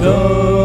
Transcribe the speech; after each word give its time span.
go. 0.00 0.57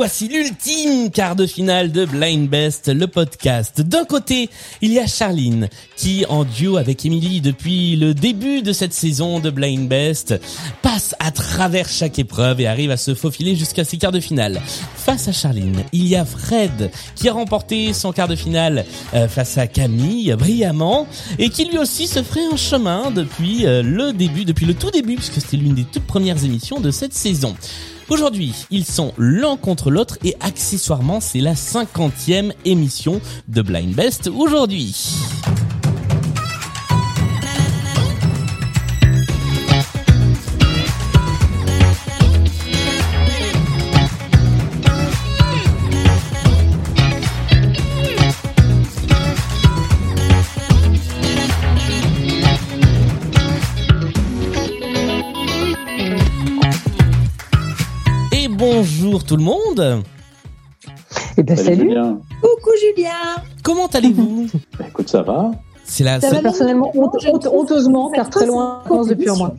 Voici 0.00 0.28
l'ultime 0.28 1.10
quart 1.10 1.36
de 1.36 1.44
finale 1.44 1.92
de 1.92 2.06
Blind 2.06 2.48
Best, 2.48 2.88
le 2.88 3.06
podcast. 3.06 3.82
D'un 3.82 4.06
côté, 4.06 4.48
il 4.80 4.94
y 4.94 4.98
a 4.98 5.06
Charline, 5.06 5.68
qui, 5.94 6.24
en 6.30 6.44
duo 6.44 6.78
avec 6.78 7.04
Emily 7.04 7.42
depuis 7.42 7.96
le 7.96 8.14
début 8.14 8.62
de 8.62 8.72
cette 8.72 8.94
saison 8.94 9.40
de 9.40 9.50
Blind 9.50 9.86
Best, 9.90 10.40
passe 10.80 11.14
à 11.18 11.30
travers 11.30 11.86
chaque 11.86 12.18
épreuve 12.18 12.62
et 12.62 12.66
arrive 12.66 12.90
à 12.90 12.96
se 12.96 13.14
faufiler 13.14 13.56
jusqu'à 13.56 13.84
ses 13.84 13.98
quarts 13.98 14.10
de 14.10 14.20
finale. 14.20 14.62
Face 14.96 15.28
à 15.28 15.32
Charline, 15.32 15.84
il 15.92 16.06
y 16.06 16.16
a 16.16 16.24
Fred, 16.24 16.90
qui 17.14 17.28
a 17.28 17.34
remporté 17.34 17.92
son 17.92 18.12
quart 18.12 18.28
de 18.28 18.36
finale 18.36 18.86
euh, 19.12 19.28
face 19.28 19.58
à 19.58 19.66
Camille 19.66 20.32
brillamment, 20.32 21.08
et 21.38 21.50
qui 21.50 21.66
lui 21.66 21.76
aussi 21.76 22.06
se 22.06 22.22
ferait 22.22 22.46
un 22.50 22.56
chemin 22.56 23.10
depuis 23.10 23.66
euh, 23.66 23.82
le 23.82 24.14
début, 24.14 24.46
depuis 24.46 24.64
le 24.64 24.72
tout 24.72 24.90
début, 24.90 25.16
puisque 25.16 25.42
c'était 25.42 25.58
l'une 25.58 25.74
des 25.74 25.84
toutes 25.84 26.06
premières 26.06 26.42
émissions 26.42 26.80
de 26.80 26.90
cette 26.90 27.12
saison. 27.12 27.54
Aujourd'hui, 28.10 28.52
ils 28.72 28.84
sont 28.84 29.14
l'un 29.18 29.56
contre 29.56 29.92
l'autre 29.92 30.18
et 30.24 30.34
accessoirement, 30.40 31.20
c'est 31.20 31.38
la 31.38 31.54
cinquantième 31.54 32.52
émission 32.64 33.20
de 33.46 33.62
Blind 33.62 33.94
Best 33.94 34.26
aujourd'hui. 34.26 34.96
Bonjour 58.74 59.24
tout 59.24 59.36
le 59.36 59.42
monde 59.42 60.02
Eh 61.36 61.42
ben 61.42 61.56
salut. 61.56 61.88
Julien. 61.88 62.18
Coucou 62.40 62.70
Julien 62.80 63.10
Comment 63.62 63.86
allez-vous 63.86 64.46
Bah, 64.78 64.84
écoute, 64.88 65.08
ça 65.08 65.22
va. 65.22 65.50
C'est 65.84 66.04
la, 66.04 66.20
Ça 66.20 66.28
c'est- 66.28 66.36
va 66.36 66.42
Personnellement, 66.42 66.92
honte- 66.94 67.26
honte- 67.26 67.48
honteusement, 67.52 68.10
car 68.10 68.30
très 68.30 68.46
loin 68.46 68.82
depuis 69.08 69.28
un 69.28 69.34
mois. 69.36 69.54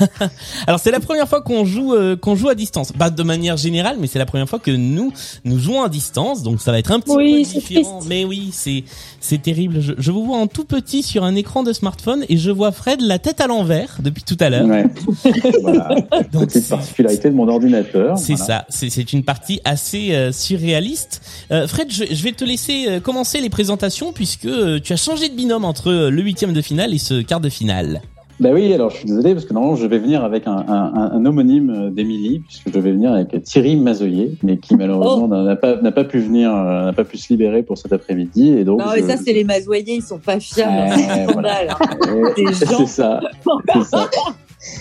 alors 0.66 0.80
c'est 0.80 0.90
la 0.90 1.00
première 1.00 1.28
fois 1.28 1.40
qu'on 1.40 1.64
joue 1.64 1.94
euh, 1.94 2.16
qu'on 2.16 2.34
joue 2.36 2.48
à 2.48 2.54
distance. 2.54 2.92
Pas 2.92 3.10
de 3.10 3.22
manière 3.22 3.56
générale, 3.56 3.96
mais 4.00 4.06
c'est 4.06 4.18
la 4.18 4.26
première 4.26 4.48
fois 4.48 4.58
que 4.58 4.70
nous 4.70 5.12
nous 5.44 5.58
jouons 5.58 5.82
à 5.82 5.88
distance, 5.88 6.42
donc 6.42 6.60
ça 6.60 6.72
va 6.72 6.78
être 6.78 6.90
un 6.90 7.00
petit 7.00 7.12
Oui, 7.16 7.44
peu 7.44 7.60
différent. 7.60 7.98
triste. 7.98 8.08
Mais 8.08 8.24
oui, 8.24 8.50
c'est 8.52 8.84
c'est 9.20 9.40
terrible. 9.42 9.80
Je, 9.80 9.92
je 9.98 10.10
vous 10.10 10.24
vois 10.24 10.38
en 10.38 10.46
tout 10.46 10.64
petit 10.64 11.02
sur 11.02 11.24
un 11.24 11.34
écran 11.34 11.62
de 11.62 11.72
smartphone 11.72 12.24
et 12.28 12.36
je 12.36 12.50
vois 12.50 12.72
Fred 12.72 13.00
la 13.00 13.18
tête 13.18 13.40
à 13.40 13.46
l'envers 13.46 13.96
depuis 14.02 14.22
tout 14.22 14.36
à 14.40 14.50
l'heure. 14.50 14.66
Ouais. 14.66 14.84
voilà. 15.62 15.88
Donc, 16.32 16.50
c'est- 16.50 16.68
particularité 16.68 17.30
de 17.30 17.34
mon 17.34 17.48
ordinateur. 17.48 18.18
C'est 18.18 18.34
Voilà. 18.34 18.44
ça, 18.60 18.66
c'est 18.68 18.90
c'est 18.90 19.12
une 19.12 19.24
partie 19.24 19.60
assez 19.64 20.12
euh, 20.12 20.32
surréaliste. 20.32 21.22
Euh, 21.50 21.66
Fred, 21.66 21.90
je, 21.90 22.04
je 22.10 22.22
vais 22.22 22.32
te 22.32 22.44
laisser 22.44 22.86
euh, 22.88 23.00
commencer 23.00 23.40
les 23.40 23.50
présentations 23.50 24.12
puisque 24.12 24.44
euh, 24.46 24.80
tu 24.82 24.92
as 24.92 24.96
changé 24.96 25.28
de 25.28 25.34
binôme 25.34 25.64
entre 25.64 25.90
euh, 25.90 26.10
le 26.10 26.22
huitième 26.22 26.52
de 26.52 26.60
finale 26.62 26.92
et 26.94 26.98
ce 26.98 27.22
quart 27.22 27.40
de 27.40 27.48
finale. 27.48 28.02
Bah 28.38 28.50
oui, 28.52 28.72
alors 28.74 28.90
je 28.90 28.96
suis 28.98 29.06
désolé 29.06 29.32
parce 29.32 29.46
que 29.46 29.54
normalement 29.54 29.76
je 29.76 29.86
vais 29.86 29.98
venir 29.98 30.22
avec 30.22 30.46
un, 30.46 30.56
un, 30.68 31.10
un- 31.12 31.24
homonyme 31.24 31.70
euh, 31.70 31.90
d'Émilie 31.90 32.40
puisque 32.40 32.66
je 32.74 32.78
vais 32.78 32.92
venir 32.92 33.12
avec 33.12 33.42
Thierry 33.44 33.76
Mazoyer, 33.76 34.32
mais 34.42 34.58
qui 34.58 34.76
malheureusement 34.76 35.26
Oh. 35.30 35.42
n'a 35.42 35.56
pas 35.56 35.80
n'a 35.80 35.90
pas 35.92 36.04
pu 36.04 36.18
venir, 36.18 36.54
euh, 36.54 36.84
n'a 36.84 36.92
pas 36.92 37.04
pu 37.04 37.16
se 37.16 37.32
libérer 37.32 37.62
pour 37.62 37.78
cet 37.78 37.92
après-midi 37.94 38.48
et 38.50 38.64
donc. 38.64 38.80
Non, 38.80 38.86
mais 38.94 39.00
je- 39.00 39.06
ça, 39.06 39.16
c'est 39.16 39.32
les 39.32 39.44
masoyers, 39.44 39.94
ils 39.96 40.02
sont 40.02 40.18
pas. 40.18 40.36
Ouais, 40.36 41.26
voilà. 41.32 41.78
C'est 42.36 42.66
gens. 42.70 42.86
ça, 42.86 43.20
c'est 43.72 43.84
ça. 43.84 44.08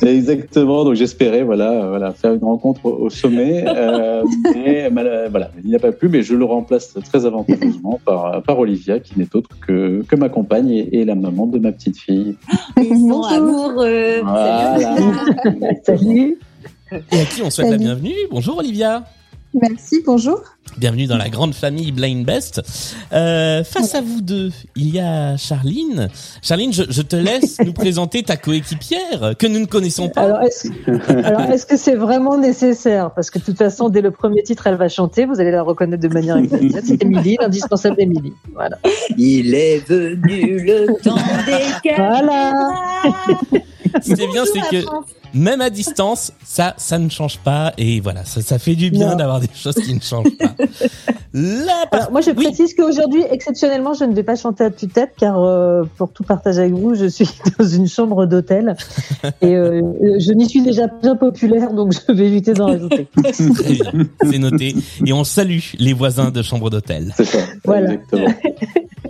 Exactement. 0.01 0.83
Donc 0.83 0.95
j'espérais 0.95 1.43
voilà 1.43 1.87
voilà 1.89 2.11
faire 2.13 2.33
une 2.33 2.43
rencontre 2.43 2.85
au, 2.85 3.09
sommet, 3.09 3.63
euh, 3.67 4.23
mais 4.55 4.89
mal- 4.89 5.27
voilà 5.29 5.51
il 5.63 5.69
n'a 5.71 5.79
pas 5.79 5.91
pu. 5.91 6.07
Mais 6.07 6.23
je 6.23 6.33
le 6.35 6.45
remplace 6.45 6.93
très 7.03 7.25
avantageusement 7.25 7.99
par 8.05 8.41
par 8.43 8.57
Olivia 8.59 8.99
qui 8.99 9.17
n'est 9.19 9.35
autre 9.35 9.49
que 9.65 10.03
que 10.07 10.15
ma 10.15 10.29
compagne 10.29 10.69
et, 10.71 10.99
et 10.99 11.05
la 11.05 11.15
maman 11.15 11.45
de 11.45 11.59
ma 11.59 11.71
petite 11.71 11.97
fille. 11.97 12.35
Ils 12.77 12.87
sont 12.87 12.93
Bonjour. 12.95 13.27
amoureux. 13.27 14.21
Voilà. 14.23 14.95
Salut. 15.83 16.37
Et 16.91 17.19
à 17.19 17.25
qui 17.25 17.41
on 17.43 17.49
souhaite 17.49 17.71
la 17.71 17.77
bienvenue? 17.77 18.13
Bonjour 18.31 18.57
Olivia. 18.57 19.03
Merci, 19.61 20.03
bonjour. 20.05 20.41
Bienvenue 20.77 21.07
dans 21.07 21.15
la 21.15 21.29
grande 21.29 21.53
famille 21.53 21.93
Blind 21.93 22.25
Best. 22.25 22.61
Euh, 23.13 23.63
face 23.63 23.95
à 23.95 24.01
vous 24.01 24.19
deux, 24.19 24.51
il 24.75 24.93
y 24.93 24.99
a 24.99 25.37
Charline. 25.37 26.09
Charline, 26.41 26.73
je, 26.73 26.83
je 26.89 27.01
te 27.01 27.15
laisse 27.15 27.59
nous 27.65 27.71
présenter 27.71 28.21
ta 28.23 28.35
coéquipière 28.35 29.35
que 29.39 29.47
nous 29.47 29.59
ne 29.59 29.65
connaissons 29.65 30.09
pas. 30.09 30.23
Alors, 30.23 30.41
est-ce 30.41 30.67
alors, 31.25 31.41
est-ce 31.43 31.65
que 31.65 31.77
c'est 31.77 31.95
vraiment 31.95 32.37
nécessaire? 32.37 33.11
Parce 33.15 33.29
que 33.29 33.39
de 33.39 33.45
toute 33.45 33.57
façon, 33.57 33.87
dès 33.87 34.01
le 34.01 34.11
premier 34.11 34.43
titre, 34.43 34.67
elle 34.67 34.75
va 34.75 34.89
chanter. 34.89 35.25
Vous 35.25 35.39
allez 35.39 35.51
la 35.51 35.63
reconnaître 35.63 36.03
de 36.05 36.13
manière 36.13 36.35
exacte. 36.35 36.83
C'est 36.83 37.01
Émilie, 37.01 37.37
l'indispensable 37.39 37.95
Émilie. 37.99 38.33
Voilà. 38.53 38.77
Il 39.17 39.55
est 39.55 39.87
venu 39.87 40.59
le 40.65 41.01
temps 41.01 41.15
des 41.45 41.91
Voilà. 41.95 42.51
Ce 44.01 44.13
qui 44.13 44.21
est 44.21 44.27
bien, 44.27 44.43
c'est 44.45 44.59
que 44.69 44.85
même 45.35 45.61
à 45.61 45.69
distance, 45.69 46.31
ça, 46.43 46.73
ça 46.77 46.97
ne 46.97 47.09
change 47.09 47.37
pas. 47.39 47.73
Et 47.77 47.99
voilà, 47.99 48.25
ça, 48.25 48.41
ça 48.41 48.57
fait 48.57 48.75
du 48.75 48.89
bien 48.89 49.15
d'avoir 49.15 49.39
des 49.39 49.49
choses 49.53 49.75
qui 49.75 49.93
ne 49.93 49.99
changent 49.99 50.35
pas. 50.39 50.55
La 51.33 51.73
Alors, 51.91 52.11
moi, 52.11 52.21
je 52.21 52.31
Oui. 52.31 52.45
précise 52.45 52.73
qu'aujourd'hui, 52.73 53.21
exceptionnellement, 53.29 53.93
je 53.93 54.05
ne 54.05 54.13
vais 54.13 54.23
pas 54.23 54.37
chanter 54.37 54.63
à 54.63 54.71
tue-tête, 54.71 55.11
car 55.17 55.37
euh, 55.43 55.83
pour 55.97 56.09
tout 56.13 56.23
partager 56.23 56.61
avec 56.61 56.73
vous, 56.73 56.95
je 56.95 57.07
suis 57.07 57.27
dans 57.59 57.67
une 57.67 57.87
chambre 57.89 58.25
d'hôtel 58.25 58.75
et 59.41 59.53
euh, 59.55 59.81
je 60.19 60.31
n'y 60.31 60.47
suis 60.49 60.61
déjà 60.61 60.87
bien 61.01 61.17
populaire, 61.17 61.73
donc 61.73 61.91
je 61.93 62.13
vais 62.13 62.27
éviter 62.27 62.53
d'en 62.53 62.67
rajouter. 62.67 63.07
Très 63.21 63.73
bien, 63.73 63.91
c'est 64.31 64.39
noté. 64.39 64.75
Et 65.05 65.11
on 65.11 65.25
salue 65.25 65.59
les 65.77 65.91
voisins 65.93 66.31
de 66.31 66.41
chambre 66.41 66.69
d'hôtel. 66.69 67.13
C'est 67.17 67.25
ça. 67.25 67.39
Voilà. 67.65 67.91
Exactement. 67.93 68.27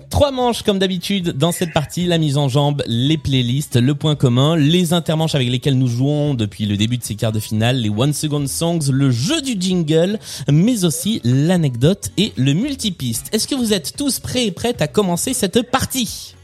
Trois 0.10 0.32
manches 0.32 0.64
comme 0.64 0.80
d'habitude 0.80 1.32
dans 1.38 1.52
cette 1.52 1.74
partie, 1.74 2.06
la 2.06 2.18
mise 2.18 2.38
en 2.38 2.48
jambe, 2.48 2.82
les 2.88 3.18
playlists, 3.18 3.76
le 3.76 3.96
point 3.96 4.16
commun, 4.16 4.56
les 4.56 4.94
intermanches 4.94 5.36
avec 5.36 5.50
lesquelles 5.50 5.78
nous 5.78 5.88
jouons 5.88 6.15
depuis 6.34 6.66
le 6.66 6.78
début 6.78 6.98
de 6.98 7.04
ces 7.04 7.16
quarts 7.16 7.32
de 7.32 7.40
finale, 7.40 7.78
les 7.78 7.90
one 7.90 8.14
second 8.14 8.48
songs, 8.48 8.80
le 8.92 9.12
jeu 9.12 9.42
du 9.42 9.56
jingle, 9.60 10.20
mais 10.52 10.84
aussi 10.86 11.22
l'anecdote 11.24 12.12
et 12.18 12.34
le 12.38 12.54
multipiste. 12.54 13.28
Est-ce 13.34 13.48
que 13.48 13.56
vous 13.56 13.74
êtes 13.74 13.94
tous 13.98 14.20
prêts 14.20 14.46
et 14.46 14.52
prêtes 14.52 14.82
à 14.82 14.88
commencer 14.88 15.34
cette 15.34 15.62
partie? 15.70 16.36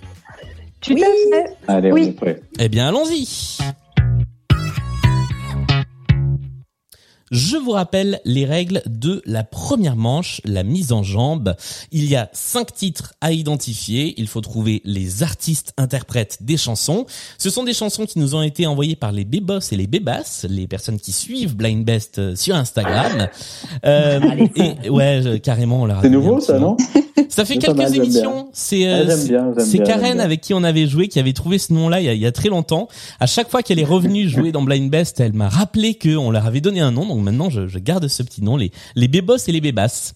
Tout 0.82 0.94
Oui. 0.94 1.04
à 1.04 1.08
fait. 1.36 1.54
Allez, 1.68 1.92
Oui. 1.92 2.02
on 2.06 2.10
est 2.10 2.12
prêt. 2.14 2.42
Eh 2.60 2.70
bien, 2.70 2.88
allons-y. 2.88 3.28
Je 7.32 7.56
vous 7.56 7.72
rappelle 7.72 8.20
les 8.26 8.46
règles 8.46 8.82
de 8.86 9.22
la 9.26 9.46
première 9.46 9.96
manche, 9.96 10.42
la 10.44 10.64
mise 10.64 10.92
en 10.92 11.02
jambe. 11.02 11.56
Il 11.94 12.06
y 12.06 12.18
a 12.18 12.30
cinq 12.34 12.74
titres 12.74 13.14
à 13.22 13.32
identifier. 13.32 14.14
Il 14.18 14.28
faut 14.28 14.42
trouver 14.42 14.82
les 14.84 15.24
artistes 15.24 15.74
interprètes 15.78 16.40
des 16.42 16.58
chansons. 16.58 17.06
Ce 17.38 17.50
sont 17.50 17.64
des 17.64 17.74
chansons 17.74 18.06
qui 18.06 18.20
nous 18.20 18.36
ont 18.36 18.42
été 18.42 18.68
envoyées 18.68 18.98
par 18.98 19.14
les 19.14 19.24
bébos 19.24 19.60
et 19.72 19.78
les 19.78 19.88
bébasses, 19.88 20.46
les 20.50 20.68
personnes 20.68 21.00
qui 21.00 21.14
suivent 21.14 21.56
Blind 21.56 21.86
Best 21.86 22.20
euh, 22.20 22.36
sur 22.36 22.56
Instagram. 22.56 23.30
Euh, 23.86 24.48
et 24.84 24.90
ouais, 24.90 25.40
carrément, 25.42 25.84
on 25.84 25.86
leur 25.86 26.00
a 26.00 26.02
C'est 26.02 26.10
nouveau 26.10 26.42
ça, 26.42 26.60
non? 26.60 26.76
Ça 27.32 27.46
fait 27.46 27.58
quelques 27.58 27.78
mal, 27.78 27.96
émissions. 27.96 28.50
C'est 28.54 28.88
euh, 28.88 29.06
Ah, 29.58 29.62
c'est 29.62 29.80
Karen 29.80 30.20
avec 30.20 30.42
qui 30.42 30.54
on 30.54 30.64
avait 30.64 30.86
joué 30.88 31.08
qui 31.08 31.18
avait 31.20 31.34
trouvé 31.34 31.58
ce 31.58 31.74
nom-là 31.74 32.02
il, 32.02 32.06
y 32.06 32.10
a- 32.10 32.14
il 32.14 32.20
y 32.20 32.26
a 32.26 32.32
très 32.32 32.50
longtemps. 32.50 32.88
À 33.20 33.26
chaque 33.26 33.50
fois 33.50 33.64
qu'elle 33.64 33.80
est 33.80 33.86
revenue 33.86 34.28
jouer 34.30 34.52
dans 34.52 34.62
Blind 34.62 34.90
Best, 34.92 35.20
elle 35.20 35.34
m'a 35.34 35.50
rappelé 35.50 35.96
qu'on 35.96 36.30
leur 36.30 36.46
avait 36.46 36.62
donné 36.62 36.82
un 36.82 36.92
nom. 36.92 37.06
Donc 37.08 37.24
maintenant, 37.24 37.50
je, 37.50 37.68
je 37.68 37.80
garde 37.80 38.08
ce 38.08 38.22
petit 38.22 38.44
nom, 38.44 38.58
les 38.58 38.72
les 38.96 39.08
bébos 39.08 39.38
et 39.48 39.52
les 39.52 39.62
bébasses. 39.62 40.14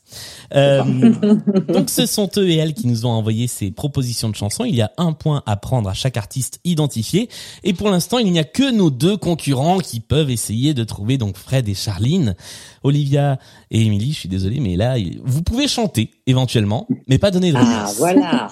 Euh, 0.53 0.83
donc 1.69 1.89
ce 1.89 2.05
sont 2.05 2.29
eux 2.37 2.49
et 2.49 2.55
elles 2.57 2.73
qui 2.73 2.87
nous 2.87 3.05
ont 3.05 3.11
envoyé 3.11 3.47
ces 3.47 3.71
propositions 3.71 4.29
de 4.29 4.35
chansons. 4.35 4.65
Il 4.65 4.75
y 4.75 4.81
a 4.81 4.91
un 4.97 5.13
point 5.13 5.41
à 5.45 5.55
prendre 5.55 5.89
à 5.89 5.93
chaque 5.93 6.17
artiste 6.17 6.59
identifié. 6.65 7.29
Et 7.63 7.73
pour 7.73 7.89
l'instant, 7.89 8.17
il 8.19 8.31
n'y 8.31 8.39
a 8.39 8.43
que 8.43 8.71
nos 8.71 8.91
deux 8.91 9.17
concurrents 9.17 9.79
qui 9.79 9.99
peuvent 10.01 10.29
essayer 10.29 10.73
de 10.73 10.83
trouver 10.83 11.17
donc 11.17 11.37
Fred 11.37 11.67
et 11.69 11.73
Charline. 11.75 12.35
Olivia 12.83 13.39
et 13.71 13.81
Émilie, 13.81 14.11
je 14.13 14.19
suis 14.19 14.29
désolé, 14.29 14.59
mais 14.59 14.75
là, 14.75 14.95
vous 15.23 15.41
pouvez 15.41 15.67
chanter 15.67 16.11
éventuellement, 16.27 16.87
mais 17.07 17.17
pas 17.17 17.31
donner 17.31 17.51
de 17.51 17.57
Ah, 17.57 17.63
réponse. 17.81 17.97
voilà. 17.97 18.47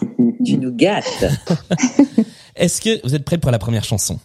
tu 0.46 0.58
nous 0.58 0.72
gâtes. 0.74 1.26
Est-ce 2.56 2.82
que 2.82 3.02
vous 3.06 3.16
êtes 3.16 3.26
prêts 3.26 3.38
pour 3.38 3.52
la 3.52 3.60
première 3.60 3.84
chanson? 3.84 4.20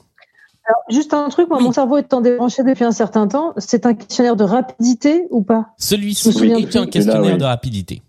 Alors, 0.66 0.82
juste 0.90 1.14
un 1.14 1.28
truc, 1.30 1.48
moi, 1.48 1.58
Oui. 1.58 1.64
mon 1.64 1.72
cerveau 1.72 1.96
étant 1.96 2.20
débranché 2.20 2.62
depuis 2.62 2.84
un 2.84 2.92
certain 2.92 3.26
temps, 3.26 3.54
c'est 3.56 3.86
un 3.86 3.94
questionnaire 3.94 4.36
de 4.36 4.44
rapidité 4.44 5.24
ou 5.30 5.42
pas? 5.42 5.68
Celui-ci 5.78 6.30
souviens 6.32 6.58
est 6.58 6.76
un 6.76 6.86
questionnaire 6.86 7.22
Là, 7.22 7.32
oui. 7.32 7.38
de 7.38 7.44
rapidité. 7.44 8.02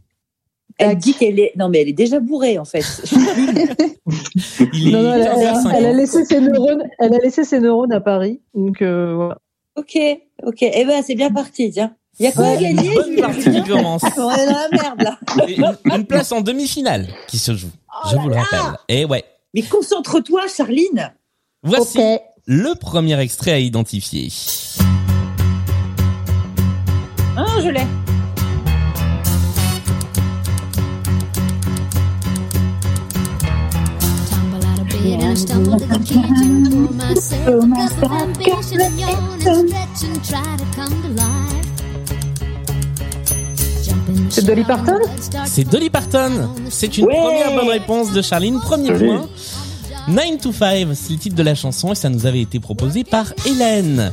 Elle 0.77 0.97
dit 0.97 1.13
qu'elle 1.13 1.39
est. 1.39 1.53
Non, 1.57 1.67
mais 1.69 1.81
elle 1.81 1.89
est 1.89 1.93
déjà 1.93 2.19
bourrée, 2.21 2.57
en 2.57 2.63
fait. 2.65 2.83
Il 4.73 4.89
est 4.89 4.91
Non, 4.91 5.03
non, 5.03 5.13
elle, 5.13 5.21
a- 5.23 5.35
elle 5.37 5.47
a- 5.47 5.53
15h50. 5.53 5.73
elle 5.75 5.85
a 5.85 5.93
laissé 5.93 6.25
ses 6.25 6.41
neurones, 6.41 6.83
elle 6.99 7.13
a 7.13 7.17
laissé 7.19 7.43
ses 7.43 7.59
neurones 7.59 7.91
à 7.93 8.01
Paris, 8.01 8.41
donc 8.53 8.81
euh, 8.81 9.13
voilà. 9.15 9.37
ok, 9.77 9.97
ok. 10.43 10.61
Eh 10.61 10.85
ben, 10.85 11.01
c'est 11.05 11.15
bien 11.15 11.31
parti, 11.31 11.69
tiens. 11.71 11.95
Il 12.19 12.25
y 12.25 12.27
a 12.27 12.31
quoi 12.33 12.47
à 12.47 12.55
Une 12.55 12.75
gagner 12.75 12.93
bonne 12.95 13.15
partie 13.15 13.51
qui 13.51 13.63
commence. 13.63 14.03
On 14.03 14.07
est 14.31 14.45
dans 14.45 14.51
la 14.51 14.67
merde, 14.71 15.01
là. 15.01 15.17
Une, 15.47 15.77
une 15.85 16.05
place 16.05 16.31
en 16.33 16.41
demi-finale 16.41 17.07
qui 17.27 17.37
se 17.37 17.55
joue. 17.55 17.69
Oh 17.89 18.09
Je 18.11 18.17
vous 18.17 18.27
le 18.29 18.35
là. 18.35 18.41
rappelle. 18.43 18.79
Et 18.89 19.05
ouais. 19.05 19.23
Mais 19.53 19.61
concentre-toi, 19.61 20.41
Charline. 20.55 21.13
Voici 21.63 21.99
le 22.45 22.75
premier 22.75 23.17
extrait 23.19 23.51
à 23.53 23.59
identifier. 23.59 24.29
Ah, 27.37 27.45
je 27.63 27.69
l'ai. 27.69 27.85
C'est 44.29 44.45
Dolly 44.45 44.63
Parton 44.63 44.99
C'est 45.45 45.63
Dolly 45.63 45.89
Parton. 45.89 46.49
C'est 46.69 46.97
une 46.97 47.05
Ouais. 47.05 47.15
première 47.15 47.55
bonne 47.55 47.69
réponse 47.69 48.11
de 48.11 48.21
Charline. 48.21 48.59
Premier 48.59 48.93
point. 48.93 49.27
9 50.07 50.37
to 50.41 50.51
5, 50.51 50.87
c'est 50.93 51.13
le 51.13 51.19
titre 51.19 51.35
de 51.35 51.43
la 51.43 51.55
chanson 51.55 51.91
et 51.91 51.95
ça 51.95 52.09
nous 52.09 52.25
avait 52.25 52.41
été 52.41 52.59
proposé 52.59 53.03
par 53.03 53.25
Hélène. 53.45 54.11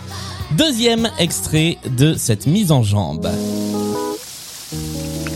Deuxième 0.53 1.09
extrait 1.19 1.79
de 1.97 2.15
cette 2.15 2.47
mise 2.47 2.71
en 2.73 2.83
jambe. 2.83 3.29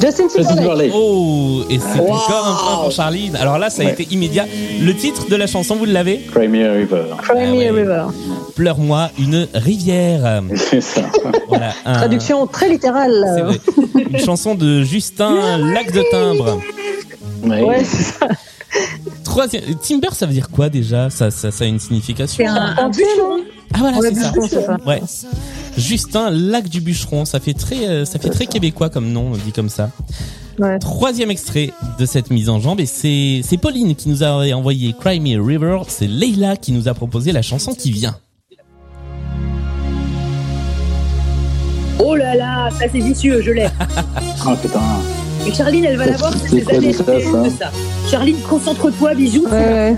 Justin 0.00 0.24
Justin 0.34 0.54
Timberlake. 0.56 0.92
Oh, 0.94 1.62
et 1.68 1.78
c'est 1.78 2.00
Wow. 2.00 2.12
encore 2.14 2.46
un 2.48 2.54
point 2.74 2.82
pour 2.84 2.90
Charline. 2.92 3.36
Alors 3.36 3.58
là, 3.58 3.70
ça 3.70 3.82
a 3.82 3.86
Ouais. 3.86 3.92
été 3.92 4.08
immédiat. 4.12 4.46
Le 4.80 4.94
titre 4.94 5.28
de 5.28 5.36
la 5.36 5.46
chanson, 5.46 5.76
vous 5.76 5.84
l'avez? 5.84 6.20
Cry 6.32 6.48
Me 6.48 6.68
a 6.68 6.72
River. 6.72 7.02
Cry 7.22 7.32
Ah 7.36 7.46
Me 7.46 7.56
ouais. 7.58 7.68
a 7.68 7.72
River. 7.72 8.04
Pleure-moi 8.54 9.10
une 9.18 9.46
rivière. 9.54 10.42
C'est 10.56 10.80
ça. 10.80 11.02
Voilà, 11.48 11.72
un- 11.84 11.94
Traduction 11.94 12.46
très 12.46 12.66
C'est 12.66 12.72
littérale. 12.72 13.24
vrai. 13.44 13.60
Une 14.10 14.18
chanson 14.18 14.54
de 14.54 14.82
Justin 14.82 15.58
Lac 15.72 15.92
de 15.92 16.02
Timbre. 16.10 16.60
Ouais. 17.44 17.62
Ouais, 17.62 17.84
c'est 17.84 18.02
ça. 18.18 18.26
Troisième. 19.24 19.62
Timber, 19.76 20.08
ça 20.12 20.26
veut 20.26 20.32
dire 20.32 20.48
quoi 20.50 20.68
déjà? 20.68 21.10
Ça, 21.10 21.30
ça, 21.30 21.50
ça 21.50 21.64
a 21.64 21.66
une 21.66 21.78
signification? 21.78 22.44
C'est 22.44 22.46
un, 22.46 22.74
un 22.78 22.90
Ah 23.72 23.78
voilà, 23.78 23.98
Ouais, 23.98 24.08
c'est 24.12 24.20
ça. 24.20 24.30
bûcheron, 24.32 24.48
c'est 24.48 24.66
ça. 24.66 24.76
Ouais. 24.86 25.00
Justin 25.76 26.30
Lac 26.30 26.68
du 26.68 26.80
Bûcheron, 26.80 27.24
ça 27.24 27.40
fait 27.40 27.54
très, 27.54 27.86
euh, 27.88 28.04
ça 28.04 28.18
fait 28.18 28.28
très 28.30 28.46
québécois 28.46 28.90
comme 28.90 29.10
nom, 29.12 29.30
dit 29.32 29.52
comme 29.52 29.68
ça. 29.68 29.90
Ouais. 30.58 30.78
Troisième 30.78 31.30
extrait 31.30 31.72
de 31.98 32.04
cette 32.06 32.30
mise 32.30 32.48
en 32.50 32.60
jambe 32.60 32.80
et 32.80 32.86
c'est 32.86 33.40
c'est 33.44 33.56
Pauline 33.56 33.94
qui 33.94 34.08
nous 34.10 34.22
a 34.22 34.44
envoyé 34.54 34.94
Cry 34.98 35.18
Me 35.20 35.40
a 35.40 35.44
River. 35.46 35.78
C'est 35.88 36.06
Leila 36.06 36.56
qui 36.56 36.72
nous 36.72 36.86
a 36.88 36.94
proposé 36.94 37.32
la 37.32 37.40
chanson 37.42 37.72
qui 37.72 37.90
vient. 37.92 38.16
Oh 41.98 42.14
là 42.16 42.34
là, 42.34 42.68
ça 42.78 42.86
c'est 42.90 42.98
vicieux, 43.00 43.40
je 43.42 43.50
l'ai. 43.52 43.66
Ah 44.46 44.56
putain. 44.60 44.80
Et 45.46 45.52
Charline, 45.52 45.84
elle 45.84 45.96
va 45.96 46.06
l'avoir, 46.06 46.32
c'est 46.34 46.56
des 46.64 46.74
années 46.74 46.92
ça, 46.92 47.02
de 47.04 47.20
ça 47.20 47.50
ça. 47.58 47.72
Charline, 48.10 48.36
concentre-toi, 48.48 49.14
bisous. 49.14 49.44
Ouais, 49.44 49.50
ouais. 49.52 49.96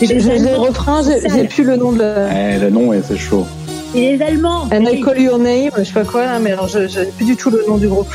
J'ai 0.00 0.14
le 0.38 0.56
refrain, 0.56 1.02
j'ai 1.02 1.44
plus 1.44 1.64
le 1.64 1.76
nom 1.76 1.92
de 1.92 1.98
la... 2.00 2.54
Eh, 2.54 2.58
le 2.58 2.70
nom, 2.70 2.92
est- 2.92 3.02
c'est 3.02 3.16
chaud. 3.18 3.46
C'est 3.92 4.00
les 4.16 4.22
Allemands. 4.22 4.68
And 4.72 4.84
I 4.86 5.00
call 5.00 5.18
your 5.18 5.38
name, 5.38 5.70
je 5.78 5.84
sais 5.84 5.92
pas 5.92 6.04
quoi, 6.04 6.24
là, 6.26 6.38
mais 6.38 6.52
alors 6.52 6.68
je 6.68 6.86
j'ai 6.88 7.06
plus 7.06 7.24
du 7.26 7.36
tout 7.36 7.50
le 7.50 7.64
nom 7.66 7.78
du 7.78 7.88
groupe. 7.88 8.12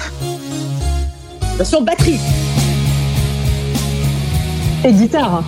Attention, 1.56 1.82
batterie. 1.82 2.20
Et 4.86 4.92
guitare. 4.94 5.44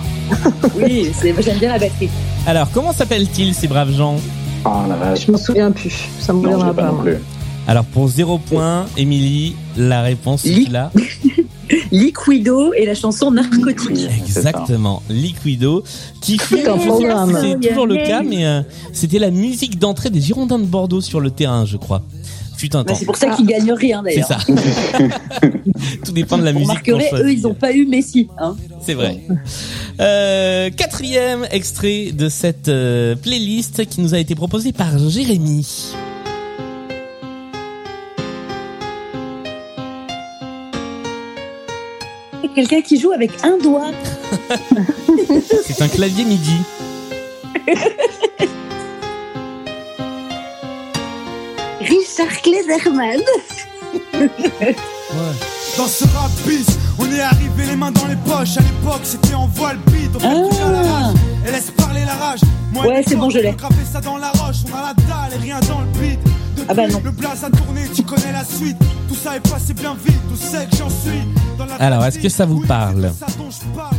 Oui, 0.76 1.12
j'aime 1.22 1.58
bien 1.58 1.72
la 1.72 1.78
batterie. 1.78 2.10
Alors, 2.46 2.68
comment 2.72 2.92
s'appellent-ils 2.92 3.54
ces 3.54 3.68
braves 3.68 3.92
gens? 3.92 4.16
Ah 4.64 4.84
la 4.88 4.96
vache. 4.96 5.26
Je 5.26 5.32
m'en 5.32 5.38
souviens 5.38 5.70
plus. 5.70 6.08
Ça 6.20 6.32
me 6.32 6.42
Non, 6.42 6.58
je 6.60 6.66
pas 6.66 6.72
pas. 6.74 6.90
non 6.90 7.02
plus. 7.02 7.16
Alors, 7.68 7.84
pour 7.84 8.08
zéro 8.08 8.38
point, 8.38 8.86
Émilie, 8.96 9.54
la 9.76 10.02
réponse 10.02 10.44
est 10.46 10.68
là. 10.70 10.90
Liquido 11.90 12.72
et 12.74 12.86
la 12.86 12.94
chanson 12.94 13.30
Narcotique. 13.30 13.96
C'est. 13.96 14.18
Exactement, 14.18 15.02
Liquido, 15.08 15.82
qui 16.20 16.38
fut, 16.38 16.62
programme. 16.62 17.36
c'est 17.40 17.68
toujours 17.68 17.86
le 17.86 17.96
cas, 17.96 18.22
mais 18.22 18.46
euh, 18.46 18.62
c'était 18.92 19.18
la 19.18 19.30
musique 19.30 19.78
d'entrée 19.78 20.10
des 20.10 20.20
Girondins 20.20 20.58
de 20.58 20.64
Bordeaux 20.64 21.00
sur 21.00 21.20
le 21.20 21.30
terrain, 21.30 21.64
je 21.64 21.76
crois. 21.76 22.02
Fut 22.56 22.74
un 22.74 22.84
Bah, 22.84 22.92
temps. 22.92 22.94
c'est 22.98 23.04
pour 23.04 23.16
ça 23.16 23.28
qu'ils 23.30 23.46
gagnent 23.46 23.72
rien 23.72 24.02
C'est 24.08 24.20
d'ailleurs. 24.20 24.40
ça. 24.40 24.46
Tout 26.04 26.12
dépend 26.12 26.38
de 26.38 26.42
la 26.44 26.52
Vous 26.52 26.60
musique 26.60 26.84
qu'on 26.86 26.92
remarquerez, 26.96 27.22
eux, 27.22 27.30
ils 27.32 27.46
ont 27.46 27.52
pas 27.54 27.72
eu 27.72 27.84
Messi. 27.84 28.28
Hein. 28.38 28.56
C'est 28.80 28.94
vrai. 28.94 29.20
Euh, 30.00 30.70
quatrième 30.70 31.46
extrait 31.50 32.12
de 32.12 32.30
cette 32.30 32.68
euh, 32.68 33.14
playlist 33.14 33.84
qui 33.86 34.00
nous 34.00 34.14
a 34.14 34.18
été 34.18 34.34
proposée 34.34 34.72
par 34.72 34.98
Jérémy. 34.98 35.92
Quelqu'un 42.54 42.80
qui 42.80 42.98
joue 42.98 43.12
avec 43.12 43.30
un 43.42 43.58
doigt. 43.58 43.90
C'est 45.64 45.82
un 45.82 45.88
clavier 45.88 46.24
MIDI. 46.24 46.56
Richard 51.80 52.42
Klederman. 52.42 53.20
Dans 55.76 55.86
ce 55.86 56.04
rap 56.16 56.30
bis, 56.46 56.66
on 56.98 57.10
est 57.10 57.20
arrivé 57.20 57.66
les 57.66 57.76
mains 57.76 57.90
dans 57.90 58.06
les 58.06 58.16
poches. 58.16 58.56
À 58.56 58.60
l'époque, 58.60 59.00
c'était 59.04 59.34
en 59.34 59.46
voile 59.48 59.78
bide. 59.90 60.16
On 60.16 60.50
fait 60.50 60.62
Ah. 60.64 60.70
la 60.72 60.78
rage 60.92 61.14
et 61.46 61.50
laisse 61.52 61.70
parler 61.72 62.04
la 62.04 62.14
rage. 62.14 62.40
Moi, 62.72 62.86
Ouais, 62.86 63.02
c'est 63.06 63.16
bon, 63.16 63.28
je 63.30 63.38
l'ai. 63.38 63.54
on 63.62 63.92
ça 63.92 64.00
dans 64.00 64.16
la 64.16 64.30
roche. 64.30 64.56
On 64.72 64.76
a 64.76 64.82
la 64.82 64.94
dalle 64.94 65.38
et 65.38 65.42
rien 65.42 65.60
dans 65.68 65.80
le 65.80 65.86
beat. 65.98 66.18
Depuis, 66.56 66.66
Ah 66.68 66.74
bah 66.74 66.88
non. 66.88 67.00
Le 67.04 67.10
blaze 67.10 67.44
a 67.44 67.50
tourné, 67.50 67.82
tu 67.94 68.02
connais 68.02 68.32
la 68.32 68.44
suite. 68.44 68.78
Tout 69.08 69.14
ça 69.14 69.36
est 69.36 69.48
passé 69.48 69.74
bien 69.74 69.94
vite. 70.04 70.16
Tout 70.30 70.36
sait 70.36 70.66
que 70.70 70.76
j'en 70.76 70.88
suis. 70.88 71.20
Dans 71.58 71.66
la 71.66 71.74
Alors, 71.76 72.04
est-ce 72.06 72.18
que 72.18 72.28
ça 72.28 72.46
vous 72.46 72.60
parle 72.60 73.12
c'est 73.18 73.26
ça 73.26 73.38
dont 73.38 73.50
je 73.50 73.76
parle. 73.76 73.94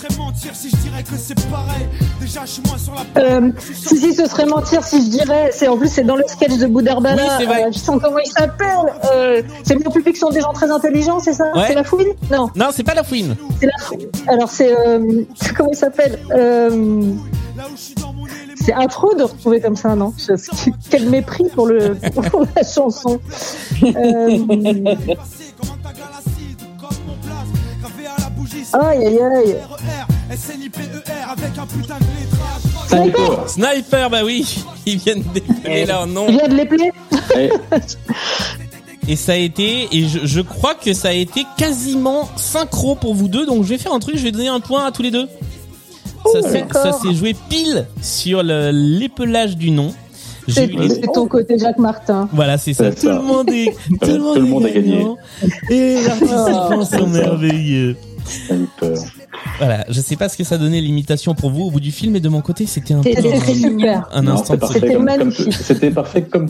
Ce 0.00 0.06
serait 0.08 0.16
mentir 0.18 0.54
si 0.54 0.70
je 0.70 0.76
dirais 0.76 1.02
que 1.02 1.16
c'est 1.18 1.34
pareil. 1.50 1.86
Déjà, 2.20 2.40
je 2.46 2.50
suis 2.52 2.62
moins 2.66 2.78
sur 2.78 2.94
la. 2.94 3.20
Euh, 3.22 3.52
si, 3.60 3.98
si, 3.98 4.14
ce 4.14 4.26
serait 4.26 4.46
mentir 4.46 4.82
si 4.82 5.04
je 5.04 5.10
dirais. 5.10 5.50
C'est 5.52 5.68
en 5.68 5.76
plus 5.76 5.88
c'est 5.88 6.04
dans 6.04 6.16
le 6.16 6.24
sketch 6.26 6.56
de 6.56 6.66
Boudarbala. 6.66 7.22
Oui, 7.22 7.28
c'est 7.38 7.44
vrai. 7.44 7.64
Euh, 7.64 7.70
je 7.70 7.78
sais 7.78 7.86
comment 7.86 8.18
il 8.18 8.30
s'appelle. 8.30 8.94
Euh, 9.12 9.42
c'est 9.62 9.74
mon 9.74 9.90
public 9.90 10.16
sont 10.16 10.30
des 10.30 10.40
gens 10.40 10.54
très 10.54 10.70
intelligents, 10.70 11.20
c'est 11.20 11.34
ça? 11.34 11.44
Ouais. 11.54 11.64
C'est 11.68 11.74
la 11.74 11.84
fouine? 11.84 12.08
Non, 12.30 12.48
Non, 12.56 12.68
c'est 12.72 12.82
pas 12.82 12.94
la 12.94 13.02
fouine. 13.02 13.36
c'est 13.60 13.66
la 13.66 13.84
fouine. 13.84 14.08
Alors 14.26 14.48
c'est 14.48 14.74
euh, 14.74 15.22
comment 15.56 15.70
il 15.70 15.76
s'appelle? 15.76 16.18
Euh. 16.32 17.02
C'est 18.62 18.72
affreux 18.72 19.14
de 19.16 19.24
retrouver 19.24 19.60
comme 19.60 19.76
ça, 19.76 19.94
non? 19.94 20.14
Quel 20.90 21.10
mépris 21.10 21.44
pour 21.54 21.66
le 21.66 21.94
pour 22.30 22.46
la 22.56 22.62
chanson. 22.62 23.20
Aïe 28.72 29.06
aïe 29.06 29.18
aïe. 29.20 29.56
Avec 30.30 31.58
un 31.58 31.66
putain 31.66 31.96
de. 31.98 32.88
Sniper. 32.88 33.48
Sniper, 33.48 34.10
bah 34.10 34.20
oui, 34.24 34.64
ils 34.86 34.98
viennent 34.98 35.22
d'épeler 35.34 35.86
leur 35.86 36.06
nom. 36.06 36.26
Il 36.28 36.36
vient 36.36 36.48
de 36.48 36.92
Eh, 37.36 37.50
Et 39.08 39.16
ça 39.16 39.32
a 39.32 39.36
été, 39.36 39.88
et 39.92 40.06
je, 40.06 40.20
je 40.24 40.40
crois 40.40 40.74
que 40.74 40.92
ça 40.92 41.08
a 41.08 41.12
été 41.12 41.44
quasiment 41.56 42.28
synchro 42.36 42.94
pour 42.94 43.14
vous 43.14 43.26
deux, 43.28 43.44
donc 43.46 43.64
je 43.64 43.68
vais 43.70 43.78
faire 43.78 43.92
un 43.92 43.98
truc, 43.98 44.16
je 44.16 44.22
vais 44.22 44.30
donner 44.30 44.48
un 44.48 44.60
point 44.60 44.84
à 44.86 44.92
tous 44.92 45.02
les 45.02 45.10
deux. 45.10 45.26
Ça 46.32 46.40
ça 46.72 46.92
s'est 46.92 47.14
joué 47.14 47.34
pile 47.48 47.86
sur 48.02 48.42
le- 48.42 48.70
l'épelage 48.70 49.56
du 49.56 49.70
nom. 49.70 49.92
C'est 50.48 50.68
ton 51.14 51.26
côté 51.26 51.58
Jacques 51.58 51.78
Martin. 51.78 52.28
Voilà, 52.32 52.58
c'est 52.58 52.72
ça. 52.74 52.90
C'est 52.92 53.00
Tout 53.00 53.08
le 53.08 53.22
monde 53.22 53.48
est, 53.50 53.72
tout 54.00 54.10
le 54.10 54.18
monde, 54.18 54.34
Tout 54.36 54.40
le 54.42 54.46
monde 54.46 54.66
est 54.66 54.70
a 54.70 54.74
gagné. 54.74 54.98
gagnant. 54.98 55.16
Et 55.70 55.94
les 55.94 56.02
participants 56.04 56.84
sont 56.84 57.06
merveilleux. 57.08 57.96
Sniper. 58.30 58.94
Voilà, 59.58 59.84
je 59.88 60.00
sais 60.00 60.16
pas 60.16 60.28
ce 60.28 60.36
que 60.36 60.44
ça 60.44 60.58
donnait 60.58 60.80
l'imitation 60.80 61.34
pour 61.34 61.50
vous 61.50 61.64
au 61.64 61.70
bout 61.70 61.80
du 61.80 61.92
film, 61.92 62.12
mais 62.12 62.20
de 62.20 62.28
mon 62.28 62.40
côté, 62.40 62.66
c'était 62.66 62.94
un 62.94 63.02
peu 63.02 63.10
C'était 63.14 63.34
un, 63.34 63.54
super. 63.54 64.08
un 64.12 64.22
Non, 64.22 64.32
instant 64.32 64.54
C'était 65.50 65.90
parfait 65.90 66.22
comme 66.22 66.48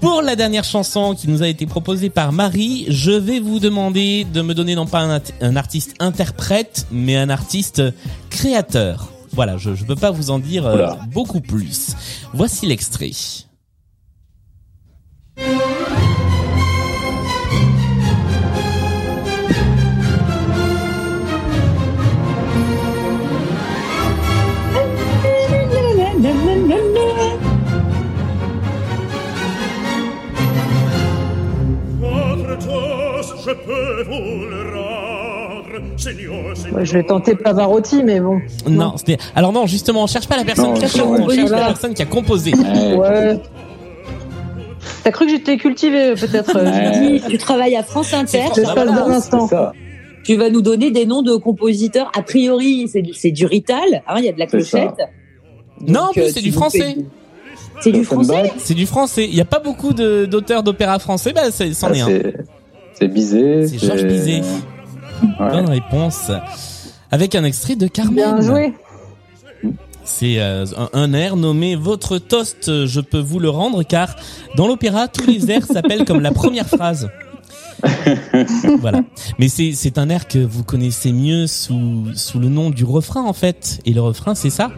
Pour 0.00 0.22
la 0.22 0.36
dernière 0.36 0.64
chanson 0.64 1.14
qui 1.14 1.28
nous 1.28 1.42
a 1.42 1.48
été 1.48 1.66
proposée 1.66 2.10
par 2.10 2.32
Marie, 2.32 2.86
je 2.88 3.12
vais 3.12 3.40
vous 3.40 3.58
demander 3.58 4.24
de 4.24 4.42
me 4.42 4.54
donner 4.54 4.74
non 4.74 4.86
pas 4.86 5.20
un, 5.40 5.56
artiste 5.56 5.94
interprète, 5.98 6.86
mais 6.90 7.16
un 7.16 7.30
artiste 7.30 7.82
créateur. 8.30 9.12
Voilà, 9.32 9.56
je 9.56 9.70
ne 9.70 9.84
peux 9.86 9.96
pas 9.96 10.10
vous 10.10 10.30
en 10.30 10.38
dire 10.38 10.66
euh, 10.66 10.88
beaucoup 11.12 11.40
plus. 11.40 11.94
Voici 12.32 12.66
l'extrait. 12.66 13.10
Je 36.00 36.92
vais 36.92 37.02
tenter 37.02 37.34
Pavarotti, 37.34 38.02
mais 38.02 38.20
bon. 38.20 38.40
Non, 38.68 38.96
c'était. 38.96 39.18
Alors 39.34 39.52
non, 39.52 39.66
justement, 39.66 40.04
on 40.04 40.06
cherche 40.06 40.28
pas 40.28 40.36
la 40.36 40.44
personne 40.44 40.66
Non, 40.66 40.74
qui 40.74 40.84
a 40.84 40.88
chanté, 40.88 41.22
on 41.22 41.28
cherche 41.28 41.50
la 41.50 41.66
personne 41.66 41.94
qui 41.94 42.02
a 42.02 42.06
composé. 42.06 42.52
Ouais. 42.54 43.40
T'as 45.04 45.10
cru 45.10 45.26
que 45.26 45.32
j'étais 45.32 45.56
cultivé 45.56 46.14
peut-être 46.14 46.56
euh, 46.56 47.18
tu 47.28 47.38
travailles 47.38 47.76
à 47.76 47.82
France 47.82 48.12
Inter. 48.12 48.44
L'espace 48.56 48.74
voilà, 48.74 48.92
d'un 48.92 49.10
instant. 49.10 49.48
Tu 50.24 50.36
vas 50.36 50.50
nous 50.50 50.60
donner 50.62 50.90
des 50.90 51.06
noms 51.06 51.22
de 51.22 51.36
compositeurs. 51.36 52.10
A 52.16 52.22
priori, 52.22 52.88
c'est 52.88 53.30
du, 53.30 53.46
Rital. 53.46 54.02
hein, 54.06 54.16
Il 54.18 54.24
y 54.24 54.28
a 54.28 54.32
de 54.32 54.38
la 54.38 54.46
clochette. 54.46 54.90
Non, 55.80 56.00
en 56.00 56.04
Donc, 56.06 56.12
plus, 56.12 56.22
euh, 56.22 56.28
c'est 56.34 56.42
du 56.42 56.52
français. 56.52 56.96
C'est 57.80 57.92
du 57.92 58.04
français 58.04 58.52
C'est 58.58 58.74
du 58.74 58.86
français. 58.86 59.26
Il 59.26 59.34
n'y 59.34 59.40
a 59.40 59.46
pas 59.46 59.60
beaucoup 59.60 59.94
de- 59.94 60.26
d'auteurs 60.26 60.62
d'opéra 60.62 60.98
français, 60.98 61.32
bah, 61.32 61.50
c'en 61.50 61.88
ah, 61.88 61.94
est 61.94 62.00
un. 62.00 62.06
c'est 62.06 62.34
c'est 62.92 63.08
Bizet. 63.08 63.66
C'est 63.68 63.78
Georges 63.78 64.04
Bizet. 64.04 64.42
Ouais. 65.22 65.50
Bonne 65.50 65.68
réponse. 65.68 66.30
Avec 67.10 67.34
un 67.34 67.44
extrait 67.44 67.76
de 67.76 67.86
Carmen. 67.86 68.14
Bien 68.14 68.40
joué. 68.40 68.74
C'est 70.04 70.40
euh, 70.40 70.64
un, 70.76 70.88
un 70.92 71.12
air 71.12 71.36
nommé 71.36 71.76
Votre 71.76 72.18
toast, 72.18 72.86
je 72.86 73.00
peux 73.00 73.20
vous 73.20 73.38
le 73.38 73.48
rendre, 73.48 73.82
car 73.82 74.16
dans 74.56 74.66
l'opéra, 74.66 75.08
tous 75.08 75.26
les 75.26 75.50
airs 75.50 75.64
s'appellent 75.72 76.04
comme 76.04 76.20
la 76.20 76.32
première 76.32 76.66
phrase. 76.66 77.08
voilà. 78.80 79.00
Mais 79.38 79.48
c'est 79.48 79.72
c'est 79.72 79.96
un 79.98 80.10
air 80.10 80.28
que 80.28 80.38
vous 80.38 80.64
connaissez 80.64 81.12
mieux 81.12 81.46
sous 81.46 82.06
sous 82.14 82.38
le 82.38 82.48
nom 82.48 82.70
du 82.70 82.84
refrain 82.84 83.22
en 83.24 83.32
fait. 83.32 83.80
Et 83.86 83.92
le 83.92 84.02
refrain, 84.02 84.34
c'est 84.34 84.50
ça. 84.50 84.70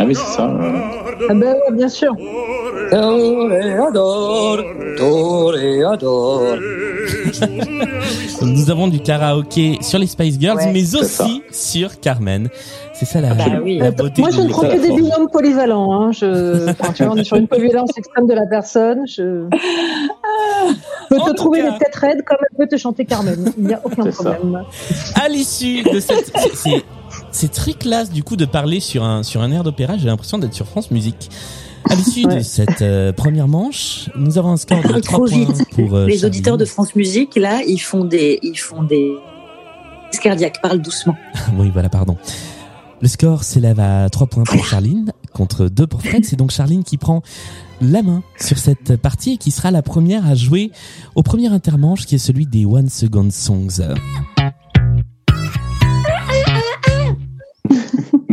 Ah 0.00 0.04
oui, 0.06 0.14
c'est 0.14 0.36
ça. 0.36 0.50
Ah 1.28 1.34
ben 1.34 1.54
ouais, 1.54 1.72
bien 1.72 1.88
sûr. 1.88 2.14
Toréador, 2.90 4.58
toréador. 4.96 6.42
Nous 8.42 8.70
avons 8.70 8.88
du 8.88 9.00
karaoké 9.00 9.78
sur 9.82 9.98
les 9.98 10.06
Spice 10.06 10.38
Girls, 10.40 10.56
Ouais. 10.58 10.72
mais 10.72 10.94
aussi 10.94 11.42
sur 11.50 12.00
Carmen. 12.00 12.48
C'est 12.94 13.04
ça 13.04 13.20
la, 13.20 13.34
bah 13.34 13.44
oui. 13.62 13.78
la 13.78 13.90
beauté 13.92 14.22
Moi, 14.22 14.30
je 14.30 14.40
ne 14.40 14.48
prends 14.48 14.62
que 14.62 14.80
des 14.80 14.90
binômes 14.94 15.28
polyvalents. 15.32 15.92
Hein. 15.92 16.12
Je... 16.12 16.68
Enfin, 16.70 16.92
tu 16.92 17.04
vois, 17.04 17.12
on 17.12 17.16
est 17.16 17.24
sur 17.24 17.36
une 17.36 17.46
polyvalence 17.46 17.96
extrême 17.96 18.26
de 18.26 18.34
la 18.34 18.46
personne. 18.46 19.06
Je 19.06 19.48
peux 21.08 21.18
En 21.18 21.26
te 21.26 21.32
trouver 21.34 21.60
cas- 21.60 21.70
des 21.72 21.78
têtes 21.78 21.94
raides 21.96 22.22
comme 22.24 22.38
elle 22.50 22.56
peut 22.56 22.66
te 22.68 22.76
chanter 22.80 23.04
Carmen. 23.04 23.52
Il 23.58 23.64
n'y 23.66 23.74
a 23.74 23.80
aucun 23.84 24.02
C'est 24.04 24.12
ça. 24.12 24.32
problème. 24.32 24.62
à 25.14 25.28
l'issue 25.28 25.82
de 25.82 26.00
cette 26.00 26.32
c'est 27.30 27.50
très 27.52 27.72
classe 27.72 28.10
du 28.10 28.22
coup 28.22 28.36
de 28.36 28.44
parler 28.46 28.80
sur 28.80 29.02
un 29.04 29.22
sur 29.22 29.42
un 29.42 29.50
air 29.52 29.62
d'opéra 29.62 29.96
j'ai 29.98 30.06
l'impression 30.06 30.38
d'être 30.38 30.54
sur 30.54 30.66
France 30.66 30.90
Musique 30.90 31.30
à 31.88 31.94
l'issue 31.94 32.24
de 32.24 32.40
cette 32.40 32.82
euh, 32.82 33.12
première 33.12 33.48
manche 33.48 34.10
nous 34.16 34.38
avons 34.38 34.50
un 34.50 34.56
score 34.56 34.82
de 34.82 34.88
3 34.88 35.00
Trop 35.00 35.18
points 35.18 35.28
vite. 35.28 35.64
pour 35.72 35.94
euh, 35.94 36.06
Les 36.06 36.14
Charline. 36.18 36.26
auditeurs 36.26 36.56
de 36.58 36.64
France 36.64 36.94
Musique, 36.94 37.36
là, 37.36 37.60
ils 37.66 37.78
font 37.78 38.04
des, 38.04 38.38
ils 38.42 38.58
font 38.58 38.82
des 38.82 39.12
crises 40.10 40.20
cardiaques. 40.20 40.60
Parle 40.62 40.80
doucement. 40.80 41.16
oui 41.58 41.70
voilà 41.72 41.88
pardon 41.88 42.16
le 43.00 43.06
score 43.06 43.44
s'élève 43.44 43.78
à 43.78 44.10
3 44.10 44.26
points 44.26 44.42
pour 44.44 44.64
Charline 44.64 45.12
contre 45.32 45.68
2 45.68 45.86
pour 45.86 46.02
Fred 46.02 46.24
c'est 46.24 46.34
donc 46.36 46.50
Charline 46.50 46.82
qui 46.82 46.96
prend 46.96 47.22
la 47.80 48.02
main 48.02 48.24
sur 48.40 48.58
cette 48.58 48.96
partie 48.96 49.34
et 49.34 49.36
qui 49.36 49.52
sera 49.52 49.70
la 49.70 49.82
première 49.82 50.26
à 50.26 50.34
jouer 50.34 50.72
au 51.14 51.22
premier 51.22 51.46
intermanche 51.46 52.06
qui 52.06 52.16
est 52.16 52.18
celui 52.18 52.46
des 52.46 52.66
One 52.66 52.88
Second 52.88 53.28
Songs 53.30 53.80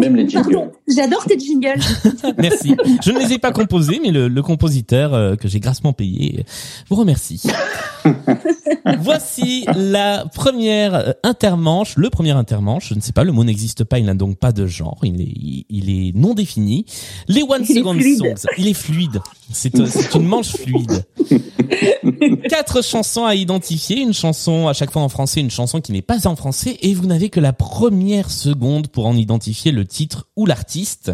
Même 0.05 0.15
les 0.17 0.29
jingles. 0.29 0.53
Pardon, 0.53 0.71
j'adore 0.87 1.25
tes 1.25 1.39
jingles. 1.39 1.81
Merci. 2.37 2.75
Je 3.03 3.11
ne 3.11 3.19
les 3.19 3.33
ai 3.33 3.39
pas 3.39 3.51
composés, 3.51 3.99
mais 4.01 4.11
le, 4.11 4.27
le 4.27 4.41
compositeur 4.43 5.13
euh, 5.15 5.35
que 5.35 5.47
j'ai 5.47 5.59
grassement 5.59 5.93
payé 5.93 6.35
euh, 6.39 6.43
vous 6.89 6.95
remercie. 6.95 7.41
Voici 8.99 9.65
la 9.75 10.25
première 10.31 10.93
euh, 10.93 11.11
intermanche, 11.23 11.95
le 11.97 12.11
premier 12.11 12.31
intermanche. 12.31 12.89
Je 12.89 12.93
ne 12.93 13.01
sais 13.01 13.13
pas, 13.13 13.23
le 13.23 13.31
mot 13.31 13.43
n'existe 13.43 13.83
pas, 13.83 13.97
il 13.97 14.05
n'a 14.05 14.13
donc 14.13 14.37
pas 14.37 14.51
de 14.51 14.67
genre, 14.67 14.99
il 15.01 15.21
est, 15.21 15.33
il, 15.35 15.65
il 15.69 15.89
est 15.89 16.15
non 16.15 16.35
défini. 16.35 16.85
Les 17.27 17.41
One 17.41 17.65
Il 17.67 17.75
Second. 17.75 17.93
Songs, 17.99 18.47
il 18.59 18.67
est 18.67 18.73
fluide. 18.73 19.21
C'est 19.51 19.75
une 19.75 20.25
manche 20.25 20.55
fluide. 20.55 21.03
Quatre 22.49 22.83
chansons 22.83 23.25
à 23.25 23.35
identifier, 23.35 24.01
une 24.01 24.13
chanson 24.13 24.67
à 24.67 24.73
chaque 24.73 24.91
fois 24.91 25.01
en 25.01 25.09
français, 25.09 25.39
une 25.39 25.51
chanson 25.51 25.81
qui 25.81 25.91
n'est 25.91 26.01
pas 26.01 26.27
en 26.27 26.35
français, 26.35 26.77
et 26.81 26.93
vous 26.93 27.07
n'avez 27.07 27.29
que 27.29 27.39
la 27.39 27.53
première 27.53 28.29
seconde 28.29 28.87
pour 28.87 29.07
en 29.07 29.15
identifier 29.15 29.71
le 29.71 29.85
titre 29.85 29.94
ou 30.35 30.45
l'artiste. 30.45 31.11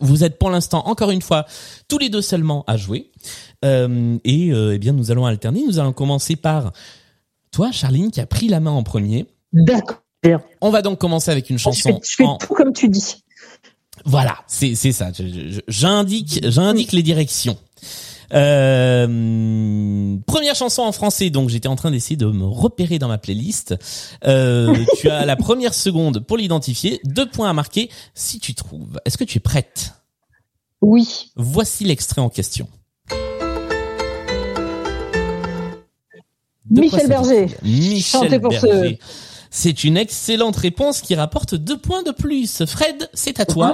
Vous 0.00 0.22
êtes 0.22 0.38
pour 0.38 0.50
l'instant, 0.50 0.86
encore 0.86 1.10
une 1.10 1.22
fois, 1.22 1.46
tous 1.88 1.98
les 1.98 2.08
deux 2.10 2.22
seulement 2.22 2.64
à 2.68 2.76
jouer. 2.76 3.10
Euh, 3.64 4.18
et 4.24 4.52
euh, 4.52 4.74
eh 4.74 4.78
bien, 4.78 4.92
nous 4.92 5.10
allons 5.10 5.26
alterner. 5.26 5.64
Nous 5.66 5.78
allons 5.80 5.92
commencer 5.92 6.36
par 6.36 6.72
toi, 7.50 7.72
Charline, 7.72 8.10
qui 8.12 8.20
a 8.20 8.26
pris 8.26 8.46
la 8.48 8.60
main 8.60 8.70
en 8.70 8.84
premier. 8.84 9.26
D'accord. 9.52 10.02
On 10.60 10.70
va 10.70 10.82
donc 10.82 10.98
commencer 11.00 11.30
avec 11.30 11.50
une 11.50 11.58
Je 11.58 11.64
fais, 11.64 11.72
chanson. 11.72 12.00
je 12.04 12.14
fais 12.14 12.24
en- 12.24 12.36
tout 12.36 12.54
comme 12.54 12.72
tu 12.72 12.88
dis. 12.88 13.24
Voilà, 14.04 14.38
c'est 14.46 14.74
ça. 14.76 15.10
J'indique 15.66 16.92
les 16.92 17.02
directions. 17.02 17.58
Euh, 18.32 20.16
première 20.26 20.54
chanson 20.54 20.82
en 20.82 20.92
français, 20.92 21.30
donc 21.30 21.48
j'étais 21.48 21.68
en 21.68 21.76
train 21.76 21.90
d'essayer 21.90 22.16
de 22.16 22.26
me 22.26 22.44
repérer 22.44 22.98
dans 22.98 23.08
ma 23.08 23.18
playlist. 23.18 23.74
Euh, 24.24 24.84
tu 24.98 25.10
as 25.10 25.24
la 25.24 25.36
première 25.36 25.74
seconde 25.74 26.20
pour 26.20 26.36
l'identifier, 26.36 27.00
deux 27.04 27.28
points 27.28 27.50
à 27.50 27.52
marquer 27.52 27.90
si 28.14 28.38
tu 28.38 28.54
trouves. 28.54 29.00
Est-ce 29.04 29.18
que 29.18 29.24
tu 29.24 29.38
es 29.38 29.40
prête? 29.40 29.94
Oui. 30.80 31.32
Voici 31.36 31.84
l'extrait 31.84 32.20
en 32.20 32.30
question. 32.30 32.68
De 36.70 36.80
Michel 36.80 37.08
Berger. 37.08 37.46
Michel 37.62 38.20
Chantez 38.20 38.38
pour 38.38 38.50
Berger. 38.50 38.98
C'est 39.50 39.82
une 39.82 39.96
excellente 39.96 40.56
réponse 40.56 41.00
qui 41.00 41.16
rapporte 41.16 41.56
deux 41.56 41.76
points 41.76 42.04
de 42.04 42.12
plus. 42.12 42.64
Fred, 42.66 43.10
c'est 43.12 43.40
à 43.40 43.44
toi. 43.44 43.72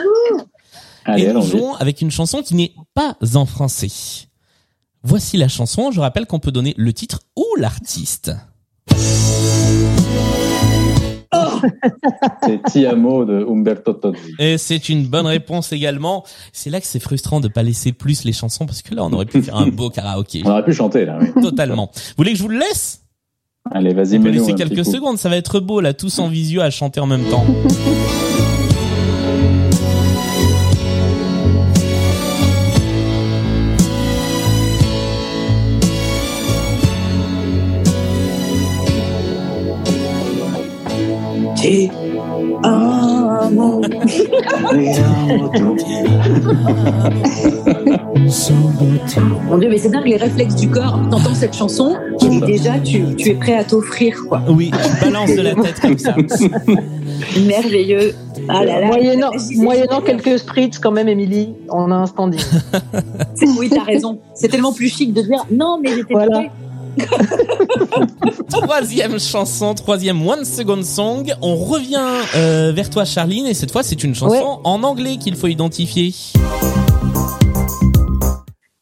Allez, 1.04 1.24
et 1.24 1.32
nous 1.32 1.42
jouons 1.42 1.74
avec 1.74 2.00
une 2.00 2.10
chanson 2.10 2.42
qui 2.42 2.54
n'est 2.54 2.74
pas 2.94 3.16
en 3.34 3.44
français. 3.44 3.90
Voici 5.08 5.36
la 5.36 5.46
chanson. 5.46 5.92
Je 5.92 6.00
rappelle 6.00 6.26
qu'on 6.26 6.40
peut 6.40 6.50
donner 6.50 6.74
le 6.76 6.92
titre 6.92 7.20
ou 7.36 7.44
l'artiste. 7.58 8.32
C'est 12.42 12.60
Tiamo 12.64 13.24
de 13.24 13.46
Umberto 13.48 13.92
Tozzi. 13.92 14.34
Et 14.40 14.58
c'est 14.58 14.88
une 14.88 15.06
bonne 15.06 15.26
réponse 15.26 15.72
également. 15.72 16.24
C'est 16.52 16.70
là 16.70 16.80
que 16.80 16.86
c'est 16.86 17.00
frustrant 17.00 17.40
de 17.40 17.48
pas 17.48 17.62
laisser 17.62 17.92
plus 17.92 18.24
les 18.24 18.32
chansons 18.32 18.66
parce 18.66 18.82
que 18.82 18.94
là, 18.94 19.04
on 19.04 19.12
aurait 19.12 19.26
pu 19.26 19.42
faire 19.42 19.56
un 19.56 19.68
beau 19.68 19.90
karaoké. 19.90 20.42
On 20.44 20.50
aurait 20.50 20.64
pu 20.64 20.72
chanter 20.72 21.04
là, 21.04 21.18
oui. 21.20 21.28
Totalement. 21.40 21.90
Vous 21.94 22.14
voulez 22.18 22.32
que 22.32 22.38
je 22.38 22.42
vous 22.42 22.48
le 22.48 22.58
laisse? 22.58 23.02
Allez, 23.70 23.94
vas-y, 23.94 24.18
mets-nous 24.18 24.54
quelques 24.54 24.84
secondes. 24.84 25.18
Ça 25.18 25.28
va 25.28 25.36
être 25.36 25.60
beau 25.60 25.80
là, 25.80 25.94
tous 25.94 26.18
en 26.18 26.28
visio 26.28 26.60
à 26.62 26.70
chanter 26.70 27.00
en 27.00 27.06
même 27.06 27.24
temps. 27.24 27.44
Amo. 42.62 43.80
Mon 49.48 49.58
Dieu, 49.58 49.68
mais 49.70 49.78
c'est 49.78 49.90
dingue 49.90 50.06
les 50.06 50.16
réflexes 50.16 50.56
du 50.56 50.68
corps. 50.68 51.00
T'entends 51.10 51.34
cette 51.34 51.54
chanson, 51.54 51.96
dis 52.20 52.40
déjà, 52.40 52.78
tu, 52.78 53.14
tu 53.16 53.30
es 53.30 53.34
prêt 53.34 53.54
à 53.54 53.64
t'offrir, 53.64 54.16
quoi. 54.28 54.42
Oui, 54.48 54.70
tu 54.70 55.04
balances 55.04 55.34
de 55.34 55.42
la 55.42 55.54
tête 55.54 55.80
comme 55.80 55.98
ça. 55.98 56.14
Merveilleux. 57.46 58.14
Ah 58.48 58.64
là 58.64 58.80
là. 58.80 58.86
moyennant, 58.88 59.30
moyennant 59.56 60.00
quelques 60.00 60.38
spritz 60.38 60.78
quand 60.78 60.92
même, 60.92 61.08
Émilie, 61.08 61.54
on 61.70 61.90
a 61.90 61.94
un 61.94 62.06
standing. 62.06 62.40
Oui, 63.58 63.70
t'as 63.70 63.84
raison. 63.84 64.18
C'est 64.34 64.48
tellement 64.48 64.72
plus 64.72 64.88
chic 64.88 65.12
de 65.12 65.22
dire 65.22 65.44
non, 65.50 65.78
mais 65.82 65.90
j'étais 65.90 66.14
Voilà. 66.14 66.44
Troisième 68.50 69.18
chanson, 69.18 69.74
troisième 69.74 70.26
One 70.26 70.44
Second 70.44 70.82
Song. 70.82 71.32
On 71.42 71.56
revient 71.56 72.00
euh, 72.36 72.72
vers 72.74 72.90
toi, 72.90 73.04
Charline, 73.04 73.46
et 73.46 73.54
cette 73.54 73.70
fois, 73.70 73.82
c'est 73.82 74.02
une 74.04 74.14
chanson 74.14 74.34
Ouais. 74.36 74.60
en 74.64 74.82
anglais 74.82 75.16
qu'il 75.16 75.36
faut 75.36 75.46
identifier. 75.48 76.14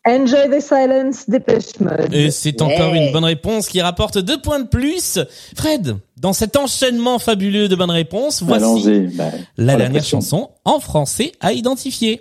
Enjoy 0.06 0.50
the 0.50 0.60
silence, 0.60 1.24
Dépêche 1.28 1.80
Mode. 1.80 2.12
Et 2.12 2.30
c'est 2.30 2.60
encore 2.60 2.92
une 2.92 3.10
bonne 3.10 3.24
réponse 3.24 3.68
qui 3.68 3.80
rapporte 3.80 4.18
deux 4.18 4.38
points 4.40 4.60
de 4.60 4.68
plus. 4.68 5.18
Fred, 5.56 5.96
dans 6.18 6.34
cet 6.34 6.56
enchaînement 6.56 7.18
fabuleux 7.18 7.68
de 7.68 7.76
bonnes 7.76 7.90
réponses, 7.90 8.42
voici. 8.42 9.08
Bah, 9.14 9.24
la 9.56 9.76
dernière 9.76 10.04
chanson 10.04 10.50
en 10.66 10.78
français 10.78 11.32
à 11.40 11.54
identifier. 11.54 12.20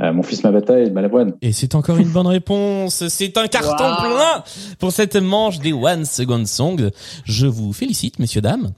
Euh, 0.00 0.12
mon 0.12 0.22
fils, 0.22 0.44
ma 0.44 0.52
bataille, 0.52 0.90
Balavoine. 0.90 1.32
Et 1.42 1.52
c'est 1.52 1.74
encore 1.74 1.96
une 1.98 2.08
bonne 2.10 2.28
réponse. 2.28 3.08
C'est 3.08 3.36
un 3.36 3.48
carton 3.48 3.84
Wow. 3.84 3.96
plein 4.00 4.44
pour 4.78 4.92
cette 4.92 5.16
manche 5.16 5.58
des 5.58 5.72
One 5.72 6.04
Second 6.04 6.44
Song. 6.46 6.90
Je 7.24 7.46
vous 7.46 7.72
félicite, 7.72 8.20
messieurs, 8.20 8.40
dames. 8.40 8.70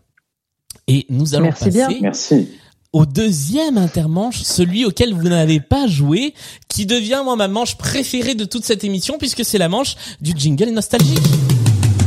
Et 0.88 1.04
nous 1.10 1.34
allons 1.34 1.44
Merci 1.44 1.64
passer 1.64 1.76
bien. 1.76 1.88
Merci. 2.00 2.48
au 2.94 3.04
deuxième 3.04 3.76
intermanche, 3.76 4.40
celui 4.40 4.86
auquel 4.86 5.12
vous 5.12 5.28
n'avez 5.28 5.60
pas 5.60 5.86
joué, 5.86 6.32
qui 6.68 6.86
devient 6.86 7.20
moi 7.22 7.36
ma 7.36 7.48
manche 7.48 7.76
préférée 7.76 8.34
de 8.34 8.46
toute 8.46 8.64
cette 8.64 8.82
émission 8.82 9.18
puisque 9.18 9.44
c'est 9.44 9.58
la 9.58 9.68
manche 9.68 9.96
du 10.22 10.32
jingle 10.34 10.70
nostalgique. 10.70 11.18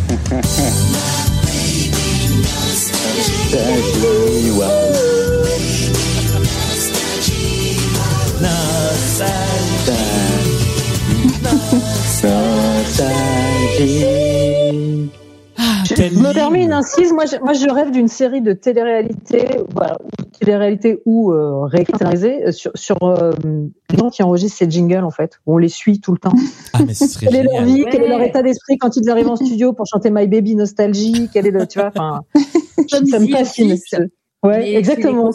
Ah, 15.58 15.84
Je 15.86 16.20
me 16.20 16.34
permets 16.34 16.64
une 16.64 16.74
incise. 16.74 17.12
Moi, 17.12 17.26
je, 17.26 17.38
moi, 17.44 17.54
je 17.54 17.68
rêve 17.70 17.92
d'une 17.92 18.08
série 18.08 18.42
de 18.42 18.54
télé-réalité, 18.54 19.48
voilà, 19.74 19.98
télé-réalité 20.40 21.02
ou 21.06 21.32
euh, 21.32 21.68
euh, 21.74 22.52
sur, 22.52 22.72
sur 22.76 22.98
euh, 23.04 23.32
les 23.90 23.98
gens 23.98 24.10
qui 24.10 24.22
enregistrent 24.24 24.58
ces 24.58 24.70
jingles, 24.70 25.04
en 25.04 25.10
fait, 25.10 25.40
où 25.46 25.56
on 25.56 25.58
les 25.58 25.70
suit 25.70 26.00
tout 26.02 26.12
le 26.12 26.20
temps. 26.20 26.34
Ah, 26.74 26.80
mais 26.86 26.94
ce 26.94 27.08
serait 27.08 27.28
Quelle 27.28 27.36
est 27.36 27.44
leur 27.44 27.64
vie, 27.64 27.84
Ouais. 27.84 27.90
quel 27.92 28.04
est 28.04 28.10
leur 28.10 28.22
état 28.22 28.44
d'esprit 28.44 28.78
quand 28.78 28.96
ils 28.96 29.10
arrivent 29.10 29.30
en 29.30 29.36
studio 29.36 29.74
pour 29.74 29.86
chanter 29.88 30.12
My 30.12 30.28
Baby 30.28 30.56
Nostalgie, 30.56 31.30
quel 31.34 31.48
est 31.48 31.52
le, 31.52 31.66
tu 31.68 31.80
vois, 31.80 31.90
enfin, 31.96 32.22
ça 32.90 33.20
me 33.20 33.26
si 33.26 33.32
fascine. 33.32 33.76
Ouais, 34.44 34.60
mais 34.60 34.74
exactement. 34.76 35.32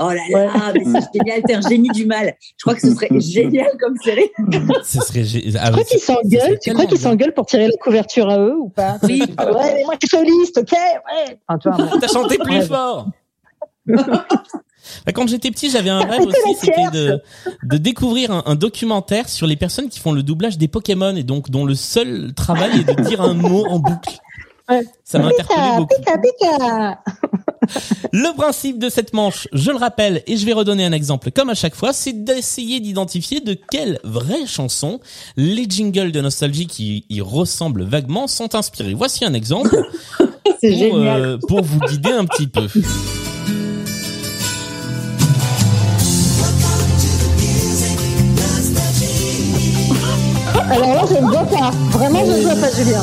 Oh 0.00 0.08
là 0.10 0.20
là, 0.28 0.72
mais 0.74 0.82
c'est 0.84 1.18
génial, 1.20 1.42
t'es 1.46 1.54
un 1.54 1.60
génie 1.60 1.88
du 1.90 2.04
mal. 2.04 2.34
Je 2.56 2.64
crois 2.64 2.74
que 2.74 2.80
ce 2.80 2.92
serait 2.94 3.08
génial 3.20 3.70
comme 3.80 3.96
série. 4.02 4.28
Ce 4.84 5.00
serait 5.00 5.22
gé- 5.22 5.56
ah, 5.60 5.66
Tu 5.68 5.72
crois 5.72 5.84
qu'ils 5.84 6.00
s'engueulent? 6.00 6.58
Tu 6.60 6.72
crois 6.72 6.86
qu'ils 6.86 6.98
s'engueulent 6.98 7.34
pour 7.34 7.46
tirer 7.46 7.66
la 7.68 7.76
couverture 7.80 8.28
à 8.28 8.38
eux 8.38 8.56
ou 8.58 8.70
pas? 8.70 8.96
Oui. 9.04 9.20
Ouais, 9.20 9.74
mais 9.74 9.84
moi 9.84 9.94
je 10.00 10.06
suis 10.08 10.16
soliste, 10.18 10.58
ok 10.58 10.72
Ouais. 10.72 11.38
Enfin, 11.46 11.58
tu 11.58 11.68
vois, 11.70 11.86
bon. 11.90 11.98
T'as 12.00 12.08
chanté 12.08 12.38
plus 12.38 12.54
Ouais. 12.58 12.62
fort. 12.66 13.08
Bah, 13.86 15.12
Quand 15.14 15.26
j'étais 15.28 15.50
petit, 15.50 15.70
j'avais 15.70 15.90
un 15.90 16.00
rêve 16.00 16.22
aussi, 16.26 16.54
c'était 16.60 16.90
de, 16.92 17.22
de 17.62 17.76
découvrir 17.78 18.30
un, 18.32 18.42
un 18.46 18.54
documentaire 18.54 19.28
sur 19.28 19.46
les 19.46 19.56
personnes 19.56 19.88
qui 19.88 20.00
font 20.00 20.12
le 20.12 20.22
doublage 20.22 20.58
des 20.58 20.68
Pokémon 20.68 21.14
et 21.16 21.22
donc 21.22 21.50
dont 21.50 21.64
le 21.64 21.74
seul 21.74 22.32
travail 22.34 22.80
est 22.80 22.84
de 22.96 23.02
dire 23.02 23.20
un 23.20 23.34
mot 23.34 23.64
en 23.66 23.78
boucle. 23.78 24.18
Ouais. 24.68 24.82
Ça 25.04 25.18
m'a 25.18 25.26
interpellé 25.26 25.60
Pika, 25.60 25.76
beaucoup. 25.76 25.94
pika, 25.96 26.18
pika. 26.18 27.02
Le 28.12 28.34
principe 28.36 28.78
de 28.78 28.88
cette 28.88 29.12
manche, 29.12 29.48
je 29.52 29.70
le 29.70 29.76
rappelle, 29.76 30.22
et 30.26 30.36
je 30.36 30.46
vais 30.46 30.52
redonner 30.52 30.84
un 30.84 30.92
exemple 30.92 31.30
comme 31.30 31.50
à 31.50 31.54
chaque 31.54 31.74
fois, 31.74 31.92
c'est 31.92 32.24
d'essayer 32.24 32.80
d'identifier 32.80 33.40
de 33.40 33.56
quelle 33.70 33.98
vraie 34.04 34.46
chanson 34.46 35.00
les 35.36 35.66
jingles 35.68 36.12
de 36.12 36.20
nostalgie 36.20 36.66
qui 36.66 37.04
y 37.10 37.20
ressemblent 37.20 37.84
vaguement 37.84 38.26
sont 38.26 38.54
inspirés. 38.54 38.94
Voici 38.94 39.24
un 39.24 39.34
exemple 39.34 39.76
pour, 40.18 40.54
génial. 40.62 41.22
euh, 41.22 41.38
pour 41.48 41.62
vous 41.62 41.80
guider 41.80 42.12
un 42.12 42.24
petit 42.24 42.46
peu. 42.46 42.66
Alors 50.70 50.94
là, 50.94 51.04
je 51.08 51.14
ne 51.14 51.28
vois 51.30 51.44
pas. 51.44 51.70
Vraiment, 51.90 52.24
je 52.24 52.32
ne 52.32 52.42
vois 52.42 52.56
pas, 52.56 52.70
Julien. 52.74 53.02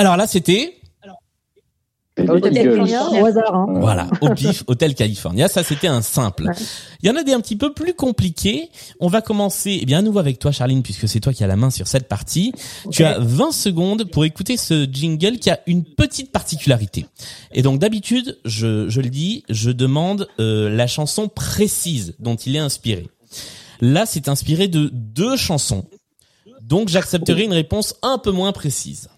Alors 0.00 0.16
là, 0.16 0.26
c'était 0.26 0.80
Hôtel. 2.16 2.54
California, 2.54 3.06
au 3.10 3.26
hasard. 3.26 3.54
Hein. 3.54 3.66
Voilà, 3.80 4.08
au 4.22 4.30
pif, 4.34 4.64
Hôtel 4.66 4.94
California, 4.94 5.46
ça 5.46 5.62
c'était 5.62 5.88
un 5.88 6.00
simple. 6.00 6.44
Ouais. 6.44 6.54
Il 7.02 7.06
y 7.06 7.10
en 7.10 7.16
a 7.16 7.22
des 7.22 7.34
un 7.34 7.40
petit 7.40 7.56
peu 7.56 7.74
plus 7.74 7.92
compliqués. 7.92 8.70
On 8.98 9.08
va 9.08 9.20
commencer, 9.20 9.78
eh 9.82 9.84
bien 9.84 9.98
à 9.98 10.02
nouveau 10.02 10.18
avec 10.18 10.38
toi 10.38 10.52
Charline, 10.52 10.82
puisque 10.82 11.06
c'est 11.06 11.20
toi 11.20 11.34
qui 11.34 11.44
as 11.44 11.46
la 11.46 11.56
main 11.56 11.68
sur 11.68 11.86
cette 11.86 12.08
partie. 12.08 12.54
Tu 12.90 13.04
as 13.04 13.18
20 13.18 13.52
secondes 13.52 14.04
pour 14.04 14.24
écouter 14.24 14.56
ce 14.56 14.86
jingle 14.90 15.38
qui 15.38 15.50
a 15.50 15.60
une 15.66 15.84
petite 15.84 16.32
particularité. 16.32 17.04
Et 17.52 17.60
donc 17.60 17.78
d'habitude, 17.78 18.38
je, 18.46 18.88
je 18.88 19.00
le 19.02 19.10
dis, 19.10 19.44
je 19.50 19.70
demande 19.70 20.28
euh, 20.40 20.70
la 20.70 20.86
chanson 20.86 21.28
précise 21.28 22.14
dont 22.20 22.36
il 22.36 22.56
est 22.56 22.60
inspiré. 22.60 23.10
Là, 23.82 24.06
c'est 24.06 24.28
inspiré 24.28 24.66
de 24.66 24.88
deux 24.92 25.36
chansons. 25.36 25.84
Donc 26.62 26.88
j'accepterai 26.88 27.44
une 27.44 27.52
réponse 27.52 27.96
un 28.02 28.16
peu 28.16 28.30
moins 28.30 28.52
précise. 28.52 29.10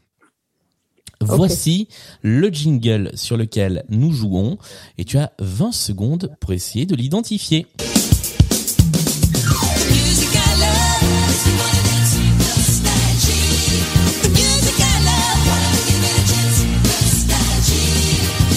Voici 1.26 1.88
le 2.23 2.49
jingle 2.50 3.11
sur 3.14 3.37
lequel 3.37 3.85
nous 3.88 4.12
jouons 4.12 4.59
et 4.99 5.05
tu 5.05 5.19
as 5.19 5.33
20 5.38 5.73
secondes 5.73 6.31
pour 6.41 6.52
essayer 6.52 6.87
de 6.87 6.95
l'identifier. 6.95 7.67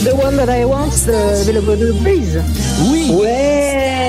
The 0.04 0.16
one 0.16 0.38
that 0.38 0.50
I 0.50 0.66
want, 0.66 0.92
the, 0.92 1.44
the, 1.46 1.76
the 1.76 1.94
breeze. 2.04 2.38
Oui, 2.92 3.10
Ouais. 3.12 4.05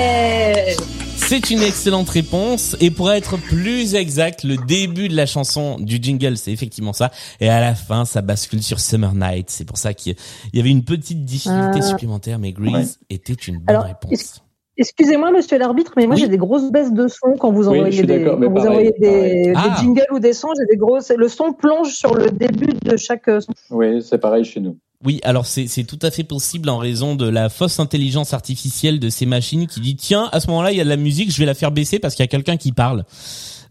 C'est 1.27 1.49
une 1.49 1.61
excellente 1.61 2.09
réponse 2.09 2.77
et 2.79 2.89
pour 2.89 3.11
être 3.11 3.37
plus 3.37 3.95
exact, 3.95 4.43
le 4.43 4.55
début 4.65 5.09
de 5.09 5.15
la 5.15 5.25
chanson 5.25 5.77
du 5.79 5.97
jingle, 6.01 6.37
c'est 6.37 6.51
effectivement 6.51 6.93
ça 6.93 7.11
et 7.41 7.49
à 7.49 7.59
la 7.59 7.75
fin, 7.75 8.05
ça 8.05 8.21
bascule 8.21 8.63
sur 8.63 8.79
Summer 8.79 9.13
Night. 9.13 9.49
C'est 9.49 9.65
pour 9.65 9.77
ça 9.77 9.93
qu'il 9.93 10.15
y 10.53 10.59
avait 10.59 10.69
une 10.69 10.83
petite 10.85 11.25
difficulté 11.25 11.79
Ah. 11.79 11.81
supplémentaire 11.81 12.39
mais 12.39 12.53
Grease 12.53 12.99
Ouais. 13.09 13.15
était 13.17 13.33
une 13.33 13.55
bonne 13.57 13.75
Alors, 13.75 13.83
réponse. 13.83 14.41
Excusez-moi, 14.79 15.31
monsieur 15.31 15.57
l'arbitre, 15.57 15.93
mais 15.97 16.05
moi 16.05 16.15
Oui. 16.15 16.21
j'ai 16.21 16.27
des 16.27 16.37
grosses 16.37 16.71
baisses 16.71 16.93
de 16.93 17.07
son 17.07 17.33
quand 17.39 17.51
vous 17.51 17.67
envoyez, 17.67 18.03
des, 18.03 18.19
d'accord, 18.19 18.37
mais 18.39 18.45
quand 18.45 18.51
vous 18.53 18.57
pareil, 18.57 18.69
envoyez 18.69 18.93
des, 18.99 19.07
pareil. 19.07 19.43
des 19.43 19.53
Ah. 19.75 19.75
jingles 19.81 20.05
ou 20.13 20.19
des 20.19 20.33
sons. 20.33 20.49
J'ai 20.57 20.67
des 20.67 20.77
grosses. 20.77 21.11
Le 21.17 21.27
son 21.27 21.51
plonge 21.51 21.93
sur 21.93 22.13
le 22.13 22.29
début 22.29 22.73
de 22.83 22.95
chaque 22.95 23.27
euh, 23.27 23.39
son. 23.41 23.51
Oui, 23.71 24.03
c'est 24.03 24.19
pareil 24.19 24.45
chez 24.45 24.59
nous. 24.59 24.77
Oui, 25.07 25.21
alors 25.23 25.45
c'est 25.45 25.85
tout 25.85 25.99
à 26.01 26.11
fait 26.11 26.25
possible 26.25 26.67
en 26.67 26.79
raison 26.79 27.15
de 27.15 27.25
la 27.29 27.47
fausse 27.47 27.79
intelligence 27.79 28.33
artificielle 28.33 28.99
de 28.99 29.09
ces 29.09 29.25
machines 29.25 29.65
qui 29.65 29.79
dit 29.79 29.95
tiens 29.95 30.27
à 30.33 30.41
ce 30.41 30.47
moment-là 30.47 30.73
il 30.73 30.77
y 30.77 30.81
a 30.81 30.83
de 30.83 30.89
la 30.89 30.97
musique 30.97 31.31
je 31.31 31.37
vais 31.37 31.45
la 31.45 31.53
faire 31.53 31.71
baisser 31.71 31.97
parce 31.97 32.13
qu'il 32.13 32.23
y 32.23 32.25
a 32.25 32.27
quelqu'un 32.27 32.57
qui 32.57 32.73
parle. 32.73 33.05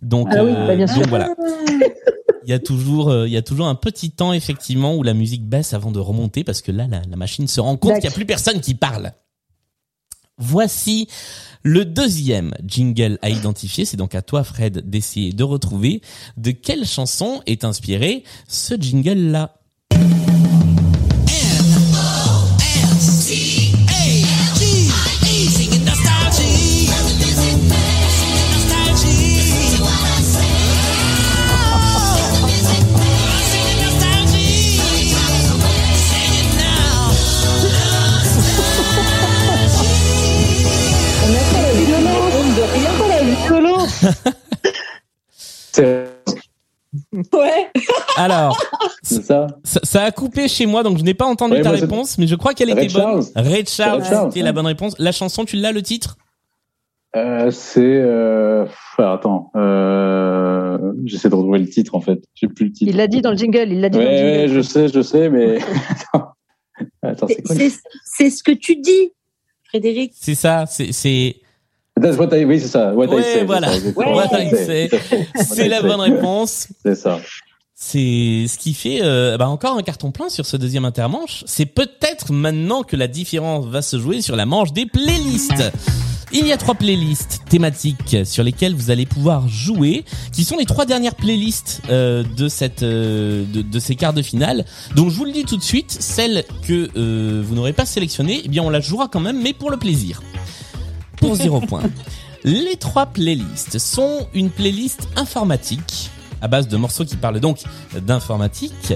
Donc 0.00 0.28
Ah 0.30 0.42
oui, 0.42 0.52
euh, 0.56 0.66
bah, 0.66 0.74
bien 0.76 0.86
sûr. 0.86 0.96
donc 0.96 1.08
voilà. 1.08 1.28
Il 2.46 2.50
y 2.50 2.54
a 2.54 2.58
toujours 2.58 3.10
euh, 3.10 3.26
il 3.26 3.34
y 3.34 3.36
a 3.36 3.42
toujours 3.42 3.66
un 3.66 3.74
petit 3.74 4.12
temps 4.12 4.32
effectivement 4.32 4.94
où 4.94 5.02
la 5.02 5.12
musique 5.12 5.46
baisse 5.46 5.74
avant 5.74 5.90
de 5.90 5.98
remonter 5.98 6.42
parce 6.42 6.62
que 6.62 6.72
là 6.72 6.86
la, 6.88 7.02
la 7.02 7.16
machine 7.16 7.46
se 7.48 7.60
rend 7.60 7.76
compte 7.76 7.96
qu'il 7.96 8.04
y 8.04 8.08
a 8.08 8.12
plus 8.12 8.24
personne 8.24 8.62
qui 8.62 8.74
parle. 8.74 9.12
Voici 10.38 11.06
le 11.62 11.84
deuxième 11.84 12.54
jingle 12.64 13.18
à 13.20 13.28
identifier. 13.28 13.84
C'est 13.84 13.98
donc 13.98 14.14
à 14.14 14.22
toi, 14.22 14.42
Fred, 14.42 14.88
d'essayer 14.88 15.32
de 15.34 15.44
retrouver 15.44 16.00
de 16.38 16.50
quelle 16.52 16.86
chanson 16.86 17.42
est 17.44 17.62
inspiré 17.64 18.24
ce 18.48 18.74
jingle-là. 18.74 19.52
Alors, 48.26 48.58
c'est 49.02 49.24
ça 49.24 49.46
ça, 49.64 49.80
ça 49.82 50.02
a 50.04 50.10
coupé 50.10 50.48
chez 50.48 50.66
moi, 50.66 50.82
donc 50.82 50.98
je 50.98 51.02
n'ai 51.04 51.14
pas 51.14 51.26
entendu 51.26 51.54
Ouais, 51.54 51.62
ta 51.62 51.70
réponse, 51.70 52.18
mais 52.18 52.26
je 52.26 52.34
crois 52.34 52.54
qu'elle 52.54 52.70
était 52.70 52.88
bonne. 52.88 53.24
Ray 53.34 53.64
Charles, 53.66 54.04
c'était 54.04 54.42
la 54.42 54.52
bonne 54.52 54.66
réponse. 54.66 54.94
La 54.98 55.12
chanson, 55.12 55.44
tu 55.44 55.56
l'as, 55.56 55.72
le 55.72 55.82
titre? 55.82 56.16
Euh, 57.14 57.50
C'est. 57.50 57.80
Euh... 57.80 58.66
attends. 58.98 59.50
Euh... 59.56 60.92
J'essaie 61.04 61.30
de 61.30 61.34
retrouver 61.34 61.60
le 61.60 61.68
titre 61.68 61.94
en 61.94 62.00
fait. 62.00 62.22
J'ai 62.34 62.46
plus 62.48 62.66
le 62.66 62.72
titre. 62.72 62.90
Il 62.90 62.96
l'a 62.96 63.06
dit 63.06 63.22
dans 63.22 63.30
le 63.30 63.36
jingle. 63.36 63.68
Il 63.72 63.80
l'a 63.80 63.88
dit 63.88 63.98
Ouais, 63.98 64.04
dans 64.04 64.10
le 64.10 64.38
jingle. 64.48 64.54
je 64.54 64.60
sais, 64.60 64.88
je 64.88 65.00
sais, 65.00 65.30
mais. 65.30 65.58
attends, 67.02 67.26
c'est 67.28 67.42
quoi 67.42 67.54
C'est 67.56 67.72
c'est 68.04 68.30
ce 68.30 68.42
que 68.42 68.52
tu 68.52 68.76
dis, 68.76 69.12
Frédéric. 69.64 70.12
C'est 70.14 70.34
ça, 70.34 70.66
c'est 70.66 70.92
c'est 70.92 71.36
That's 71.98 72.18
what 72.18 72.36
I... 72.36 72.44
Oui, 72.44 72.60
c'est 72.60 72.68
ça. 72.68 72.92
What 72.92 73.06
Ouais, 73.06 73.20
I 73.20 73.22
say. 73.22 73.38
c'est 73.38 73.44
voilà. 73.44 73.68
la 75.68 75.82
bonne 75.82 76.00
réponse. 76.00 76.68
C'est 76.84 76.94
ça. 76.94 77.18
C'est 77.78 78.46
ce 78.48 78.56
qui 78.56 78.72
fait 78.72 79.00
euh, 79.02 79.36
bah, 79.36 79.50
encore 79.50 79.76
un 79.76 79.82
carton 79.82 80.10
plein 80.10 80.30
sur 80.30 80.46
ce 80.46 80.56
deuxième 80.56 80.86
intermanche. 80.86 81.44
C'est 81.46 81.66
peut-être 81.66 82.32
maintenant 82.32 82.82
que 82.82 82.96
la 82.96 83.06
différence 83.06 83.66
va 83.66 83.82
se 83.82 83.98
jouer 83.98 84.22
sur 84.22 84.34
la 84.34 84.46
manche 84.46 84.72
des 84.72 84.86
playlists. 84.86 85.62
Il 86.32 86.46
y 86.46 86.52
a 86.52 86.56
trois 86.56 86.74
playlists 86.74 87.42
thématiques 87.50 88.16
sur 88.24 88.42
lesquelles 88.42 88.74
vous 88.74 88.90
allez 88.90 89.04
pouvoir 89.04 89.46
jouer, 89.46 90.06
qui 90.32 90.44
sont 90.44 90.56
les 90.56 90.64
trois 90.64 90.86
dernières 90.86 91.14
playlists 91.14 91.82
euh, 91.90 92.24
de 92.36 92.48
cette 92.48 92.82
euh, 92.82 93.44
de, 93.52 93.60
de 93.60 93.78
ces 93.78 93.94
quarts 93.94 94.14
de 94.14 94.22
finale. 94.22 94.64
Donc 94.94 95.10
je 95.10 95.16
vous 95.16 95.26
le 95.26 95.32
dis 95.32 95.44
tout 95.44 95.58
de 95.58 95.62
suite, 95.62 95.94
celle 96.00 96.44
que 96.66 96.88
euh, 96.96 97.42
vous 97.44 97.54
n'aurez 97.54 97.74
pas 97.74 97.84
sélectionnée, 97.84 98.40
eh 98.42 98.48
bien 98.48 98.62
on 98.62 98.70
la 98.70 98.80
jouera 98.80 99.08
quand 99.08 99.20
même, 99.20 99.42
mais 99.42 99.52
pour 99.52 99.70
le 99.70 99.76
plaisir, 99.76 100.22
pour 101.18 101.34
zéro 101.34 101.60
point. 101.60 101.82
Les 102.44 102.76
trois 102.76 103.06
playlists 103.06 103.78
sont 103.78 104.28
une 104.32 104.50
playlist 104.50 105.08
informatique 105.16 106.10
à 106.46 106.48
base 106.48 106.68
de 106.68 106.76
morceaux 106.76 107.04
qui 107.04 107.16
parlent 107.16 107.40
donc 107.40 107.58
d'informatique. 108.02 108.94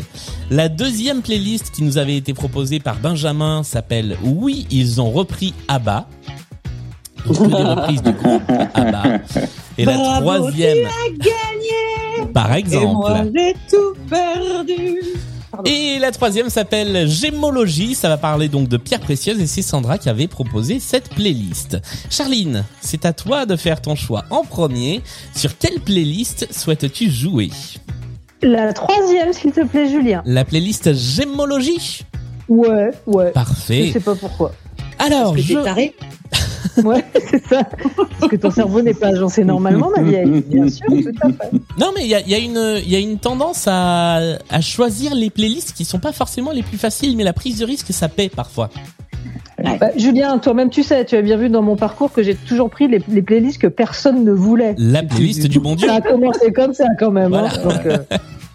La 0.53 0.69
deuxième 0.69 1.21
playlist 1.21 1.73
qui 1.73 1.83
nous 1.83 1.99
avait 1.99 2.17
été 2.17 2.33
proposée 2.33 2.79
par 2.79 2.95
Benjamin 2.95 3.65
s'appelle 3.65 4.17
Oui, 4.23 4.69
ils 4.71 5.01
ont 5.01 5.11
repris 5.11 5.53
ABBA. 5.67 6.07
Donc 7.27 7.39
que 7.39 7.49
des 7.49 7.63
reprises 7.65 8.03
du 8.05 8.13
groupe 8.13 8.43
ABBA. 8.75 9.03
Et 9.79 9.85
la 9.85 10.21
troisième, 10.21 10.89
Gagné. 11.19 12.33
par 12.33 12.47
Et 12.47 12.49
moi, 12.51 12.59
exemple, 12.59 13.33
j'ai 13.35 13.55
tout 13.69 13.95
perdu. 14.09 15.01
Et 15.65 15.99
la 15.99 16.11
troisième 16.13 16.49
s'appelle 16.49 17.09
Gémologie. 17.09 17.95
Ça 17.95 18.09
va 18.09 18.17
parler 18.17 18.49
donc 18.49 18.69
de 18.69 18.77
pierres 18.77 19.01
précieuses 19.01 19.41
et 19.41 19.47
c'est 19.47 19.63
Sandra 19.63 19.99
qui 19.99 20.09
avait 20.09 20.29
proposé 20.29 20.79
cette 20.81 21.09
playlist. 21.11 21.79
Charline, 22.09 22.65
c'est 22.81 23.05
à 23.05 23.13
toi 23.13 23.47
de 23.47 23.57
faire 23.57 23.81
ton 23.83 23.97
choix 23.97 24.25
en 24.31 24.45
premier. 24.45 25.03
Sur 25.35 25.59
quelle 25.59 25.81
playlist 25.81 26.53
souhaites-tu 26.53 27.11
jouer? 27.11 27.51
La 28.43 28.73
troisième, 28.73 29.33
s'il 29.33 29.53
te 29.53 29.65
plaît, 29.67 29.89
Julien. 29.91 30.23
La 30.25 30.45
playlist 30.45 30.95
Gémologie? 30.95 32.05
Ouais, 32.49 32.91
ouais. 33.07 33.27
Je 33.29 33.33
Parfait. 33.33 33.91
sais 33.93 34.01
pas 34.01 34.15
pourquoi. 34.15 34.53
Alors, 34.99 35.35
Parce 35.35 35.47
que 35.47 35.53
je... 35.55 35.59
taré. 35.59 35.95
Ouais, 36.85 37.05
c'est 37.29 37.45
ça. 37.47 37.63
Parce 38.19 38.31
que 38.31 38.37
ton 38.37 38.51
cerveau 38.51 38.81
n'est 38.83 38.95
pas 38.95 39.09
agencé 39.09 39.45
normalement, 39.45 39.91
ma 39.97 40.03
vieille. 40.03 40.43
Bien 40.49 40.69
sûr, 40.69 40.87
tout 40.89 41.13
à 41.23 41.29
fait. 41.29 41.51
Non 41.79 41.93
mais 41.95 42.03
il 42.03 42.09
y 42.09 42.15
a, 42.15 42.21
il 42.21 42.29
y 42.31 42.35
a 42.35 42.39
une 42.39 42.81
il 42.85 42.91
y 42.91 42.97
a 42.97 42.99
une 42.99 43.19
tendance 43.19 43.67
à, 43.67 44.21
à 44.49 44.61
choisir 44.61 45.15
les 45.15 45.31
playlists 45.31 45.73
qui 45.73 45.85
sont 45.85 45.99
pas 45.99 46.13
forcément 46.13 46.53
les 46.53 46.63
plus 46.63 46.79
faciles 46.79 47.17
mais 47.17 47.25
la 47.25 47.33
prise 47.33 47.59
de 47.59 47.65
risque 47.65 47.93
ça 47.93 48.09
paie 48.09 48.29
parfois. 48.29 48.71
Bah, 49.63 49.91
Julien, 49.95 50.39
toi-même, 50.39 50.71
tu 50.71 50.83
sais, 50.83 51.05
tu 51.05 51.17
as 51.17 51.21
bien 51.23 51.37
vu 51.37 51.51
dans 51.51 51.61
mon 51.61 51.77
parcours 51.77 52.11
que 52.13 52.23
j'ai 52.23 52.35
toujours 52.35 52.71
pris 52.71 52.89
les, 52.89 53.03
les 53.09 53.21
playlists 53.21 53.61
que 53.61 53.67
personne 53.67 54.25
ne 54.25 54.33
voulait. 54.33 54.75
La 54.79 55.03
playlist 55.03 55.47
du 55.49 55.61
bon 55.61 55.75
Dieu. 55.75 55.87
Ça 55.87 55.97
a 55.97 56.01
commencé 56.01 56.51
comme 56.51 56.73
ça, 56.73 56.87
quand 56.99 57.11
même. 57.11 57.35
hein. 57.35 57.47
Voilà. 57.61 57.75
Donc, 57.77 57.85
euh, 57.87 57.99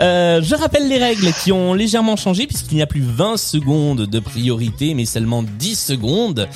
Euh, 0.00 0.40
je 0.42 0.54
rappelle 0.54 0.88
les 0.88 0.98
règles 0.98 1.32
qui 1.42 1.52
ont 1.52 1.74
légèrement 1.74 2.16
changé 2.16 2.46
puisqu'il 2.46 2.76
n'y 2.76 2.82
a 2.82 2.86
plus 2.86 3.02
20 3.02 3.36
secondes 3.36 4.02
de 4.02 4.20
priorité 4.20 4.94
mais 4.94 5.04
seulement 5.04 5.42
10 5.42 5.74
secondes. 5.78 6.48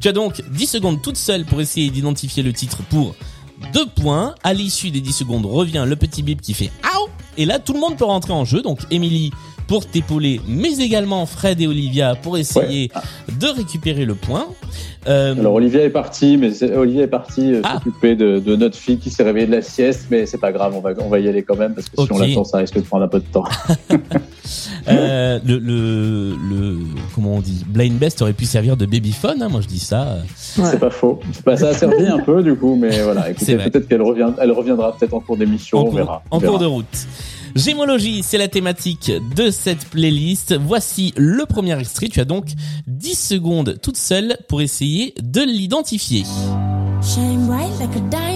Tu 0.00 0.08
as 0.08 0.12
donc 0.12 0.42
10 0.50 0.66
secondes 0.66 1.02
toute 1.02 1.16
seule 1.16 1.44
pour 1.44 1.60
essayer 1.60 1.90
d'identifier 1.90 2.42
le 2.42 2.52
titre 2.52 2.78
pour 2.90 3.14
deux 3.72 3.86
points. 3.86 4.34
À 4.42 4.52
l'issue 4.52 4.90
des 4.90 5.00
10 5.00 5.12
secondes 5.12 5.46
revient 5.46 5.84
le 5.86 5.96
petit 5.96 6.22
bip 6.22 6.40
qui 6.40 6.54
fait 6.54 6.70
Aou 6.82 7.08
Et 7.36 7.46
là 7.46 7.58
tout 7.58 7.72
le 7.72 7.80
monde 7.80 7.96
peut 7.96 8.04
rentrer 8.04 8.32
en 8.32 8.44
jeu. 8.44 8.62
Donc 8.62 8.80
Émilie 8.90 9.32
pour 9.66 9.86
t'épauler 9.86 10.40
mais 10.46 10.76
également 10.78 11.24
Fred 11.26 11.60
et 11.60 11.66
Olivia 11.66 12.14
pour 12.16 12.36
essayer 12.38 12.90
de 13.40 13.46
récupérer 13.46 14.04
le 14.04 14.14
point. 14.14 14.46
Euh, 15.06 15.34
Alors 15.38 15.54
Olivia 15.54 15.82
est 15.84 15.90
partie, 15.90 16.36
mais 16.38 16.62
Olivia 16.74 17.02
est 17.02 17.06
partie 17.08 17.52
euh, 17.54 17.60
Ah. 17.62 17.74
s'occuper 17.74 18.16
de, 18.16 18.38
de 18.38 18.56
notre 18.56 18.76
fille 18.76 18.98
qui 18.98 19.10
s'est 19.10 19.22
réveillée 19.22 19.46
de 19.46 19.52
la 19.52 19.60
sieste, 19.62 20.06
mais 20.10 20.24
c'est 20.26 20.38
pas 20.38 20.50
grave, 20.52 20.74
on 20.74 20.80
va, 20.80 20.90
on 20.98 21.08
va 21.08 21.18
y 21.18 21.28
aller 21.28 21.42
quand 21.42 21.56
même 21.56 21.74
parce 21.74 21.88
que 21.90 22.00
si 22.02 22.08
on 22.12 22.18
l'attend, 22.18 22.44
ça 22.44 22.58
risque 22.58 22.76
de 22.76 22.80
prendre 22.80 23.04
un 23.04 23.08
peu 23.08 23.18
de 23.20 23.24
temps. 23.26 23.44
euh, 24.88 25.38
le, 25.44 25.58
le, 25.58 26.30
le 26.36 26.78
comment 27.14 27.34
on 27.34 27.40
dit 27.40 27.64
Blind 27.66 27.98
Best 27.98 28.20
aurait 28.22 28.32
pu 28.32 28.44
servir 28.44 28.76
de 28.76 28.86
babyphone 28.86 29.42
hein, 29.42 29.48
moi 29.48 29.60
je 29.60 29.66
dis 29.68 29.78
ça 29.78 30.18
Ouais. 30.58 30.64
C'est 30.70 30.78
pas 30.78 30.90
faux. 30.90 31.20
C'est 31.32 31.44
pas 31.44 31.56
ça 31.56 31.68
a 31.68 31.74
servi 31.74 32.06
un 32.06 32.18
peu 32.20 32.42
du 32.42 32.54
coup, 32.54 32.76
mais 32.76 33.02
voilà. 33.02 33.22
Peut-être 33.34 33.88
qu'elle 33.88 34.02
revient, 34.02 34.30
elle 34.40 34.52
reviendra 34.52 34.96
peut-être 34.96 35.14
en 35.14 35.20
cours 35.20 35.36
d'émission, 35.36 35.86
on 35.88 35.90
verra. 35.90 36.22
en 36.30 36.36
on 36.36 36.38
verra. 36.38 36.50
cours 36.52 36.60
de 36.60 36.66
route. 36.66 37.06
Gémologie, 37.54 38.24
c'est 38.24 38.38
la 38.38 38.48
thématique 38.48 39.12
de 39.36 39.50
cette 39.50 39.86
playlist. 39.86 40.56
Voici 40.58 41.14
le 41.16 41.46
premier 41.46 41.78
extrait. 41.78 42.08
Tu 42.08 42.18
as 42.20 42.24
donc 42.24 42.46
10 42.88 43.14
secondes 43.14 43.78
toute 43.80 43.96
seule 43.96 44.36
pour 44.48 44.60
essayer 44.60 45.14
de 45.22 45.40
l'identifier. 45.40 46.24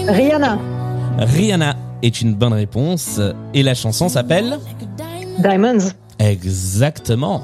Rihanna, 0.07 0.57
Rihanna 1.17 1.75
est 2.01 2.21
une 2.21 2.33
bonne 2.33 2.53
réponse 2.53 3.19
et 3.53 3.61
la 3.61 3.75
chanson 3.75 4.07
s'appelle. 4.07 4.57
Diamonds. 5.39 5.91
exactement. 6.19 7.43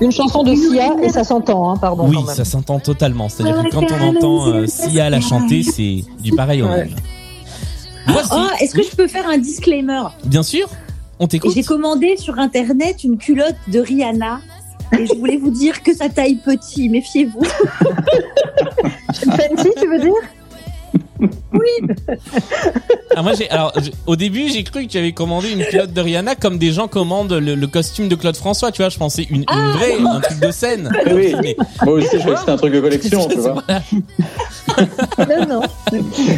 Une 0.00 0.12
chanson 0.12 0.42
de 0.42 0.54
Sia 0.54 0.94
et 1.02 1.08
ça 1.08 1.24
s'entend, 1.24 1.70
hein, 1.70 1.76
pardon. 1.76 2.08
Oui, 2.08 2.16
quand 2.16 2.24
même. 2.24 2.34
ça 2.34 2.44
s'entend 2.44 2.78
totalement. 2.80 3.28
C'est-à-dire 3.28 3.62
que 3.64 3.70
quand 3.70 3.86
on 4.00 4.08
entend 4.16 4.48
euh, 4.48 4.66
Sia 4.66 5.08
la 5.10 5.20
chanter, 5.20 5.62
c'est 5.62 6.04
du 6.20 6.32
pareil 6.32 6.62
au 6.62 6.68
même. 6.68 6.90
Voici, 8.06 8.30
Oh, 8.34 8.46
est-ce 8.60 8.74
que 8.74 8.82
je 8.82 8.94
peux 8.94 9.06
faire 9.08 9.26
un 9.28 9.38
disclaimer? 9.38 10.02
Bien 10.24 10.42
sûr, 10.42 10.68
on 11.18 11.26
t'écoute. 11.26 11.52
J'ai 11.54 11.62
commandé 11.62 12.16
sur 12.18 12.38
internet 12.38 13.04
une 13.04 13.16
culotte 13.16 13.56
de 13.68 13.80
Rihanna. 13.80 14.40
Et 14.98 15.06
je 15.06 15.14
voulais 15.14 15.38
vous 15.38 15.50
dire 15.50 15.82
que 15.82 15.94
ça 15.94 16.08
taille 16.08 16.36
petit, 16.36 16.88
méfiez-vous. 16.88 17.42
Fancy, 19.14 19.68
tu 19.80 19.88
veux 19.88 19.98
dire? 20.00 20.12
Ah, 23.16 23.22
moi, 23.22 23.32
j'ai, 23.38 23.48
alors, 23.50 23.72
au 24.06 24.16
début, 24.16 24.48
j'ai 24.48 24.64
cru 24.64 24.84
que 24.86 24.90
tu 24.90 24.98
avais 24.98 25.12
commandé 25.12 25.50
une 25.52 25.64
culotte 25.64 25.92
de 25.92 26.00
Rihanna 26.00 26.34
comme 26.34 26.58
des 26.58 26.72
gens 26.72 26.88
commandent 26.88 27.32
le, 27.32 27.54
le 27.54 27.66
costume 27.66 28.08
de 28.08 28.14
Claude 28.16 28.36
François, 28.36 28.72
tu 28.72 28.82
vois. 28.82 28.88
Je 28.88 28.98
pensais 28.98 29.22
une, 29.30 29.44
une 29.52 29.70
vraie, 29.72 29.96
un 30.00 30.20
truc 30.20 30.40
de 30.40 30.50
scène. 30.50 30.90
Oui. 31.12 31.34
Mais- 31.42 31.56
Moi 31.84 31.94
aussi, 31.94 32.08
je 32.12 32.18
croyais 32.18 32.34
que 32.34 32.40
c'était 32.40 32.52
un 32.52 32.56
truc 32.56 32.72
de 32.74 32.80
collection, 32.80 33.28
tu 33.28 33.38
vois. 33.38 33.62
Non, 35.18 35.46
non. 35.48 35.60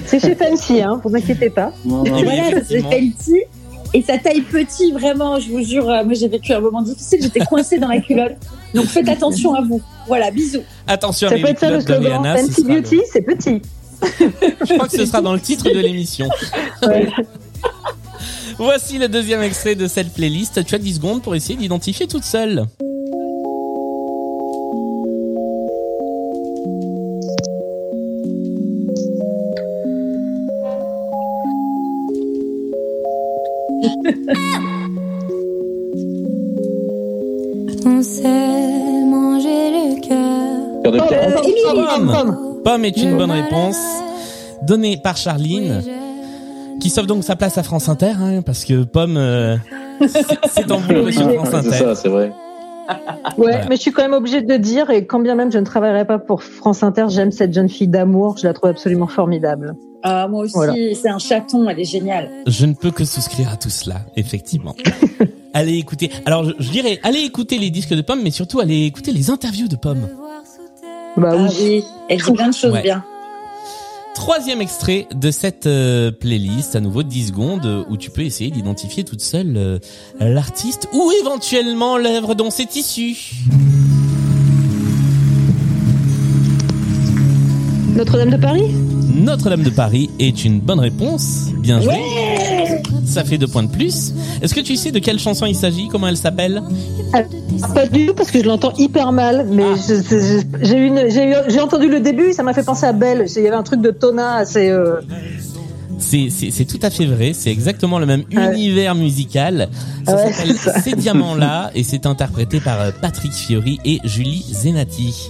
C'est 0.07 0.21
chez 0.21 0.35
Fancy, 0.35 0.83
hein, 0.83 1.01
vous 1.03 1.15
inquiétez 1.17 1.51
pas. 1.51 1.73
Non, 1.85 1.99
non, 1.99 2.05
Et 2.05 2.13
oui, 2.13 2.23
voilà, 2.25 2.49
effectivement. 2.51 2.91
petit. 2.91 3.43
Et 3.95 4.03
ça 4.03 4.19
taille 4.19 4.43
petit, 4.43 4.93
vraiment, 4.93 5.39
je 5.41 5.49
vous 5.49 5.63
jure. 5.65 5.89
euh, 5.89 6.05
Moi, 6.05 6.13
j'ai 6.15 6.29
vécu 6.29 6.53
un 6.53 6.61
moment 6.61 6.83
difficile, 6.83 7.21
j'étais 7.23 7.41
coincée 7.41 7.79
dans 7.79 7.89
la 7.89 8.01
culotte. 8.01 8.33
Donc 8.75 8.87
faites 8.87 9.09
attention 9.09 9.55
à 9.55 9.63
vous. 9.63 9.81
Voilà, 10.07 10.31
bisous. 10.31 10.61
Attention, 10.87 11.29
Ça 11.31 11.37
les 11.37 11.43
peut 11.43 11.49
être 11.49 11.61
ça 11.61 11.71
le 11.71 11.81
slogan. 11.81 12.23
Fancy 12.37 12.65
Beauty, 12.65 12.99
c'est 13.11 13.23
petit. 13.23 13.63
Je 14.03 14.75
crois 14.75 14.89
que 14.89 14.97
ce 14.97 15.07
sera 15.07 15.21
dans 15.21 15.33
le 15.33 15.41
titre 15.41 15.65
de 15.65 15.79
l'émission. 15.79 16.29
Ouais. 16.83 17.09
Voici 18.59 18.99
le 18.99 19.09
deuxième 19.09 19.43
extrait 19.43 19.75
de 19.75 19.87
cette 19.87 20.15
playlist. 20.15 20.65
Tu 20.65 20.75
as 20.75 20.79
10 20.79 20.95
secondes 20.97 21.23
pour 21.23 21.35
essayer 21.35 21.57
d'identifier 21.59 22.07
toute 22.07 22.25
seule. 22.25 22.67
Pomme. 42.67 42.85
Est 42.85 42.97
une 42.97 43.17
bonne 43.17 43.31
réponse. 43.31 43.77
Donnée 44.63 44.97
par 44.97 45.17
Charline, 45.17 45.83
qui 46.81 46.91
sauve 46.91 47.07
donc 47.07 47.23
sa 47.23 47.37
place 47.37 47.59
à 47.59 47.63
France 47.63 47.89
Inter, 47.89 48.13
hein, 48.19 48.43
parce 48.43 48.65
que 48.65 48.83
Pomme, 48.85 49.17
euh, 49.17 49.57
c'est- 50.09 50.73
en 50.73 50.81
boucle 50.81 51.13
sur 51.13 51.23
France 51.35 51.53
Ouais, 51.53 51.61
c'est 51.63 51.69
Inter. 51.69 51.79
ça, 51.79 51.95
c'est 51.95 52.09
vrai. 52.09 52.33
Ouais, 52.89 52.95
Voilà. 53.37 53.67
mais 53.69 53.77
je 53.77 53.83
suis 53.83 53.93
quand 53.93 54.03
même 54.03 54.15
obligée 54.15 54.41
de 54.43 54.57
dire, 54.57 54.91
et 54.91 55.07
quand 55.07 55.21
bien 55.21 55.35
même 55.37 55.53
je 55.53 55.59
ne 55.59 55.65
travaillerai 55.65 56.07
pas 56.07 56.19
pour 56.19 56.43
France 56.43 56.83
Inter, 56.83 57.07
j'aime 57.09 57.31
cette 57.33 57.53
jeune 57.55 57.69
fille 57.69 57.87
d'amour, 57.89 58.37
je 58.39 58.47
la 58.47 58.53
trouve 58.55 58.71
absolument 58.71 59.07
formidable. 59.09 59.75
Ah, 60.03 60.27
moi 60.29 60.45
aussi, 60.45 60.55
Voilà. 60.55 60.75
c'est 60.95 61.09
un 61.09 61.19
chaton, 61.19 61.69
elle 61.69 61.79
est 61.81 61.85
géniale. 61.85 62.31
Je 62.47 62.67
ne 62.67 62.75
peux 62.75 62.91
que 62.91 63.05
souscrire 63.05 63.51
à 63.53 63.57
tout 63.57 63.71
cela, 63.71 63.97
effectivement. 64.17 64.75
allez 65.55 65.75
écouter. 65.77 66.11
Alors, 66.25 66.45
je, 66.45 66.53
je 66.59 66.71
dirais, 66.71 66.99
allez 67.03 67.21
écouter 67.21 67.59
les 67.59 67.71
disques 67.71 67.95
de 67.95 68.03
Pomme, 68.03 68.21
mais 68.25 68.31
surtout 68.31 68.59
allez 68.61 68.87
écouter 68.87 69.13
les 69.13 69.31
interviews 69.31 69.69
de 69.69 69.77
Pomme. 69.77 70.09
Bah 71.17 71.31
Ah 71.33 71.37
oui. 71.37 71.49
oui, 71.61 71.85
elle 72.09 72.21
dit 72.21 72.33
plein 72.33 72.49
de 72.49 72.55
choses 72.55 72.73
Ouais. 72.73 72.83
bien. 72.83 73.05
Troisième 74.15 74.63
extrait 74.63 75.07
de 75.15 75.31
cette 75.31 75.67
euh, 75.67 76.11
playlist, 76.11 76.75
à 76.75 76.81
nouveau 76.81 77.03
10 77.03 77.29
secondes, 77.29 77.67
euh, 77.67 77.85
où 77.91 77.99
tu 77.99 78.11
peux 78.11 78.23
essayer 78.23 78.51
d'identifier 78.51 79.05
toute 79.05 79.21
seule 79.21 79.57
euh, 79.57 79.79
l'artiste 80.21 80.89
ou 80.95 81.13
éventuellement 81.23 81.99
l'œuvre 81.99 82.35
dont 82.35 82.51
c'est 82.51 82.75
issu. 82.77 83.17
Notre-Dame 87.95 88.31
de 88.31 88.37
Paris? 88.37 88.71
Notre-Dame 89.15 89.63
de 89.63 89.71
Paris 89.71 90.11
est 90.19 90.45
une 90.45 90.61
bonne 90.61 90.81
réponse. 90.81 91.49
Bien 91.59 91.81
joué. 91.81 91.95
Ça 93.05 93.25
fait 93.25 93.39
deux 93.39 93.47
points 93.47 93.63
de 93.63 93.71
plus. 93.71 94.13
Est-ce 94.43 94.55
que 94.55 94.61
tu 94.61 94.77
sais 94.77 94.91
de 94.93 94.99
quelle 94.99 95.19
chanson 95.19 95.47
il 95.47 95.55
s'agit? 95.55 95.89
Comment 95.89 96.09
elle 96.09 96.17
s'appelle? 96.17 96.63
Ah, 97.13 97.23
Pas 97.75 97.87
du 97.87 98.07
tout 98.07 98.15
parce 98.15 98.31
que 98.31 98.41
je 98.43 98.45
l'entends 98.47 98.73
hyper 98.77 99.13
mal, 99.13 99.47
mais 99.51 99.65
Ah. 99.65 99.75
j'ai 100.63 101.61
entendu 101.61 101.89
le 101.89 102.01
début, 102.01 102.33
ça 102.33 102.43
m'a 102.43 102.53
fait 102.53 102.65
penser 102.65 102.87
à 102.87 102.93
Belle. 102.93 103.27
Il 103.37 103.43
y 103.43 103.47
avait 103.47 103.57
un 103.57 103.63
truc 103.63 103.81
de 103.81 103.91
Tona 103.91 104.35
assez. 104.37 104.69
euh, 104.71 105.01
C'est 105.99 106.67
tout 106.69 106.79
à 106.83 106.91
fait 106.91 107.07
vrai. 107.07 107.33
C'est 107.35 107.51
exactement 107.51 107.99
le 107.99 108.07
même 108.07 108.25
Ouais. 108.35 108.53
univers 108.53 108.95
musical. 108.95 109.69
Ça 110.07 110.15
Ouais, 110.17 110.33
s'appelle. 110.33 110.57
Ces 110.85 110.93
diamants-là 110.95 111.71
et 111.75 111.83
c'est 111.83 112.07
interprété 112.07 112.61
par 112.61 112.81
euh, 112.81 112.91
Patrick 113.01 113.33
Fiori 113.33 113.79
et 113.85 114.01
Julie 114.05 114.45
Zenati. 114.53 115.29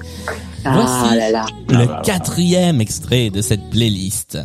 Voici 0.64 0.92
Ah 1.12 1.14
là 1.16 1.30
là. 1.30 1.46
le 1.68 1.86
Ah 1.88 2.02
quatrième 2.04 2.80
extrait 2.80 3.30
de 3.30 3.40
cette 3.40 3.70
playlist. 3.70 4.38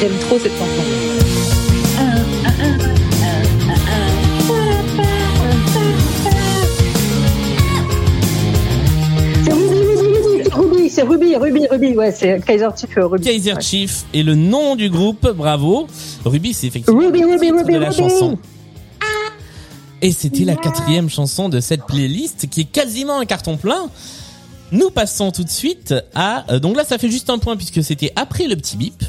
J'aime 0.00 0.16
trop 0.20 0.38
cette 0.38 0.52
chanson. 0.52 0.82
C'est 9.40 9.42
Ruby, 9.42 10.48
Ruby, 10.50 10.50
Ruby, 10.50 10.88
c'est 10.90 11.02
Ruby, 11.02 11.36
Ruby, 11.36 11.66
Ruby, 11.70 11.96
ouais, 11.96 12.12
c'est 12.12 12.44
Kaiser 12.44 12.66
Chief 12.76 12.96
euh, 12.96 13.06
Ruby. 13.06 13.24
Kaiser 13.24 13.52
Ouais. 13.54 13.60
Chief 13.60 14.04
est 14.14 14.22
le 14.22 14.34
nom 14.34 14.74
du 14.74 14.90
groupe. 14.90 15.28
Bravo. 15.30 15.86
Ruby, 16.24 16.52
c'est 16.54 16.66
effectivement 16.66 17.00
Ruby, 17.00 17.20
le 17.20 17.26
Ruby, 17.26 17.40
titre 17.46 17.56
Ruby, 17.58 17.74
de 17.74 17.78
la 17.78 17.90
Ruby. 17.90 18.02
chanson. 18.02 18.38
Et 20.00 20.12
c'était 20.12 20.44
la 20.44 20.56
quatrième 20.56 21.08
chanson 21.10 21.48
de 21.48 21.60
cette 21.60 21.84
playlist 21.86 22.48
qui 22.48 22.62
est 22.62 22.70
quasiment 22.70 23.18
un 23.18 23.26
carton 23.26 23.56
plein. 23.56 23.90
Nous 24.70 24.90
passons 24.90 25.30
tout 25.30 25.44
de 25.44 25.48
suite 25.50 25.94
à 26.14 26.44
euh, 26.52 26.58
donc 26.58 26.76
là 26.76 26.84
ça 26.84 26.98
fait 26.98 27.10
juste 27.10 27.30
un 27.30 27.38
point 27.38 27.56
puisque 27.56 27.82
c'était 27.82 28.12
après 28.16 28.46
le 28.46 28.54
petit 28.54 28.76
bip 28.76 29.02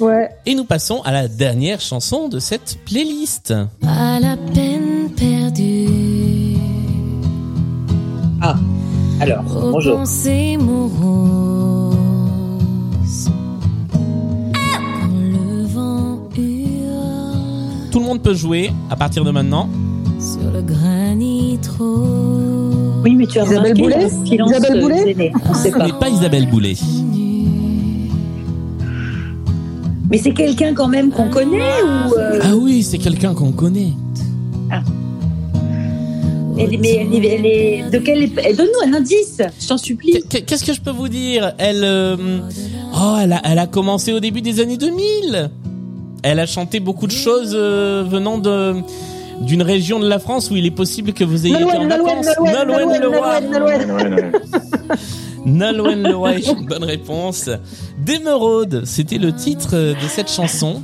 Ouais. 0.00 0.28
et 0.44 0.54
nous 0.54 0.64
passons 0.64 1.00
à 1.04 1.12
la 1.12 1.28
dernière 1.28 1.80
chanson 1.80 2.28
de 2.28 2.38
cette 2.38 2.78
playlist. 2.84 3.54
Pas 3.80 4.18
la 4.20 4.36
peine 4.36 5.10
perdue. 5.16 6.56
Ah, 8.42 8.56
alors, 9.20 9.42
bonjour. 9.44 10.00
Tout 17.90 18.00
le 18.00 18.06
monde 18.06 18.22
peut 18.22 18.34
jouer 18.34 18.72
à 18.90 18.96
partir 18.96 19.24
de 19.24 19.30
maintenant. 19.30 19.68
sur 20.18 20.50
le 20.50 20.62
granit. 20.62 21.60
Oui, 23.04 23.14
mais 23.16 23.26
tu 23.26 23.38
as 23.38 23.44
Isabelle 23.44 23.74
Boulet 23.74 24.08
Isabelle 24.24 24.80
Boulet. 24.80 25.32
On 25.48 25.54
sait 25.54 25.70
Ce 25.70 25.76
pas. 25.76 25.86
n'est 25.86 25.92
pas 25.92 26.08
Isabelle 26.08 26.48
Boulet. 26.50 26.74
Mais 30.10 30.18
c'est 30.18 30.32
quelqu'un 30.32 30.74
quand 30.74 30.88
même 30.88 31.10
qu'on 31.10 31.28
connaît 31.30 31.82
ou 31.82 32.14
euh, 32.18 32.40
Ah 32.42 32.54
oui, 32.56 32.82
c'est 32.82 32.98
quelqu'un 32.98 33.34
qu'on 33.34 33.52
connaît. 33.52 33.92
elle, 36.58 36.74
est- 36.74 36.78
mais 36.78 37.06
elle, 37.12 37.24
est- 37.24 37.28
elle 37.34 37.46
est 37.46 37.90
de 37.90 37.98
quel 37.98 38.30
elle- 38.44 38.56
Donne-nous 38.56 38.88
un 38.88 38.94
indice, 38.98 39.40
je 39.60 39.66
t'en 39.66 39.78
supplie. 39.78 40.12
Qu- 40.30 40.42
Qu'est-ce 40.42 40.64
que 40.64 40.72
je 40.72 40.80
peux 40.80 40.90
vous 40.92 41.08
dire? 41.08 41.52
Elle, 41.58 41.82
euh, 41.82 42.16
oh, 42.94 43.16
elle 43.20 43.32
a, 43.32 43.40
elle 43.44 43.58
a 43.58 43.66
commencé 43.66 44.12
au 44.12 44.20
début 44.20 44.40
des 44.42 44.60
années 44.60 44.76
2000. 44.76 45.50
Elle 46.22 46.38
a 46.38 46.46
chanté 46.46 46.80
beaucoup 46.80 47.06
de 47.06 47.12
choses 47.12 47.52
euh, 47.54 48.04
venant 48.08 48.38
de 48.38 48.74
d'une 49.40 49.62
région 49.62 49.98
de 49.98 50.06
la 50.08 50.20
France 50.20 50.48
où 50.52 50.56
il 50.56 50.64
est 50.64 50.70
possible 50.70 51.12
que 51.12 51.24
vous 51.24 51.44
ayez 51.44 51.56
été 51.56 51.64
en 51.76 51.88
vacances. 51.88 52.28
Nolwenn, 55.46 56.06
une 56.06 56.66
bonne 56.68 56.84
réponse. 56.84 57.50
D'émeraude, 57.98 58.82
c'était 58.84 59.18
le 59.18 59.32
titre 59.32 59.70
euh, 59.74 59.92
de 59.94 60.08
cette 60.08 60.30
chanson, 60.30 60.82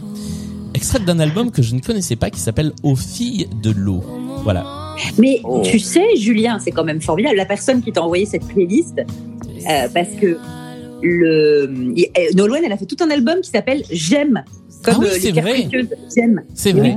extraite 0.75 1.05
d'un 1.05 1.19
album 1.21 1.51
que 1.51 1.63
je 1.63 1.75
ne 1.75 1.81
connaissais 1.81 2.17
pas 2.17 2.31
qui 2.31 2.41
s'appelle 2.41 2.73
Aux 2.83 2.97
filles 2.97 3.49
de 3.63 3.71
l'eau. 3.71 4.03
Voilà. 4.45 4.95
Mais 5.19 5.41
Oh. 5.45 5.63
tu 5.65 5.79
sais, 5.79 6.17
Julien, 6.17 6.59
c'est 6.59 6.73
quand 6.73 6.85
même 6.85 7.01
formidable. 7.01 7.37
La 7.37 7.47
personne 7.47 7.83
qui 7.83 7.91
t'a 7.93 8.03
envoyé 8.03 8.27
cette 8.27 8.47
playlist, 8.47 8.99
euh, 8.99 9.89
parce 9.95 10.11
que 10.21 10.37
le 11.03 11.95
et 11.97 12.11
Nolwenn, 12.35 12.63
elle 12.65 12.73
a 12.73 12.77
fait 12.77 12.87
tout 12.87 13.03
un 13.03 13.11
album 13.11 13.41
qui 13.41 13.51
s'appelle 13.51 13.83
J'aime, 13.91 14.45
comme 14.83 14.95
Ah 14.97 15.01
oui, 15.01 15.07
euh, 15.07 15.19
c'est 15.21 15.31
les 15.33 15.41
vrai. 15.41 15.69
J'aime. 16.15 16.43
C'est 16.55 16.73
vrai. 16.73 16.95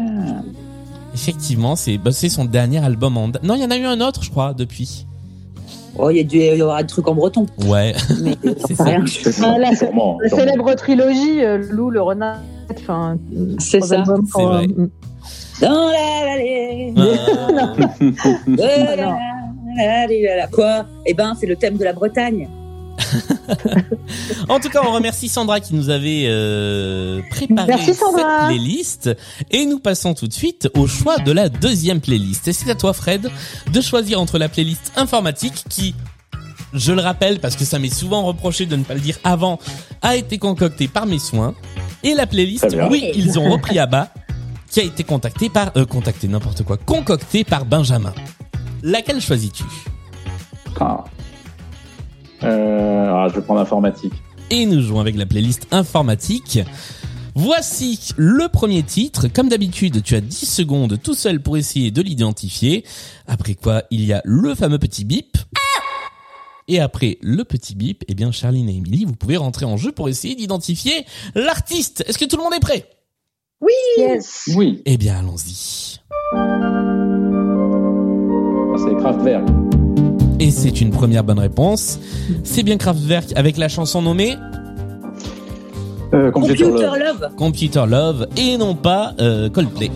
Effectivement, 1.13 1.75
c'est 1.75 1.97
bah, 1.97 2.11
c'est 2.11 2.29
son 2.29 2.43
dernier 2.45 2.83
album 2.83 3.17
en. 3.17 3.27
Non, 3.43 3.55
il 3.55 3.61
y 3.61 3.65
en 3.65 3.71
a 3.71 3.77
eu 3.77 3.85
un 3.85 4.01
autre, 4.01 4.23
je 4.23 4.29
crois, 4.31 4.53
depuis. 4.53 5.05
Oh, 5.97 6.09
il 6.09 6.17
y 6.17 6.19
a 6.19 6.23
dû 6.23 6.37
y 6.39 6.49
avoir 6.61 6.79
des 6.81 6.87
trucs 6.87 7.07
en 7.07 7.13
breton, 7.13 7.45
Ouais. 7.67 7.93
mais 8.21 8.35
j'en 8.43 8.53
C'est 8.67 8.73
ça. 8.75 8.83
rien. 8.85 9.03
Ah, 9.43 9.57
la- 9.59 9.75
sûrement, 9.75 10.17
La 10.21 10.29
sûrement. 10.29 10.43
célèbre 10.43 10.73
trilogie 10.73 11.43
euh, 11.43 11.59
Lou, 11.69 11.89
le 11.91 12.01
renard. 12.01 12.37
Enfin, 12.71 13.17
C'est 13.59 13.81
ça. 13.81 13.99
albums 13.99 14.25
C'est 14.35 14.41
vrai. 14.43 14.65
euh, 14.77 14.87
Dans 15.61 15.89
la 15.91 16.25
vallée. 16.25 16.93
Ah. 16.97 17.01
de 18.47 18.57
la- 18.57 18.95
la- 18.95 18.95
la- 18.95 20.07
la- 20.07 20.35
la- 20.37 20.47
Quoi? 20.47 20.85
Eh 21.05 21.13
ben, 21.13 21.35
c'est 21.39 21.45
le 21.47 21.55
thème 21.55 21.77
de 21.77 21.83
la 21.83 21.93
Bretagne. 21.93 22.47
En 24.49 24.59
tout 24.59 24.69
cas, 24.69 24.81
on 24.85 24.91
remercie 24.91 25.29
Sandra 25.29 25.59
qui 25.59 25.75
nous 25.75 25.89
avait 25.89 26.25
euh, 26.27 27.21
préparé 27.29 27.67
Merci, 27.67 27.93
cette 27.93 28.47
playlist. 28.47 29.09
Et 29.51 29.65
nous 29.65 29.79
passons 29.79 30.13
tout 30.13 30.27
de 30.27 30.33
suite 30.33 30.69
au 30.75 30.87
choix 30.87 31.17
de 31.17 31.31
la 31.31 31.49
deuxième 31.49 32.01
playlist. 32.01 32.47
Et 32.47 32.53
c'est 32.53 32.69
à 32.69 32.75
toi, 32.75 32.93
Fred, 32.93 33.29
de 33.71 33.81
choisir 33.81 34.19
entre 34.19 34.37
la 34.37 34.49
playlist 34.49 34.91
informatique 34.95 35.63
qui, 35.69 35.95
je 36.73 36.91
le 36.91 37.01
rappelle 37.01 37.39
parce 37.39 37.55
que 37.55 37.65
ça 37.65 37.79
m'est 37.79 37.93
souvent 37.93 38.23
reproché 38.23 38.65
de 38.65 38.75
ne 38.75 38.83
pas 38.83 38.93
le 38.93 38.99
dire 38.99 39.17
avant, 39.23 39.59
a 40.01 40.15
été 40.15 40.37
concoctée 40.37 40.87
par 40.87 41.05
mes 41.05 41.19
soins, 41.19 41.53
et 42.03 42.13
la 42.13 42.27
playlist, 42.27 42.75
oui, 42.89 43.11
ils 43.15 43.39
ont 43.39 43.49
repris 43.49 43.79
à 43.79 43.85
bas, 43.85 44.09
qui 44.69 44.79
a 44.79 44.83
été 44.83 45.03
contactée 45.03 45.49
par, 45.49 45.71
euh, 45.77 45.85
contactée 45.85 46.27
n'importe 46.27 46.63
quoi, 46.63 46.77
concoctée 46.77 47.43
par 47.43 47.65
Benjamin. 47.65 48.13
Laquelle 48.81 49.21
choisis-tu? 49.21 49.63
Ah. 50.79 51.03
Euh, 52.43 53.05
ah, 53.09 53.27
je 53.29 53.35
vais 53.35 53.41
prendre 53.41 53.61
informatique. 53.61 54.13
et 54.49 54.65
nous 54.65 54.81
jouons 54.81 54.99
avec 54.99 55.15
la 55.15 55.25
playlist 55.25 55.67
informatique. 55.71 56.59
Voici 57.35 58.09
le 58.15 58.47
premier 58.47 58.83
titre. 58.83 59.27
Comme 59.27 59.49
d'habitude, 59.49 60.03
tu 60.03 60.13
as 60.15 60.21
10 60.21 60.45
secondes 60.47 60.99
tout 61.01 61.15
seul 61.15 61.41
pour 61.41 61.57
essayer 61.57 61.89
de 61.89 61.99
l'identifier. 62.01 62.83
Après 63.27 63.55
quoi, 63.55 63.83
il 63.89 64.05
y 64.05 64.13
a 64.13 64.21
le 64.23 64.53
fameux 64.53 64.77
petit 64.77 65.03
bip. 65.03 65.35
Et 66.67 66.79
après 66.79 67.17
le 67.21 67.43
petit 67.43 67.73
bip, 67.75 68.03
eh 68.07 68.13
bien, 68.13 68.31
Charline 68.31 68.69
et 68.69 68.75
Emily, 68.77 69.05
vous 69.05 69.15
pouvez 69.15 69.37
rentrer 69.37 69.65
en 69.65 69.77
jeu 69.77 69.91
pour 69.91 70.09
essayer 70.09 70.35
d'identifier 70.35 71.05
l'artiste. 71.35 72.03
Est-ce 72.07 72.17
que 72.19 72.25
tout 72.25 72.37
le 72.37 72.43
monde 72.43 72.53
est 72.53 72.59
prêt? 72.59 72.85
Yes. 73.97 74.49
Oui, 74.55 74.81
Eh 74.85 74.97
bien, 74.97 75.17
allons-y. 75.19 75.99
Ah, 76.35 76.59
c'est 78.77 78.95
Kraftwerk. 78.97 79.47
Et 80.39 80.51
c'est 80.51 80.81
une 80.81 80.91
première 80.91 81.23
bonne 81.23 81.39
réponse. 81.39 81.99
C'est 82.43 82.63
bien 82.63 82.77
Kraftwerk 82.77 83.27
avec 83.35 83.57
la 83.57 83.67
chanson 83.69 84.01
nommée 84.01 84.35
Euh, 86.13 86.29
Computer, 86.31 86.63
Computer 86.65 86.85
Love. 86.85 86.99
Love. 87.21 87.29
Computer 87.37 87.83
Love 87.87 88.27
et 88.37 88.57
non 88.57 88.75
pas 88.75 89.13
euh, 89.19 89.49
Coldplay. 89.49 89.89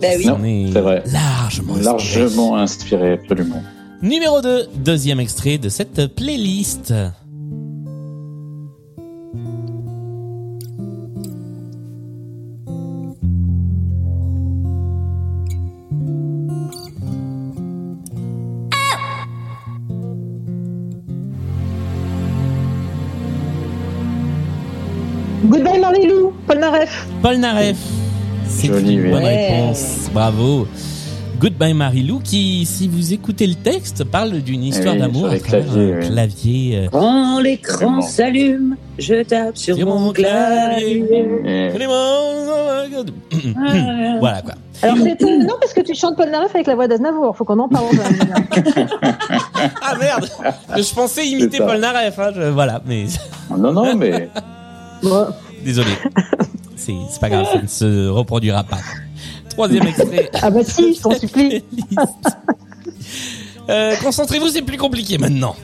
Ben 0.00 0.18
oui. 0.18 0.26
Non, 0.26 0.36
On 0.40 0.44
est 0.44 0.66
c'est 0.72 0.80
vrai. 0.80 1.02
largement 1.12 1.74
inspiré. 1.74 1.84
Largement 2.20 2.56
inspiré, 2.56 3.12
absolument. 3.14 3.62
Numéro 4.02 4.40
2, 4.42 4.66
deuxième 4.84 5.20
extrait 5.20 5.58
de 5.58 5.68
cette 5.68 6.14
playlist. 6.14 6.92
Paul 26.86 26.92
Naref. 26.92 27.22
Paul 27.22 27.36
Naref. 27.38 27.76
C'est 28.48 28.66
Joli, 28.68 28.94
une 28.94 29.00
oui. 29.06 29.10
bonne 29.10 29.22
Ouais. 29.24 29.48
réponse. 29.58 30.08
Bravo. 30.12 30.68
Goodbye 31.38 31.74
Marilou 31.74 32.20
qui, 32.24 32.64
si 32.64 32.88
vous 32.88 33.12
écoutez 33.12 33.46
le 33.46 33.56
texte, 33.56 34.04
parle 34.04 34.40
d'une 34.40 34.62
histoire 34.64 34.94
oui, 34.94 35.00
d'amour 35.00 35.26
à 35.26 35.36
travers 35.38 35.66
claviers, 35.66 35.92
un 35.92 35.98
oui. 36.00 36.06
clavier. 36.08 36.76
euh, 36.78 36.88
Quand 36.90 37.40
l'écran 37.40 38.00
s'allume, 38.00 38.76
je 38.98 39.22
tape 39.22 39.58
sur 39.58 39.76
Sur 39.76 39.86
mon 39.86 39.98
mon 39.98 40.12
clavier. 40.12 41.04
Et- 41.44 41.70
Ah. 43.54 44.16
Voilà 44.18 44.40
quoi. 44.42 44.54
Alors 44.82 44.96
c'est 45.02 45.10
étonnant 45.12 45.54
parce 45.60 45.74
que 45.74 45.80
tu 45.82 45.94
chantes 45.94 46.16
Paul 46.16 46.30
Naref 46.30 46.54
avec 46.54 46.66
la 46.66 46.74
voix 46.74 46.88
d'Aznavour. 46.88 47.36
Faut 47.36 47.44
qu'on 47.44 47.58
en 47.58 47.68
parle. 47.68 47.84
Ah 49.82 49.94
merde 50.00 50.28
Je 50.76 50.94
pensais 50.94 51.26
imiter. 51.26 51.58
Paul 51.58 51.78
Naref, 51.80 52.18
hein, 52.18 52.30
je- 52.34 52.42
voilà, 52.50 52.80
mais 52.86 53.04
Non, 53.56 53.72
non, 53.72 53.94
mais 53.94 54.28
Bon. 55.02 55.26
désolé. 55.64 55.90
C'est 56.76 56.94
c'est 57.10 57.20
pas 57.20 57.30
grave, 57.30 57.46
ça 57.52 57.60
ne 57.62 57.66
se 57.66 58.08
reproduira 58.08 58.62
pas. 58.64 58.78
Troisième 59.50 59.86
extrait. 59.86 60.30
Ah 60.42 60.50
bah 60.50 60.62
si, 60.62 60.94
je 60.94 61.00
t'en 61.00 61.14
supplie. 61.14 61.64
Euh, 63.68 63.96
Concentrez-vous, 64.00 64.46
c'est 64.48 64.62
plus 64.62 64.76
compliqué 64.76 65.18
maintenant. 65.18 65.56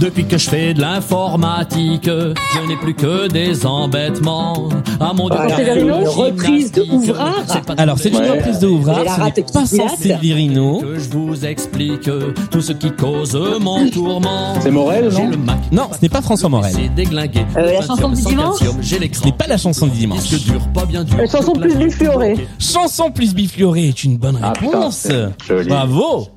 Depuis 0.00 0.24
que 0.24 0.38
je 0.38 0.48
fais 0.48 0.72
de 0.72 0.80
l'informatique, 0.80 2.06
je 2.08 2.66
n'ai 2.68 2.76
plus 2.76 2.94
que 2.94 3.28
des 3.28 3.66
embêtements. 3.66 4.70
Ah 4.98 5.12
mon 5.14 5.28
dieu, 5.28 5.36
Voilà. 5.36 5.56
quelle 5.56 5.66
Séverino 5.66 5.94
gymnastique. 5.94 6.16
Reprise 6.18 6.72
de 6.72 6.82
Ouvrard. 6.90 7.34
C'est 7.46 7.64
pas 7.64 7.74
Alors, 7.76 7.98
c'est 7.98 8.08
une 8.08 8.16
Ouais. 8.16 8.30
reprise 8.30 8.58
de 8.60 8.66
Ouvrard, 8.66 9.04
ce 9.36 9.52
pas 9.52 9.66
sans 9.66 9.88
Severino. 9.96 10.78
que 10.80 10.98
je 10.98 11.08
vous 11.10 11.44
explique 11.44 12.08
tout 12.50 12.60
ce 12.62 12.72
qui 12.72 12.90
cause 12.92 13.38
mon 13.60 13.88
tourment. 13.90 14.54
c'est 14.60 14.70
Morel, 14.70 15.10
non 15.12 15.28
le 15.28 15.36
Mac. 15.36 15.58
Non, 15.70 15.88
ce 15.92 15.98
n'est 16.00 16.08
pas 16.08 16.22
François 16.22 16.48
Morel. 16.48 16.72
C'est 16.74 16.94
déglingué. 16.94 17.40
Euh, 17.58 17.72
la 17.74 17.82
chanson 17.82 18.08
du 18.08 18.22
dimanche 18.22 18.58
Ce 18.60 19.24
n'est 19.26 19.32
pas 19.32 19.46
la 19.46 19.58
chanson 19.58 19.86
du 19.86 19.98
dimanche. 19.98 20.20
La 21.18 21.26
chanson 21.26 21.52
plus 21.52 21.74
biflorée. 21.76 22.48
Chanson 22.58 23.10
plus 23.10 23.34
biflorée 23.34 23.88
est 23.88 24.04
une 24.04 24.16
bonne 24.16 24.38
Ah, 24.42 24.52
putain, 24.54 24.78
réponse. 24.78 24.96
c'est 24.96 25.26
joli. 25.46 25.68
Bravo. 25.68 26.28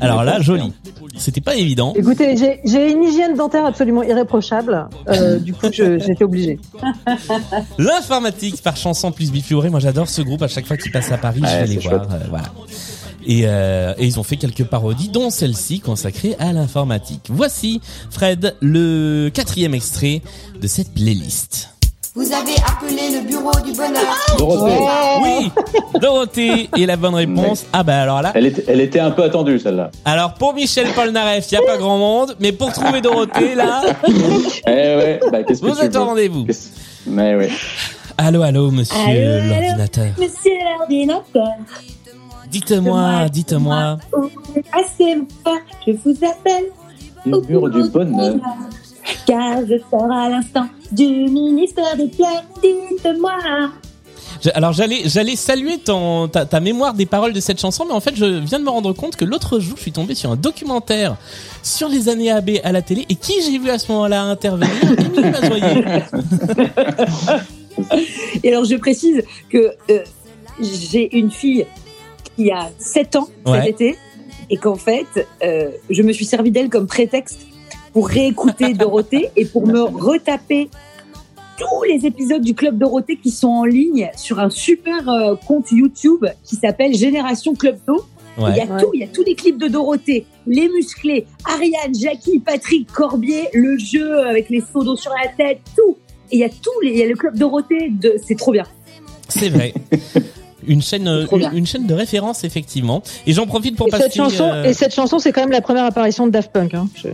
Alors 0.00 0.22
là, 0.22 0.40
joli. 0.40 0.72
C'était 1.16 1.40
pas 1.40 1.56
évident. 1.56 1.94
Écoutez, 1.96 2.36
j'ai- 2.36 2.60
j'ai 2.64 2.92
une 2.92 3.07
hygiène 3.08 3.34
dentaire 3.34 3.64
absolument 3.64 4.02
irréprochable. 4.02 4.88
Euh, 5.08 5.38
du 5.38 5.52
coup, 5.52 5.66
j'étais 5.72 6.24
obligée. 6.24 6.58
L'informatique 7.78 8.62
par 8.62 8.76
chanson 8.76 9.12
plus 9.12 9.30
biflorée. 9.30 9.70
Moi, 9.70 9.80
j'adore 9.80 10.08
ce 10.08 10.22
groupe. 10.22 10.42
À 10.42 10.48
chaque 10.48 10.66
fois 10.66 10.76
qu'ils 10.76 10.92
passent 10.92 11.12
à 11.12 11.18
Paris, 11.18 11.40
je 11.42 11.56
vais 11.60 11.66
les 11.66 11.78
voir. 11.78 12.02
euh, 12.12 12.18
voilà. 12.28 12.46
Et, 13.26 13.42
euh, 13.44 13.92
et 13.98 14.06
ils 14.06 14.18
ont 14.18 14.22
fait 14.22 14.36
quelques 14.36 14.64
parodies, 14.64 15.08
dont 15.08 15.28
celle-ci 15.30 15.80
consacrée 15.80 16.34
à 16.38 16.52
l'informatique. 16.52 17.26
Voici, 17.28 17.80
Fred, 18.10 18.54
le 18.60 19.28
quatrième 19.32 19.74
extrait 19.74 20.22
de 20.60 20.66
cette 20.66 20.94
playlist. 20.94 21.70
Vous 22.18 22.32
avez 22.32 22.56
appelé 22.66 23.16
le 23.16 23.28
bureau 23.28 23.52
du 23.64 23.70
bonheur. 23.74 24.16
Dorothée. 24.36 24.76
Oui, 25.22 25.52
Dorothée 26.00 26.68
et 26.76 26.84
la 26.84 26.96
bonne 26.96 27.14
réponse. 27.14 27.64
Ah 27.72 27.84
bah 27.84 28.02
alors 28.02 28.22
là. 28.22 28.32
Elle 28.34 28.46
était, 28.46 28.64
elle 28.66 28.80
était 28.80 28.98
un 28.98 29.12
peu 29.12 29.22
attendue, 29.22 29.60
celle-là. 29.60 29.92
Alors 30.04 30.34
pour 30.34 30.52
Michel 30.52 30.88
Polnareff, 30.96 31.46
il 31.52 31.54
y 31.54 31.58
a 31.58 31.62
pas 31.62 31.76
grand 31.76 31.96
monde, 31.96 32.34
mais 32.40 32.50
pour 32.50 32.72
trouver 32.72 33.02
Dorothée 33.02 33.54
là, 33.54 33.82
Eh 34.66 34.70
ouais, 34.70 35.20
bah, 35.30 35.44
qu'est-ce 35.44 35.60
que 35.62 35.66
vous 35.66 35.76
tu 35.76 35.84
êtes 35.84 35.94
au 35.94 36.06
rendez-vous. 36.06 36.44
Mais 37.06 37.36
ouais. 37.36 37.50
Allô, 38.16 38.42
allô, 38.42 38.72
monsieur 38.72 38.96
l'ordinateur. 38.96 40.08
Monsieur 40.18 40.52
l'ordinateur, 40.76 41.52
Dites-moi, 42.50 43.28
dites-moi. 43.28 43.98
fort, 44.10 45.58
je 45.86 45.92
vous 45.92 46.16
appelle. 46.24 46.64
Le 47.24 47.40
mur 47.42 47.70
du 47.70 47.88
bonheur. 47.90 48.34
Car 49.28 49.66
je 49.66 49.74
sors 49.90 50.10
à 50.10 50.30
l'instant 50.30 50.66
du 50.90 51.06
ministère 51.06 51.96
des 51.96 52.08
Plaies. 52.08 52.26
Dites-moi. 52.62 53.32
Alors 54.54 54.72
j'allais 54.72 55.02
j'allais 55.06 55.36
saluer 55.36 55.78
ton 55.78 56.28
ta, 56.28 56.46
ta 56.46 56.60
mémoire 56.60 56.94
des 56.94 57.06
paroles 57.06 57.32
de 57.32 57.40
cette 57.40 57.60
chanson 57.60 57.84
mais 57.86 57.92
en 57.92 58.00
fait 58.00 58.14
je 58.14 58.24
viens 58.24 58.60
de 58.60 58.64
me 58.64 58.70
rendre 58.70 58.92
compte 58.92 59.16
que 59.16 59.24
l'autre 59.24 59.58
jour 59.58 59.76
je 59.76 59.82
suis 59.82 59.92
tombé 59.92 60.14
sur 60.14 60.30
un 60.30 60.36
documentaire 60.36 61.16
sur 61.62 61.88
les 61.88 62.08
années 62.08 62.30
AB 62.30 62.50
à 62.62 62.70
la 62.70 62.80
télé 62.80 63.04
et 63.08 63.16
qui 63.16 63.32
j'ai 63.42 63.58
vu 63.58 63.68
à 63.68 63.78
ce 63.78 63.90
moment-là 63.90 64.22
intervenir? 64.22 64.70
Et 68.42 68.50
alors, 68.50 68.64
je 68.64 68.76
précise 68.76 69.22
que 69.50 69.72
euh, 69.90 70.00
j'ai 70.60 71.16
une 71.16 71.30
fille 71.30 71.66
qui 72.36 72.50
a 72.50 72.70
7 72.78 73.16
ans 73.16 73.28
Ouais. 73.46 73.60
cet 73.62 73.68
été 73.68 73.98
et 74.50 74.56
qu'en 74.56 74.76
fait, 74.76 75.06
euh, 75.42 75.70
je 75.90 76.02
me 76.02 76.12
suis 76.12 76.24
servi 76.24 76.50
d'elle 76.50 76.70
comme 76.70 76.86
prétexte 76.86 77.46
pour 77.98 78.08
réécouter 78.10 78.74
Dorothée 78.74 79.28
et 79.34 79.44
pour 79.44 79.66
me 79.66 79.80
retaper 79.80 80.68
tous 81.56 81.82
les 81.82 82.06
épisodes 82.06 82.42
du 82.42 82.54
Club 82.54 82.78
Dorothée 82.78 83.16
qui 83.16 83.32
sont 83.32 83.48
en 83.48 83.64
ligne 83.64 84.08
sur 84.16 84.38
un 84.38 84.50
super 84.50 85.08
euh, 85.08 85.34
compte 85.48 85.72
YouTube 85.72 86.24
qui 86.44 86.54
s'appelle 86.54 86.94
Génération 86.94 87.54
Club 87.56 87.76
Do. 87.88 88.04
Il 88.36 88.42
y 88.42 88.44
Ouais. 88.44 88.60
a 88.60 88.66
tout, 88.80 88.90
il 88.94 89.00
y 89.00 89.02
a 89.02 89.08
tous 89.08 89.24
les 89.24 89.34
clips 89.34 89.58
de 89.58 89.66
Dorothée, 89.66 90.26
les 90.46 90.68
musclés, 90.68 91.26
Ariane, 91.44 91.92
Jackie, 91.92 92.38
Patrick, 92.38 92.86
Corbier, 92.92 93.48
le 93.52 93.76
jeu 93.78 94.16
avec 94.28 94.48
les 94.48 94.60
seaux 94.60 94.84
d'eau 94.84 94.94
sur 94.94 95.10
la 95.20 95.28
tête, 95.32 95.58
tout. 95.74 95.96
Et 96.30 96.36
il 96.36 96.38
y 96.38 96.44
a 96.44 96.48
tout, 96.48 96.70
les- 96.84 96.90
il 96.92 96.98
y 96.98 97.02
a 97.02 97.08
le 97.08 97.16
club 97.16 97.36
Dorothée, 97.36 97.88
de, 97.90 98.14
c'est 98.24 98.36
trop 98.38 98.52
bien. 98.52 98.64
C'est 99.28 99.48
vrai. 99.48 99.74
Une 100.68 100.82
chaîne 100.82 101.08
une, 101.54 101.66
chaîne 101.66 101.86
de 101.86 101.94
référence 101.94 102.44
effectivement 102.44 103.02
et 103.26 103.32
j'en 103.32 103.46
profite 103.46 103.74
pour 103.74 103.86
Et 103.88 103.90
passer 103.90 104.02
cette 104.04 104.14
chanson, 104.16 104.44
euh, 104.52 104.64
et 104.64 104.74
cette 104.74 104.94
chanson, 104.94 105.18
c'est 105.18 105.32
quand 105.32 105.40
même 105.40 105.50
la 105.50 105.62
première 105.62 105.84
apparition 105.84 106.26
de 106.26 106.30
Daft 106.30 106.52
Punk. 106.52 106.74
Hein. 106.74 106.88
Je- 106.94 107.08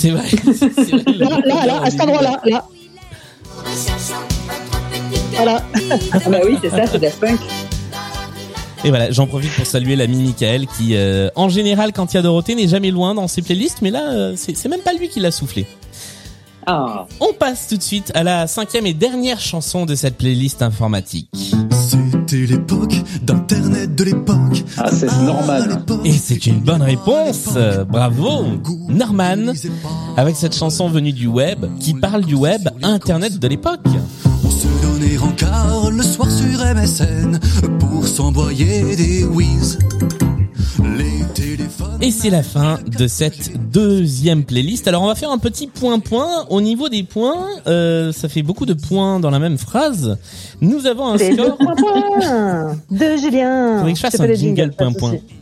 c'est 0.00 0.10
vrai. 0.10 0.24
Là, 1.18 1.40
là, 1.44 1.66
là, 1.66 1.82
à 1.82 1.90
cet 1.90 2.00
endroit-là, 2.00 2.40
là. 2.44 2.64
Voilà. 5.32 5.62
Ah 6.12 6.18
bah 6.30 6.38
oui, 6.44 6.56
c'est 6.62 6.70
ça, 6.70 6.86
c'est 6.86 6.98
Daft 6.98 7.20
Punk. 7.20 7.40
Et 8.84 8.88
voilà, 8.88 9.10
j'en 9.10 9.26
profite 9.26 9.52
pour 9.54 9.66
saluer 9.66 9.94
l'ami 9.94 10.22
Michael 10.22 10.66
qui, 10.66 10.94
euh, 10.94 11.28
en 11.36 11.50
général, 11.50 11.92
quand 11.92 12.12
il 12.12 12.16
y 12.16 12.18
a 12.18 12.22
Dorothée, 12.22 12.54
n'est 12.54 12.68
jamais 12.68 12.90
loin 12.90 13.14
dans 13.14 13.28
ses 13.28 13.42
playlists, 13.42 13.82
mais 13.82 13.90
là, 13.90 14.12
euh, 14.12 14.34
c'est 14.36 14.56
c'est 14.56 14.70
même 14.70 14.80
pas 14.80 14.94
lui 14.94 15.08
qui 15.08 15.20
l'a 15.20 15.30
soufflé. 15.30 15.66
Ah. 16.66 17.06
On 17.20 17.34
passe 17.34 17.68
tout 17.68 17.76
de 17.76 17.82
suite 17.82 18.10
à 18.14 18.22
la 18.22 18.46
cinquième 18.46 18.86
et 18.86 18.94
dernière 18.94 19.40
chanson 19.40 19.84
de 19.84 19.94
cette 19.94 20.16
playlist 20.16 20.62
informatique. 20.62 21.28
C'était 22.30 22.46
l'époque 22.46 22.94
d'Internet 23.22 23.96
de 23.96 24.04
l'époque. 24.04 24.64
Ah, 24.78 24.88
c'est 24.92 25.10
normal. 25.24 25.82
Et 26.04 26.12
c'est 26.12 26.46
une 26.46 26.60
bonne 26.60 26.82
réponse. 26.82 27.58
Bravo, 27.88 28.44
Norman, 28.88 29.52
avec 30.16 30.36
cette 30.36 30.54
chanson 30.54 30.88
venue 30.88 31.12
du 31.12 31.26
web, 31.26 31.66
qui 31.80 31.92
parle 31.92 32.24
du 32.24 32.36
web, 32.36 32.68
Internet 32.84 33.40
de 33.40 33.48
l'époque. 33.48 33.80
On 34.44 34.50
se 34.50 34.68
donnait 34.80 35.16
rencard 35.16 35.90
le 35.90 36.04
soir 36.04 36.30
sur 36.30 36.60
MSN 36.60 37.40
pour 37.80 38.06
s'envoyer 38.06 38.94
des 38.94 39.24
whiz. 39.24 39.78
Les. 42.00 42.06
Et 42.06 42.10
c'est 42.10 42.30
la 42.30 42.42
fin 42.42 42.78
de 42.86 43.06
cette 43.06 43.70
deuxième 43.70 44.44
playlist. 44.44 44.88
Alors 44.88 45.02
on 45.02 45.06
va 45.06 45.14
faire 45.14 45.30
un 45.30 45.38
petit 45.38 45.66
point-point. 45.66 46.46
Au 46.48 46.60
niveau 46.60 46.88
des 46.88 47.02
points, 47.02 47.46
euh, 47.66 48.12
ça 48.12 48.28
fait 48.28 48.42
beaucoup 48.42 48.66
de 48.66 48.74
points 48.74 49.20
dans 49.20 49.30
la 49.30 49.38
même 49.38 49.58
phrase. 49.58 50.16
Nous 50.60 50.86
avons 50.86 51.08
un 51.12 51.18
C'est 51.18 51.32
le 51.32 51.44
score. 51.44 51.58
de 52.90 53.16
Julien. 53.16 53.76
Faudrait 53.78 53.92
que 53.92 53.96
je 53.98 54.02
fasse 54.02 54.20
un 54.20 54.26
les 54.26 54.36
jingle 54.36 54.62
jingles, 54.62 54.76
pas 54.76 54.86
de 54.86 54.94
point, 54.94 55.10
point. 55.10 55.18
souci. 55.18 55.34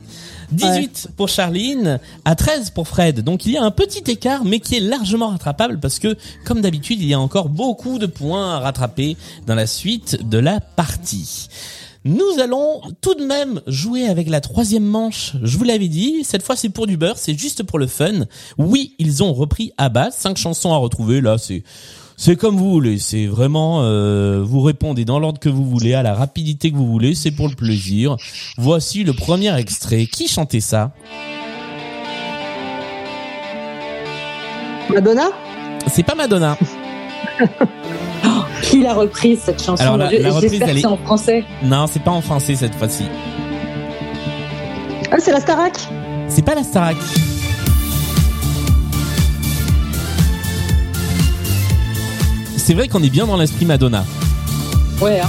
18 0.52 1.08
pour 1.16 1.28
Charline, 1.28 2.00
à 2.24 2.34
13 2.34 2.70
pour 2.70 2.88
Fred. 2.88 3.20
Donc 3.20 3.46
il 3.46 3.52
y 3.52 3.56
a 3.58 3.62
un 3.62 3.70
petit 3.70 4.10
écart, 4.10 4.44
mais 4.44 4.60
qui 4.60 4.76
est 4.76 4.80
largement 4.80 5.28
rattrapable 5.28 5.78
parce 5.78 5.98
que, 5.98 6.16
comme 6.44 6.60
d'habitude, 6.60 7.00
il 7.00 7.08
y 7.08 7.14
a 7.14 7.20
encore 7.20 7.48
beaucoup 7.48 7.98
de 7.98 8.06
points 8.06 8.54
à 8.54 8.58
rattraper 8.60 9.16
dans 9.46 9.54
la 9.54 9.66
suite 9.66 10.28
de 10.28 10.38
la 10.38 10.60
partie. 10.60 11.48
Nous 12.04 12.38
allons 12.40 12.80
tout 13.00 13.14
de 13.14 13.24
même 13.24 13.60
jouer 13.66 14.06
avec 14.06 14.28
la 14.28 14.40
troisième 14.40 14.84
manche. 14.84 15.32
Je 15.42 15.58
vous 15.58 15.64
l'avais 15.64 15.88
dit, 15.88 16.24
cette 16.24 16.42
fois 16.42 16.56
c'est 16.56 16.68
pour 16.68 16.86
du 16.86 16.96
beurre, 16.96 17.18
c'est 17.18 17.38
juste 17.38 17.64
pour 17.64 17.78
le 17.78 17.86
fun. 17.86 18.26
Oui, 18.56 18.94
ils 18.98 19.22
ont 19.22 19.32
repris 19.32 19.72
à 19.76 19.88
base, 19.88 20.14
cinq 20.14 20.36
chansons 20.36 20.72
à 20.72 20.76
retrouver. 20.76 21.20
Là, 21.20 21.38
c'est 21.38 21.64
c'est 22.16 22.36
comme 22.36 22.56
vous 22.56 22.70
voulez. 22.70 22.98
C'est 22.98 23.26
vraiment 23.26 23.82
euh, 23.82 24.42
vous 24.44 24.60
répondez 24.60 25.04
dans 25.04 25.18
l'ordre 25.18 25.40
que 25.40 25.48
vous 25.48 25.64
voulez, 25.64 25.94
à 25.94 26.02
la 26.02 26.14
rapidité 26.14 26.70
que 26.70 26.76
vous 26.76 26.86
voulez. 26.86 27.14
C'est 27.14 27.30
pour 27.30 27.48
le 27.48 27.54
plaisir. 27.54 28.16
Voici 28.56 29.04
le 29.04 29.12
premier 29.12 29.56
extrait. 29.56 30.06
Qui 30.06 30.28
chantait 30.28 30.60
ça? 30.60 30.92
Madonna? 34.90 35.30
C'est 35.88 36.02
pas 36.02 36.14
Madonna. 36.14 36.56
Qui 38.78 38.84
l'a 38.84 38.94
reprise 38.94 39.40
cette 39.44 39.60
chanson? 39.60 39.82
Alors, 39.82 39.96
la- 39.96 40.08
Je- 40.08 40.18
la 40.22 40.30
reprise, 40.30 40.62
elle 40.64 40.78
est- 40.78 40.86
en 40.86 40.96
français. 40.98 41.42
Non, 41.64 41.88
c'est 41.88 42.00
pas 42.00 42.12
en 42.12 42.20
français 42.20 42.54
cette 42.54 42.76
fois-ci. 42.76 43.06
Ah, 45.10 45.16
c'est 45.18 45.32
la 45.32 45.40
Starac? 45.40 45.72
C'est 46.28 46.42
pas 46.44 46.54
la 46.54 46.62
Starac. 46.62 46.96
C'est 52.56 52.74
vrai 52.74 52.88
qu'on 52.88 53.02
est 53.02 53.10
bien 53.10 53.26
dans 53.26 53.36
l'esprit 53.36 53.64
Madonna. 53.64 54.04
Ouais, 55.00 55.20
hein. 55.20 55.28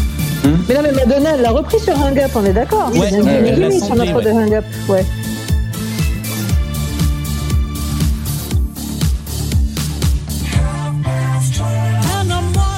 Mais 0.67 0.75
non, 0.75 0.81
mais 0.83 0.91
Madonna, 0.91 1.31
elle 1.35 1.41
l'a 1.41 1.51
repris 1.51 1.79
sur 1.79 1.93
Hang 2.01 2.17
Up, 2.19 2.31
on 2.35 2.45
est 2.45 2.53
d'accord 2.53 2.91
Ouais, 2.93 3.09
C'est 3.09 3.79
sur 3.85 3.95
notre 3.95 4.21
de. 4.21 4.29
Hang 4.29 4.53
Up, 4.53 4.65
ouais. 4.87 5.05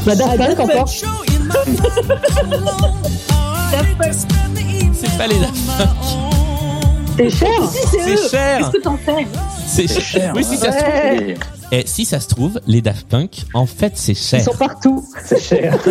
Bah, 0.05 0.15
Daft 0.15 0.37
Punk 0.37 0.59
encore. 0.59 0.87
C'est 4.93 5.17
pas 5.17 5.27
les 5.27 5.39
Daft 5.39 5.53
Punk. 5.77 5.89
C'est 7.17 7.29
cher 7.29 7.49
C'est 7.91 8.29
cher. 8.29 8.57
Qu'est-ce 8.59 8.71
que 8.71 8.81
t'en 8.81 8.97
fais 8.97 9.27
C'est 9.67 9.87
cher. 9.87 10.33
Oui, 10.35 10.43
si 10.43 10.57
ça 10.57 10.71
se 10.71 10.77
trouve. 10.77 11.60
Et 11.73 11.83
si 11.87 12.03
ça 12.03 12.19
se 12.19 12.27
trouve, 12.27 12.59
les 12.67 12.81
Daft 12.81 13.07
Punk, 13.07 13.43
en 13.53 13.65
fait, 13.65 13.93
c'est 13.95 14.13
cher. 14.13 14.41
Ils 14.41 14.43
sont 14.43 14.57
partout. 14.57 15.05
C'est 15.23 15.41
cher. 15.41 15.77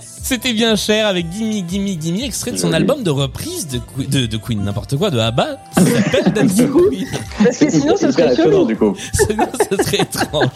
C'était 0.00 0.54
bien 0.54 0.76
cher 0.76 1.06
avec 1.06 1.30
Gimme 1.30 1.62
Gimme 1.68 2.00
Gimme, 2.00 2.20
extrait 2.24 2.52
de 2.52 2.56
son 2.56 2.72
album 2.72 3.02
de 3.02 3.10
reprise 3.10 3.68
de, 3.68 3.78
Que- 3.78 4.08
de, 4.10 4.26
de 4.26 4.36
Queen, 4.38 4.62
n'importe 4.64 4.96
quoi, 4.96 5.10
de 5.10 5.18
ABBA, 5.18 5.56
qui 5.76 5.84
s'appelle 5.84 6.32
Dancing 6.32 6.70
Queen. 6.72 7.06
Parce 7.44 7.58
que 7.58 7.70
sinon, 7.70 7.96
ce 7.96 8.10
serait 8.10 8.34
chelou. 8.34 8.66
Sinon, 9.12 9.46
ce 9.70 9.76
serait 9.84 9.98
étrange. 10.02 10.48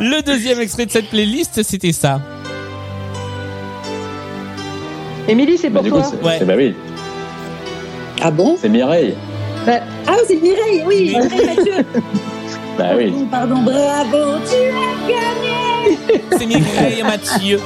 Le 0.00 0.22
deuxième 0.22 0.60
extrait 0.60 0.86
de 0.86 0.90
cette 0.92 1.10
playlist, 1.10 1.62
c'était 1.62 1.92
ça. 1.92 2.20
Émilie, 5.28 5.58
c'est 5.58 5.68
Bah, 5.68 5.80
pour 5.80 5.84
du 5.84 5.90
coup, 5.90 5.98
toi. 5.98 6.10
c'est 6.10 6.24
Ouais. 6.24 6.44
bah 6.44 6.54
oui, 6.56 6.74
Ah 8.22 8.30
bon? 8.30 8.56
C'est 8.60 8.68
Mireille. 8.68 9.14
Bah, 9.66 9.80
Ah, 10.06 10.16
c'est 10.26 10.36
Mireille, 10.40 10.82
oui. 10.86 11.16
Mireille 11.20 11.56
Mathieu. 11.56 11.84
Bah 12.78 12.90
oui. 12.94 13.10
Pardon, 13.30 13.62
bravo, 13.62 14.38
tu 14.44 14.54
as 14.68 15.08
gagné. 15.08 15.98
C'est 16.38 16.44
Mireille 16.44 17.02
Mathieu. 17.02 17.58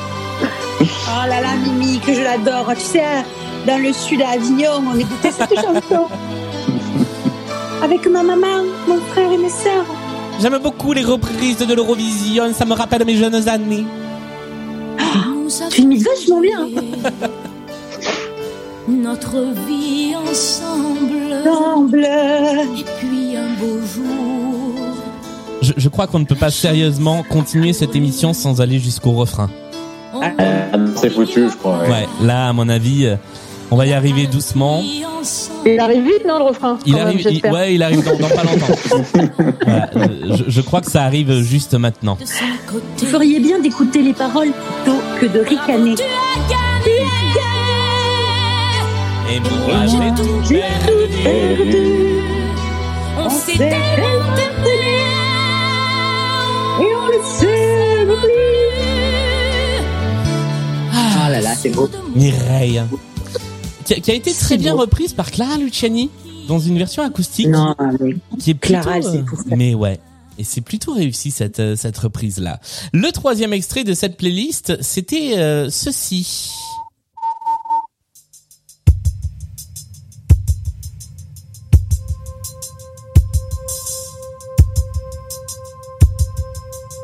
Oh 0.80 1.28
là 1.28 1.40
là, 1.40 1.48
Mimi, 1.64 1.98
que 1.98 2.14
je 2.14 2.20
l'adore. 2.20 2.70
Tu 2.76 2.80
sais, 2.80 3.02
dans 3.66 3.82
le 3.82 3.92
sud 3.92 4.22
à 4.22 4.34
Avignon, 4.34 4.84
on 4.88 4.96
écoutait 4.96 5.32
cette 5.32 5.52
chanson. 5.56 6.06
Avec 7.82 8.06
ma 8.06 8.22
maman, 8.22 8.62
mon 8.86 9.00
frère 9.10 9.32
et 9.32 9.36
mes 9.38 9.48
sœurs. 9.48 9.84
J'aime 10.40 10.58
beaucoup 10.58 10.92
les 10.92 11.02
reprises 11.02 11.58
de 11.58 11.74
l'Eurovision, 11.74 12.52
ça 12.54 12.64
me 12.64 12.74
rappelle 12.74 13.04
mes 13.04 13.16
jeunes 13.16 13.48
années. 13.48 13.84
Tu 15.72 15.80
imites 15.80 16.06
vachement 16.06 16.40
bien. 16.40 16.68
Notre 18.90 19.36
vie 19.66 20.14
ensemble. 20.16 21.46
Ensemble. 21.48 22.04
Et 22.04 22.84
puis 22.98 23.36
un 23.36 23.48
beau 23.60 23.78
jour. 23.94 24.74
Je, 25.62 25.72
je 25.76 25.88
crois 25.88 26.06
qu'on 26.06 26.18
ne 26.18 26.24
peut 26.24 26.34
pas 26.34 26.50
sérieusement 26.50 27.22
continuer 27.28 27.72
cette 27.72 27.94
émission 27.94 28.32
sans 28.32 28.60
aller 28.60 28.78
jusqu'au 28.78 29.12
refrain. 29.12 29.48
Ah, 30.22 30.32
C'est 30.96 31.10
foutu, 31.10 31.48
je 31.50 31.56
crois. 31.56 31.78
ouais. 31.82 31.88
Ouais, 31.88 32.08
là, 32.22 32.48
à 32.48 32.52
mon 32.52 32.68
avis, 32.68 33.06
euh, 33.06 33.16
On 33.70 33.76
va 33.76 33.86
y 33.86 33.92
arriver 33.92 34.26
doucement. 34.26 34.82
Il 35.64 35.78
arrive 35.78 36.02
vite, 36.04 36.24
non, 36.26 36.38
le 36.38 36.44
refrain 36.44 36.76
Il 36.86 36.92
quand 36.92 36.98
même, 36.98 37.06
arrive, 37.08 37.26
il- 37.30 37.50
ouais, 37.52 37.74
il 37.74 37.82
arrive 37.82 38.02
dans, 38.04 38.16
dans 38.18 38.34
pas 38.34 38.42
longtemps. 38.42 39.44
Voilà, 39.66 39.90
euh, 39.96 40.36
je, 40.36 40.44
je 40.48 40.60
crois 40.62 40.80
que 40.80 40.90
ça 40.90 41.04
arrive 41.04 41.40
juste 41.42 41.74
maintenant. 41.74 42.18
Vous 42.98 43.06
feriez 43.06 43.38
bien 43.38 43.60
d'écouter 43.60 44.02
les 44.02 44.12
paroles 44.14 44.50
plutôt 44.82 44.98
que 45.20 45.26
de 45.26 45.40
ricaner. 45.40 45.94
Et 49.32 49.40
moi, 49.40 49.86
j'ai 49.86 50.22
tout 50.22 50.42
perdu. 50.48 51.82
On 53.16 53.30
s'est 53.30 53.52
Et 53.52 53.62
on 56.96 57.06
le 57.06 57.20
sait 57.24 58.06
plus. 58.06 58.50
Ah 60.92 61.30
là 61.30 61.40
là, 61.40 61.54
c'est 61.54 61.70
beau. 61.70 61.88
Mireille. 62.14 62.82
Qui, 63.84 64.00
qui 64.00 64.10
a 64.10 64.14
été 64.14 64.32
très 64.32 64.56
bien 64.56 64.74
reprise 64.74 65.12
par 65.12 65.30
Clara 65.30 65.58
Luciani 65.58 66.10
dans 66.48 66.58
une 66.58 66.78
version 66.78 67.04
acoustique. 67.04 67.48
Non, 67.48 67.74
mais 68.00 68.16
qui 68.38 68.50
est 68.50 68.54
plutôt, 68.54 68.80
Clara, 68.82 68.96
euh, 68.96 69.22
tout 69.22 69.36
faire. 69.36 69.56
mais 69.56 69.74
ouais. 69.74 70.00
Et 70.38 70.44
c'est 70.44 70.62
plutôt 70.62 70.92
réussi 70.94 71.30
cette 71.30 71.60
euh, 71.60 71.76
cette 71.76 71.98
reprise 71.98 72.38
là. 72.38 72.60
Le 72.92 73.12
troisième 73.12 73.52
extrait 73.52 73.84
de 73.84 73.94
cette 73.94 74.16
playlist, 74.16 74.82
c'était 74.82 75.34
euh, 75.36 75.68
ceci. 75.70 76.50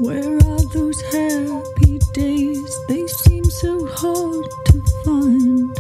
Where 0.01 0.37
are 0.37 0.65
those 0.75 1.01
happy 1.13 1.99
days? 2.13 2.71
They 2.89 3.07
seem 3.25 3.45
so 3.45 3.87
hard 3.87 4.45
to 4.67 4.83
find. 5.05 5.71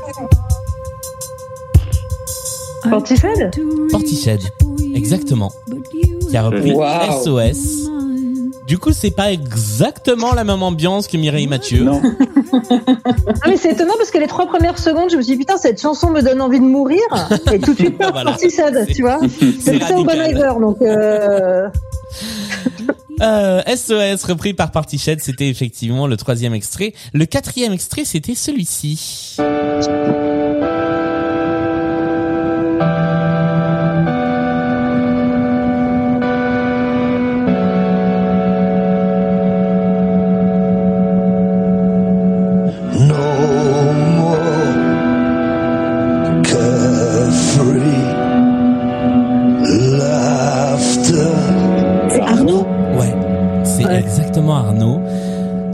Portishead? 2.85 3.51
Portishead, 3.91 4.41
exactement. 4.95 5.53
but 5.69 5.85
you 5.93 6.19
Qui 6.31 6.37
a 6.37 6.43
repris 6.43 6.73
Wow. 6.73 7.23
SOS. 7.23 7.89
Du 8.67 8.79
coup, 8.79 8.93
c'est 8.93 9.11
pas 9.13 9.33
exactement 9.33 10.35
la 10.35 10.43
même 10.45 10.63
ambiance 10.63 11.07
que 11.07 11.17
Mireille 11.17 11.47
Mathieu. 11.47 11.85
Non. 11.85 12.01
Ah, 13.43 13.49
mais 13.49 13.57
c'est 13.57 13.73
étonnant 13.73 13.95
parce 13.99 14.11
que 14.11 14.19
les 14.19 14.27
trois 14.27 14.47
premières 14.47 14.79
secondes, 14.79 15.11
je 15.11 15.17
me 15.17 15.23
suis 15.23 15.33
dit, 15.33 15.39
putain, 15.39 15.57
cette 15.59 15.81
chanson 15.81 16.11
me 16.11 16.23
donne 16.23 16.41
envie 16.41 16.59
de 16.59 16.65
mourir. 16.65 17.03
Et 17.53 17.59
tout 17.59 17.73
de 17.75 17.79
suite, 17.79 17.97
Voilà. 18.01 18.31
Portishead, 18.31 18.87
tu 18.95 19.03
vois. 19.03 19.19
C'est 19.61 19.79
ça 19.83 19.97
au. 19.99 20.05
Bon 20.05 20.13
Iver, 20.13 20.53
donc, 20.61 20.81
euh, 20.81 21.69
Euh, 23.23 23.63
SOS 23.63 24.25
repris 24.25 24.53
par 24.53 24.73
Portishead, 24.73 25.21
c'était 25.23 25.49
effectivement 25.49 26.07
le 26.07 26.19
troisième 26.19 26.53
extrait. 26.53 26.93
Le 27.15 27.25
quatrième 27.25 27.73
extrait, 27.73 28.05
c'était 28.05 28.35
celui-ci. 28.35 29.39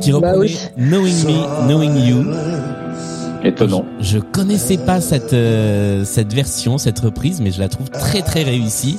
Qui 0.03 0.13
reprenait 0.13 0.33
Bah 0.35 0.39
oui. 0.41 0.59
Knowing 0.77 1.25
Me, 1.27 1.67
Knowing 1.69 1.97
You. 2.07 2.25
Étonnant. 3.45 3.85
Je 4.01 4.19
connaissais 4.19 4.77
pas 4.77 5.01
cette 5.01 5.33
euh, 5.33 6.05
cette 6.05 6.33
version, 6.33 6.79
cette 6.79 7.01
reprise, 7.01 7.41
mais 7.41 7.51
je 7.51 7.59
la 7.61 7.69
trouve 7.69 7.91
très 7.91 8.23
très 8.23 8.43
réussie 8.45 8.99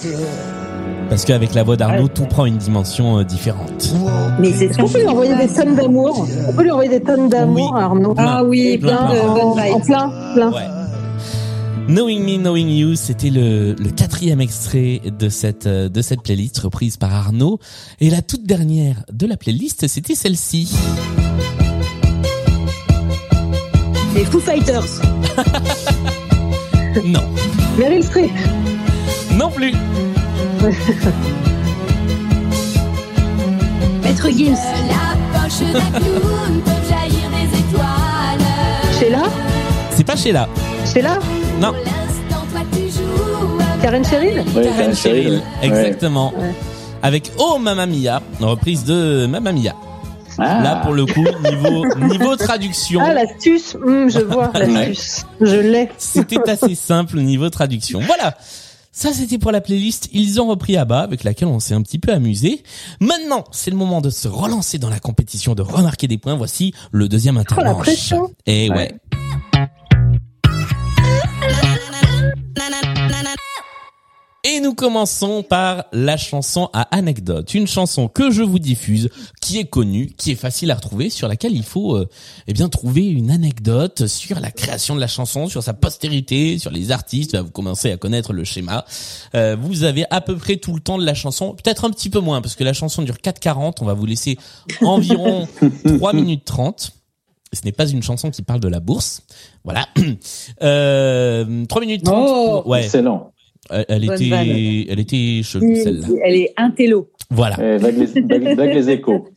parce 1.10 1.24
qu'avec 1.26 1.54
la 1.54 1.64
voix 1.64 1.78
d'Arnaud, 1.78 2.08
tout 2.10 2.26
prend 2.26 2.46
une 2.46 2.58
dimension 2.58 3.20
euh, 3.20 3.24
différente. 3.24 3.94
Mais 4.40 4.52
c'est 4.52 4.66
est-ce 4.66 4.78
qu'on 4.80 4.90
peut 4.90 5.00
lui 5.00 5.08
envoyer 5.08 5.36
des 5.36 5.48
tonnes 5.48 5.76
d'amour 5.76 6.28
On 6.50 6.54
peut 6.54 6.64
lui 6.64 6.72
envoyer 6.72 6.90
des 6.90 7.02
tonnes 7.02 7.30
d'amour 7.30 7.72
Oui. 7.74 7.80
à 7.82 7.86
Arnaud. 7.86 8.14
Ah 8.18 8.44
oui, 8.44 8.78
Plein, 8.80 8.96
plein 8.98 9.06
plein. 9.08 9.14
de 9.16 9.28
bonnes 9.30 9.42
en 9.42 9.54
vibes. 9.56 9.86
plein, 9.86 10.12
plein. 10.34 10.52
Ouais. 10.52 10.62
Knowing 11.88 12.24
Me, 12.24 12.38
Knowing 12.38 12.70
You, 12.70 12.96
c'était 12.96 13.30
le, 13.30 13.76
le 13.78 13.90
quatrième 13.90 14.40
extrait 14.42 15.02
de 15.06 15.30
cette 15.30 15.68
de 15.68 16.02
cette 16.02 16.22
playlist 16.24 16.58
reprise 16.60 16.98
par 16.98 17.14
Arnaud. 17.14 17.60
Et 18.00 18.10
la 18.10 18.22
toute 18.22 18.44
dernière 18.46 19.04
de 19.12 19.28
la 19.28 19.36
playlist, 19.38 19.88
c'était 19.88 20.16
celle-ci. 20.16 20.74
Les 24.16 24.26
Foo 24.26 24.40
Fighters. 24.40 25.02
Non, 27.06 27.24
Meryl 27.80 28.04
Streep. 28.04 28.30
non 29.36 29.50
plus. 29.50 29.72
Maître 34.04 34.30
Gims. 34.30 34.54
La 34.88 35.16
poche 35.34 35.62
d'un 35.74 35.90
clown 36.00 36.62
peut 36.64 36.84
jaillir 36.88 37.32
des 37.32 37.50
étoiles. 37.58 38.46
Sheila 39.00 39.24
C'est 40.06 40.12
pas 40.12 40.18
Sheila. 40.18 40.50
Sheila 40.94 41.20
Non, 41.62 41.72
Karen 43.82 44.04
Cheryl 44.04 44.44
Ouais, 44.54 44.64
Karen 44.66 44.94
Cheryl. 44.94 45.30
ouais. 45.36 45.42
Exactement. 45.62 46.34
Ouais. 46.38 46.54
Avec 47.02 47.32
Oh 47.38 47.58
Mamma 47.58 47.86
Mia, 47.86 48.22
une 48.42 48.46
reprise 48.46 48.84
de 48.84 49.26
Mamma 49.28 49.54
Mia. 49.54 49.74
Ah. 50.40 50.62
Là, 50.62 50.76
pour 50.84 50.92
le 50.94 51.06
coup, 51.06 51.24
niveau 51.24 51.86
niveau 52.10 52.36
traduction, 52.36 53.00
Ah, 53.02 53.14
l'astuce. 53.14 53.76
Hum, 53.76 54.10
je 54.10 54.20
vois 54.20 54.52
l'astuce. 54.56 55.26
Je 55.40 55.56
l'ai. 55.56 55.90
c'était 55.98 56.50
assez 56.50 56.76
simple 56.76 57.20
niveau 57.22 57.50
traduction. 57.50 58.02
Voilà. 58.02 58.36
Ça, 58.92 59.14
c'était 59.14 59.38
pour 59.38 59.52
la 59.54 59.62
playlist 59.62 60.10
Ils 60.12 60.42
ont 60.42 60.48
repris 60.48 60.76
à 60.76 60.84
bas, 60.84 61.00
avec 61.00 61.24
laquelle 61.24 61.48
on 61.48 61.60
s'est 61.62 61.74
un 61.76 61.82
petit 61.82 61.98
peu 61.98 62.12
amusé. 62.12 62.62
Maintenant, 63.00 63.46
c'est 63.52 63.72
le 63.72 63.78
moment 63.78 64.02
de 64.02 64.10
se 64.10 64.28
relancer 64.28 64.78
dans 64.80 64.90
la 64.90 65.00
compétition, 65.00 65.56
de 65.56 65.62
remarquer 65.62 66.08
des 66.08 66.18
points. 66.18 66.36
Voici 66.36 66.74
le 66.92 67.08
deuxième 67.08 67.38
Oh, 67.38 67.44
la 67.56 67.56
intermanche. 67.56 67.84
pression. 67.86 68.30
Et 68.46 68.70
ouais. 68.70 68.92
Et 74.46 74.60
nous 74.60 74.74
commençons 74.74 75.42
par 75.42 75.86
la 75.94 76.18
chanson 76.18 76.70
à 76.74 76.82
anecdote. 76.94 77.54
Une 77.54 77.66
chanson 77.66 78.10
que 78.10 78.30
je 78.30 78.42
vous 78.42 78.60
diffuse, 78.60 79.10
qui 79.42 79.58
est 79.58 79.64
connue, 79.64 80.08
qui 80.18 80.32
est 80.32 80.36
facile 80.36 80.70
à 80.72 80.76
retrouver, 80.76 81.10
sur 81.10 81.30
laquelle 81.30 81.54
il 81.56 81.64
faut 81.64 81.96
euh, 81.96 82.10
eh 82.48 82.54
bien 82.54 82.68
trouver 82.68 83.06
une 83.08 83.32
anecdote 83.32 84.06
sur 84.08 84.42
la 84.42 84.52
création 84.52 84.96
de 84.96 85.00
la 85.00 85.08
chanson, 85.08 85.48
sur 85.48 85.64
sa 85.64 85.74
postérité, 85.74 86.58
sur 86.58 86.72
les 86.72 86.92
artistes. 86.92 87.38
Vous 87.38 87.52
commencez 87.52 87.90
à 87.94 87.96
connaître 87.96 88.34
le 88.34 88.44
schéma. 88.44 88.84
Euh, 89.34 89.56
vous 89.58 89.86
avez 89.86 90.04
à 90.10 90.20
peu 90.20 90.36
près 90.36 90.58
tout 90.58 90.74
le 90.74 90.82
temps 90.82 90.98
de 90.98 91.06
la 91.06 91.14
chanson, 91.14 91.56
peut-être 91.56 91.86
un 91.86 91.90
petit 91.90 92.10
peu 92.10 92.20
moins, 92.20 92.42
parce 92.42 92.56
que 92.56 92.66
la 92.66 92.74
chanson 92.74 93.02
dure 93.02 93.20
4,40. 93.24 93.76
On 93.80 93.86
va 93.86 93.94
vous 93.94 94.06
laisser 94.06 94.38
environ 94.82 95.48
3 95.86 96.12
minutes 96.12 96.44
30. 96.44 96.92
Ce 97.54 97.62
n'est 97.66 97.72
pas 97.72 97.88
une 97.88 98.04
chanson 98.04 98.30
qui 98.32 98.42
parle 98.42 98.60
de 98.60 98.68
la 98.68 98.80
bourse. 98.80 99.22
Voilà. 99.64 99.88
Euh, 100.62 101.66
3 101.66 101.82
minutes 101.82 102.04
30. 102.04 102.28
Oh. 102.30 102.64
ouais. 102.70 102.84
Excellent. 102.86 103.32
Elle, 103.70 103.86
elle 103.88 104.04
était, 104.04 104.30
vanne. 104.30 104.48
elle 104.90 105.00
était 105.00 105.42
chelou 105.44 105.74
celle-là. 105.76 106.08
Elle 106.26 106.36
est 106.36 106.54
intello. 106.58 107.10
Voilà. 107.30 107.56
Eh, 107.62 107.78
vague, 107.78 107.98
les, 107.98 108.22
vague- 108.22 108.58
vague 108.58 108.74
les 108.74 108.90
échos. 108.90 109.30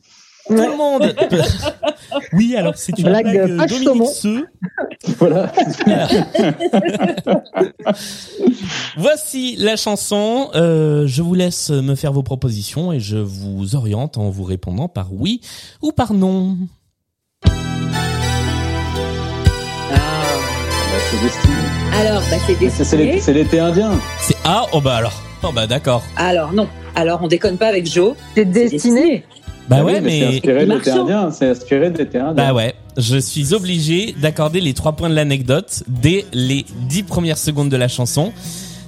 Tout 0.47 0.53
le 0.53 0.77
monde. 0.77 1.13
peut- 1.29 1.41
oui, 2.33 2.55
alors 2.55 2.75
c'est 2.77 2.97
une 2.97 3.05
Blague 3.05 3.25
blague, 3.31 3.51
euh, 3.51 3.65
Dominique. 3.67 4.07
Seux. 4.09 4.47
Voilà. 5.19 5.51
Voici 8.97 9.55
la 9.57 9.75
chanson. 9.75 10.49
Euh, 10.55 11.05
je 11.07 11.21
vous 11.21 11.33
laisse 11.33 11.69
me 11.69 11.95
faire 11.95 12.13
vos 12.13 12.23
propositions 12.23 12.91
et 12.91 12.99
je 12.99 13.17
vous 13.17 13.75
oriente 13.75 14.17
en 14.17 14.29
vous 14.29 14.43
répondant 14.43 14.87
par 14.87 15.13
oui 15.13 15.41
ou 15.81 15.91
par 15.91 16.13
non. 16.13 16.57
Bah, 19.89 20.97
c'est 21.11 21.21
destiné. 21.23 21.53
Alors, 21.93 22.21
bah, 22.29 22.37
c'est 22.45 22.59
Mais 22.61 22.67
destiné. 22.69 23.19
c'est 23.21 23.33
l'été 23.33 23.59
indien. 23.59 23.91
C'est 24.21 24.35
A. 24.43 24.65
Oh 24.73 24.81
bah 24.81 24.95
alors. 24.97 25.21
Oh 25.43 25.49
bah 25.53 25.67
d'accord. 25.67 26.03
Alors, 26.15 26.51
non. 26.53 26.67
Alors, 26.95 27.19
on 27.21 27.27
déconne 27.27 27.57
pas 27.57 27.67
avec 27.67 27.85
Joe. 27.91 28.15
C'est 28.35 28.45
destiné. 28.45 29.23
Bah 29.69 29.77
Ah 29.79 29.83
ouais, 29.85 29.93
oui, 29.93 29.97
C'est 29.99 30.01
mais 30.01 30.35
inspiré 30.35 30.65
de 30.65 30.71
l'été 30.73 30.89
Marchand. 30.89 31.01
indien. 31.03 31.31
C'est 31.31 31.49
inspiré 31.49 31.89
de 31.89 31.97
l'été 31.97 32.17
indien. 32.19 32.33
bah 32.33 32.53
ouais. 32.53 32.73
Je 32.97 33.17
suis 33.17 33.53
obligé 33.53 34.15
d'accorder 34.19 34.59
les 34.61 34.73
trois 34.73 34.93
points 34.93 35.09
de 35.09 35.13
l'anecdote 35.15 35.83
dès 35.87 36.25
les 36.33 36.65
dix 36.89 37.03
premières 37.03 37.37
secondes 37.37 37.69
de 37.69 37.77
la 37.77 37.87
chanson, 37.87 38.31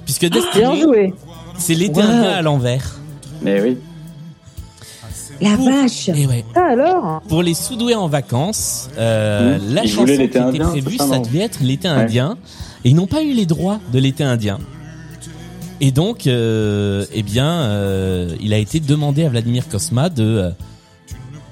puisque 0.04 0.28
Bien 0.28 0.40
Destiné, 0.40 0.80
joué. 0.82 1.14
c'est 1.58 1.74
l'été 1.74 2.00
Wow. 2.00 2.06
indien 2.08 2.30
à 2.30 2.42
l'envers. 2.42 2.96
Mais 3.42 3.60
oui. 3.60 3.78
La 5.40 5.56
Pour- 5.56 5.70
vache. 5.70 6.08
Et 6.10 6.26
ouais. 6.26 6.44
Ah 6.54 6.68
alors 6.72 7.22
Pour 7.28 7.42
les 7.42 7.54
soudoués 7.54 7.94
en 7.94 8.08
vacances, 8.08 8.88
euh, 8.98 9.58
Mmh. 9.58 9.74
la 9.74 9.84
Ils 9.84 9.88
chanson 9.90 10.04
qui 10.04 10.10
l'été 10.10 10.24
était 10.24 10.38
indien, 10.38 10.68
prévue, 10.68 10.96
ça, 10.98 11.18
devait 11.18 11.38
être 11.40 11.60
l'été 11.62 11.88
indien, 11.88 12.36
et 12.84 12.90
ils 12.90 12.94
n'ont 12.96 13.06
pas 13.06 13.22
eu 13.22 13.32
les 13.32 13.46
droits 13.46 13.80
de 13.92 13.98
l'été 13.98 14.22
indien. 14.24 14.58
Et 15.80 15.92
donc, 15.92 16.26
euh, 16.26 17.06
eh 17.14 17.22
bien, 17.22 17.48
euh, 17.50 18.36
il 18.42 18.52
a 18.52 18.58
été 18.58 18.80
demandé 18.80 19.24
à 19.24 19.30
Vladimir 19.30 19.66
Kosma 19.66 20.10
de, 20.10 20.50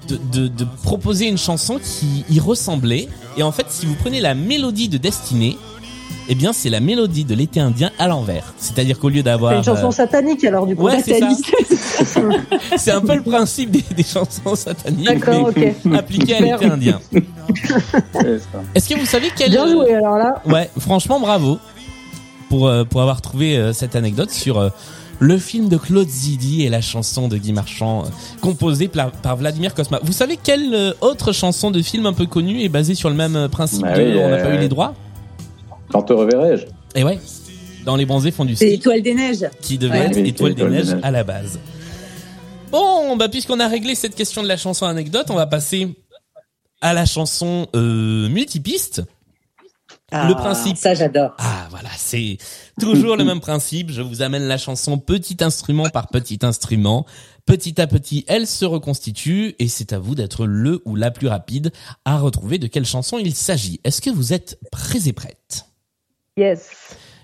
de, 0.09 0.18
de, 0.32 0.49
de 0.49 0.66
proposer 0.82 1.26
une 1.28 1.39
chanson 1.39 1.78
qui 1.82 2.24
y 2.30 2.39
ressemblait. 2.41 3.09
Et 3.39 3.43
en 3.43 3.53
fait, 3.53 3.66
si 3.70 3.86
vous 3.86 3.95
prenez 3.95 4.20
la 4.20 4.34
mélodie 4.34 4.91
de 4.91 4.99
Destinée, 4.99 5.57
Eh 6.31 6.35
bien, 6.35 6.53
c'est 6.53 6.68
la 6.68 6.81
mélodie 6.81 7.24
de 7.24 7.35
l'été 7.35 7.59
indien 7.59 7.91
à 7.99 8.07
l'envers. 8.07 8.53
C'est-à-dire 8.59 8.99
qu'au 8.99 9.09
lieu 9.09 9.16
C'est 9.18 9.22
d'avoir... 9.24 9.55
une 9.55 9.64
chanson 9.64 9.89
euh, 9.89 9.93
satanique 9.93 10.45
alors 10.45 10.66
du 10.66 10.76
coup. 10.76 10.85
Ouais, 10.85 11.03
c'est. 11.03 11.20
C'est 12.76 12.91
un 12.93 13.01
peu 13.01 13.16
le 13.16 13.22
principe 13.22 13.70
des, 13.70 13.83
des 13.97 14.03
chansons 14.03 14.55
sataniques, 14.55 15.09
appliquées 15.93 16.37
à 16.37 16.41
l'été 16.41 16.66
indien. 16.66 17.01
C'est 17.11 17.22
ça. 18.39 18.62
Est-ce 18.74 18.89
que 18.89 18.99
vous 18.99 19.07
savez 19.07 19.31
quel... 19.35 19.51
Bien 19.51 19.66
joué 19.66 19.95
alors 19.95 20.18
là. 20.18 20.43
Ouais, 20.47 20.70
franchement, 20.79 21.18
bravo 21.18 21.59
pour 22.49 22.68
euh, 22.68 22.85
pour 22.85 23.01
avoir 23.01 23.20
trouvé 23.20 23.57
euh, 23.57 23.72
cette 23.72 23.97
anecdote 23.97 24.31
sur 24.31 24.70
le 25.20 25.39
film 25.39 25.68
de 25.68 25.76
Claude 25.76 26.09
Zidi 26.09 26.62
et 26.62 26.68
la 26.68 26.81
chanson 26.81 27.29
de 27.29 27.37
Guy 27.37 27.53
Marchand 27.53 28.05
composée 28.41 28.89
par, 28.89 29.11
par 29.11 29.37
Vladimir 29.37 29.74
Kosma. 29.74 29.99
Vous 30.03 30.12
savez 30.12 30.39
quelle 30.41 30.95
autre 31.01 31.33
chanson 31.33 31.70
de 31.70 31.83
film 31.83 32.07
un 32.07 32.12
peu 32.12 32.26
connue 32.26 32.62
est 32.62 32.68
basée 32.68 32.95
sur 32.95 33.09
le 33.09 33.16
même 33.16 33.49
principe 33.49 33.83
Bah 33.83 33.97
de 33.99 34.03
oui, 34.03 34.12
on 34.18 34.29
n'a 34.29 34.37
euh, 34.37 34.45
pas 34.45 34.55
eu 34.55 34.59
les 34.59 34.68
droits? 34.68 34.95
Quand 35.91 36.03
te 36.03 36.12
reverrai-je 36.12 36.66
Et 36.95 37.05
ouais, 37.05 37.18
dans 37.84 37.97
les 37.97 38.07
bronzés 38.07 38.30
font 38.30 38.45
du 38.45 38.55
C'est 38.57 38.66
ski 38.66 38.74
Étoile 38.74 39.03
des 39.03 39.14
Neiges. 39.14 39.49
qui 39.62 39.78
devait 39.78 39.99
Ouais, 40.01 40.07
être 40.07 40.16
oui, 40.16 40.28
Étoile 40.28 40.55
des 40.55 40.64
Neiges 40.68 40.97
à 41.03 41.11
la 41.11 41.24
base. 41.24 41.59
Bon, 42.70 43.16
bah 43.16 43.28
puisqu'on 43.28 43.61
a 43.61 43.68
réglé 43.68 43.95
cette 43.95 44.14
question 44.14 44.43
de 44.43 44.49
la 44.49 44.57
chanson 44.59 44.84
anecdote, 44.86 45.26
on 45.30 45.34
va 45.34 45.47
passer 45.47 45.95
à 46.80 46.93
la 46.93 47.07
chanson 47.07 47.66
euh, 47.74 48.28
multipiste. 48.28 49.03
Le 50.11 50.32
principe. 50.34 50.78
Ça, 50.78 50.95
j'adore. 50.95 51.32
Ah 51.39 51.66
voilà, 51.70 51.91
c'est 51.97 52.39
toujours 52.80 53.14
le 53.16 53.24
même 53.24 53.41
principe. 53.41 53.91
Je 53.91 54.01
vous 54.01 54.22
amène 54.22 54.45
la 54.45 54.57
chanson 54.57 54.97
petit 54.99 55.36
instrument 55.41 55.89
par 55.91 56.09
petit 56.09 56.39
instrument. 56.43 57.05
Petit 57.45 57.78
à 57.78 57.86
petit, 57.86 58.24
elle 58.26 58.47
se 58.47 58.64
reconstitue 58.64 59.55
et 59.59 59.68
c'est 59.68 59.93
à 59.93 59.99
vous 59.99 60.14
d'être 60.14 60.47
le 60.47 60.80
ou 60.86 60.95
la 60.95 61.11
plus 61.11 61.28
rapide 61.28 61.72
à 62.07 62.18
retrouver 62.18 62.59
de 62.59 62.66
quelle 62.66 62.86
chanson 62.86 63.18
il 63.18 63.34
s'agit. 63.34 63.80
Est-ce 63.84 64.01
que 64.01 64.09
vous 64.11 64.32
êtes 64.32 64.59
prêts 64.72 65.09
et 65.09 65.12
prêtes? 65.12 65.66
Yes. 66.39 66.70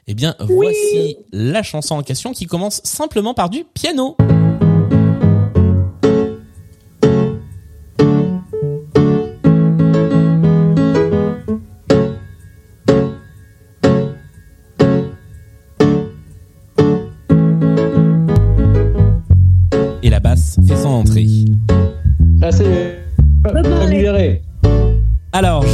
Eh 0.08 0.14
bien, 0.14 0.34
voici 0.40 1.18
la 1.32 1.62
chanson 1.62 1.94
en 1.94 2.02
question 2.02 2.32
qui 2.32 2.46
commence 2.46 2.80
simplement 2.82 3.32
par 3.32 3.48
du 3.48 3.62
piano. 3.62 4.16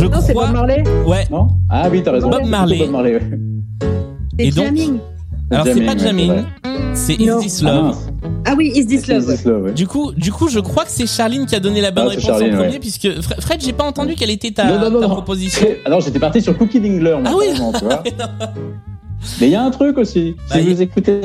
Je 0.00 0.04
Non, 0.06 0.10
crois... 0.10 0.46
Bob 0.46 0.52
Marley. 0.54 0.82
Ouais. 1.06 1.26
Non 1.30 1.48
Ah 1.68 1.88
oui, 1.90 2.02
t'as 2.02 2.12
raison. 2.12 2.30
Bob 2.30 2.44
Marley. 2.46 2.78
Bob 2.78 2.90
Marley, 2.90 3.14
ouais. 3.14 3.20
C'est 4.38 4.46
Et 4.46 4.50
donc- 4.50 4.64
Jamming. 4.66 4.98
Alors, 5.52 5.66
c'est 5.66 5.80
pas 5.84 5.96
Jamming, 5.96 6.32
c'est. 6.94 7.14
Is 7.14 7.28
This 7.40 7.62
Ah, 7.66 7.72
Love. 7.72 7.84
mince. 7.86 8.06
Ah 8.46 8.54
oui, 8.56 8.70
Is 8.74 8.86
This 8.86 9.08
Love. 9.08 9.22
Is 9.22 9.26
This 9.26 9.44
Love, 9.44 9.62
ouais. 9.64 9.72
Du 9.72 9.86
coup, 9.88 10.12
du 10.12 10.30
coup, 10.32 10.48
je 10.48 10.60
crois 10.60 10.84
que 10.84 10.90
c'est 10.90 11.06
Charline 11.08 11.44
qui 11.46 11.56
a 11.56 11.60
donné 11.60 11.80
la 11.80 11.90
bonne 11.90 12.04
Ah, 12.06 12.10
réponse 12.10 12.24
Charline, 12.24 12.54
en 12.54 12.56
premier, 12.58 12.72
ouais. 12.74 12.78
puisque 12.78 13.06
Fre- 13.06 13.40
Fred, 13.40 13.60
j'ai 13.60 13.72
pas 13.72 13.84
entendu 13.84 14.14
quelle 14.14 14.30
était 14.30 14.52
ta, 14.52 14.64
Non, 14.64 14.78
non, 14.80 14.90
non, 14.90 15.00
ta 15.00 15.08
non. 15.08 15.14
proposition. 15.14 15.66
Ah 15.84 15.90
non, 15.90 15.98
j'étais 16.00 16.20
parti 16.20 16.40
sur 16.40 16.56
Cookie 16.56 16.78
Dingler. 16.80 17.16
moi, 17.20 17.22
Ah 17.26 17.32
oui. 17.36 17.46
tu 17.78 17.84
vois. 17.84 18.02
Mais 19.40 19.48
il 19.48 19.50
y 19.50 19.54
a 19.56 19.62
un 19.62 19.70
truc 19.70 19.98
aussi. 19.98 20.36
Bah, 20.48 20.56
si 20.56 20.72
vous 20.72 20.80
écoutez. 20.82 21.20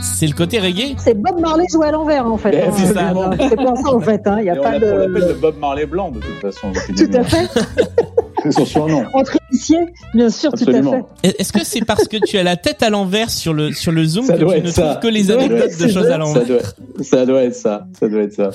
C'est 0.00 0.26
le 0.26 0.32
côté 0.32 0.58
reggae. 0.58 0.94
C'est 0.98 1.14
Bob 1.14 1.38
Marley 1.40 1.66
joué 1.70 1.86
à 1.88 1.90
l'envers 1.90 2.26
en 2.26 2.38
fait. 2.38 2.50
Ben, 2.52 2.68
hein. 2.70 2.72
c'est 2.76 2.94
ça. 2.94 3.12
C'est 3.48 3.56
pas 3.56 3.76
ça 3.76 3.94
en 3.94 4.00
fait. 4.00 4.20
hein. 4.26 4.36
Il 4.40 4.46
y 4.46 4.50
a 4.50 4.54
Et 4.54 4.58
on 4.58 4.62
pas 4.62 4.72
l'appelle- 4.72 4.92
on 4.94 4.96
l'appelle 4.98 5.28
le 5.28 5.34
de. 5.34 5.40
Bob 5.40 5.58
Marley 5.58 5.86
blanc, 5.86 6.10
de 6.10 6.20
toute 6.20 6.40
façon. 6.40 6.72
Tout 6.96 7.10
à 7.16 7.22
fait. 7.24 7.48
C'est 8.42 8.50
son 8.52 8.64
surnom. 8.66 9.04
Entre 9.12 9.36
initiés, 9.52 9.78
bien 10.14 10.28
sûr, 10.28 10.50
tout 10.52 10.64
à 10.68 10.72
fait. 11.22 11.38
Est-ce 11.38 11.52
que 11.52 11.64
c'est 11.64 11.84
parce 11.84 12.08
que 12.08 12.16
tu 12.16 12.38
as 12.38 12.42
la 12.42 12.56
tête 12.56 12.82
à 12.82 12.90
l'envers 12.90 13.30
sur 13.30 13.54
le 13.54 13.72
sur 13.72 13.92
le 13.92 14.04
zoom 14.04 14.24
Ça 14.24 14.34
que 14.34 14.40
doit 14.40 14.54
tu 14.54 14.58
être 14.60 14.64
ne 14.66 14.70
ça. 14.72 14.82
trouves 14.82 15.02
que 15.02 15.14
les 15.14 15.30
anecdotes 15.30 15.78
de 15.78 15.86
choses 15.88 16.06
à 16.06 16.10
Ça 16.10 16.18
l'envers 16.18 16.46
doit, 16.46 16.58
ça 17.04 17.24
doit 17.26 17.42
être 17.44 17.54
ça. 17.54 17.86
Ça 18.00 18.08
doit 18.08 18.22
être 18.22 18.32
ça. 18.32 18.50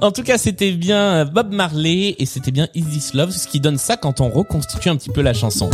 En 0.00 0.10
tout 0.10 0.22
cas, 0.22 0.38
c'était 0.38 0.72
bien 0.72 1.26
Bob 1.26 1.52
Marley 1.52 2.14
et 2.18 2.24
c'était 2.24 2.50
bien 2.50 2.68
Is 2.74 2.84
This 2.84 3.12
Love, 3.12 3.30
ce 3.30 3.46
qui 3.46 3.60
donne 3.60 3.76
ça 3.76 3.98
quand 3.98 4.22
on 4.22 4.30
reconstitue 4.30 4.88
un 4.88 4.96
petit 4.96 5.10
peu 5.10 5.20
la 5.20 5.34
chanson. 5.34 5.68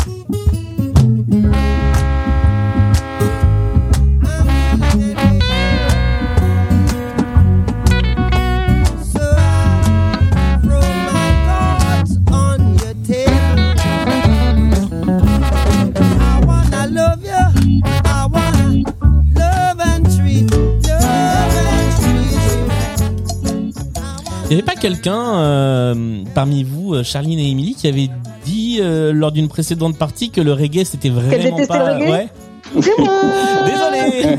Quelqu'un 24.82 25.38
euh, 25.38 26.24
parmi 26.34 26.64
vous, 26.64 26.92
euh, 26.94 27.04
Charline 27.04 27.38
et 27.38 27.48
Emily, 27.52 27.76
qui 27.76 27.86
avait 27.86 28.10
dit 28.44 28.78
euh, 28.80 29.12
lors 29.12 29.30
d'une 29.30 29.46
précédente 29.48 29.96
partie 29.96 30.30
que 30.30 30.40
le 30.40 30.52
reggae 30.52 30.84
c'était 30.84 31.08
vraiment 31.08 31.64
pas. 31.66 31.94
le 31.98 32.04
reggae 32.04 32.10
ouais. 32.10 32.28
Désolé. 32.74 34.38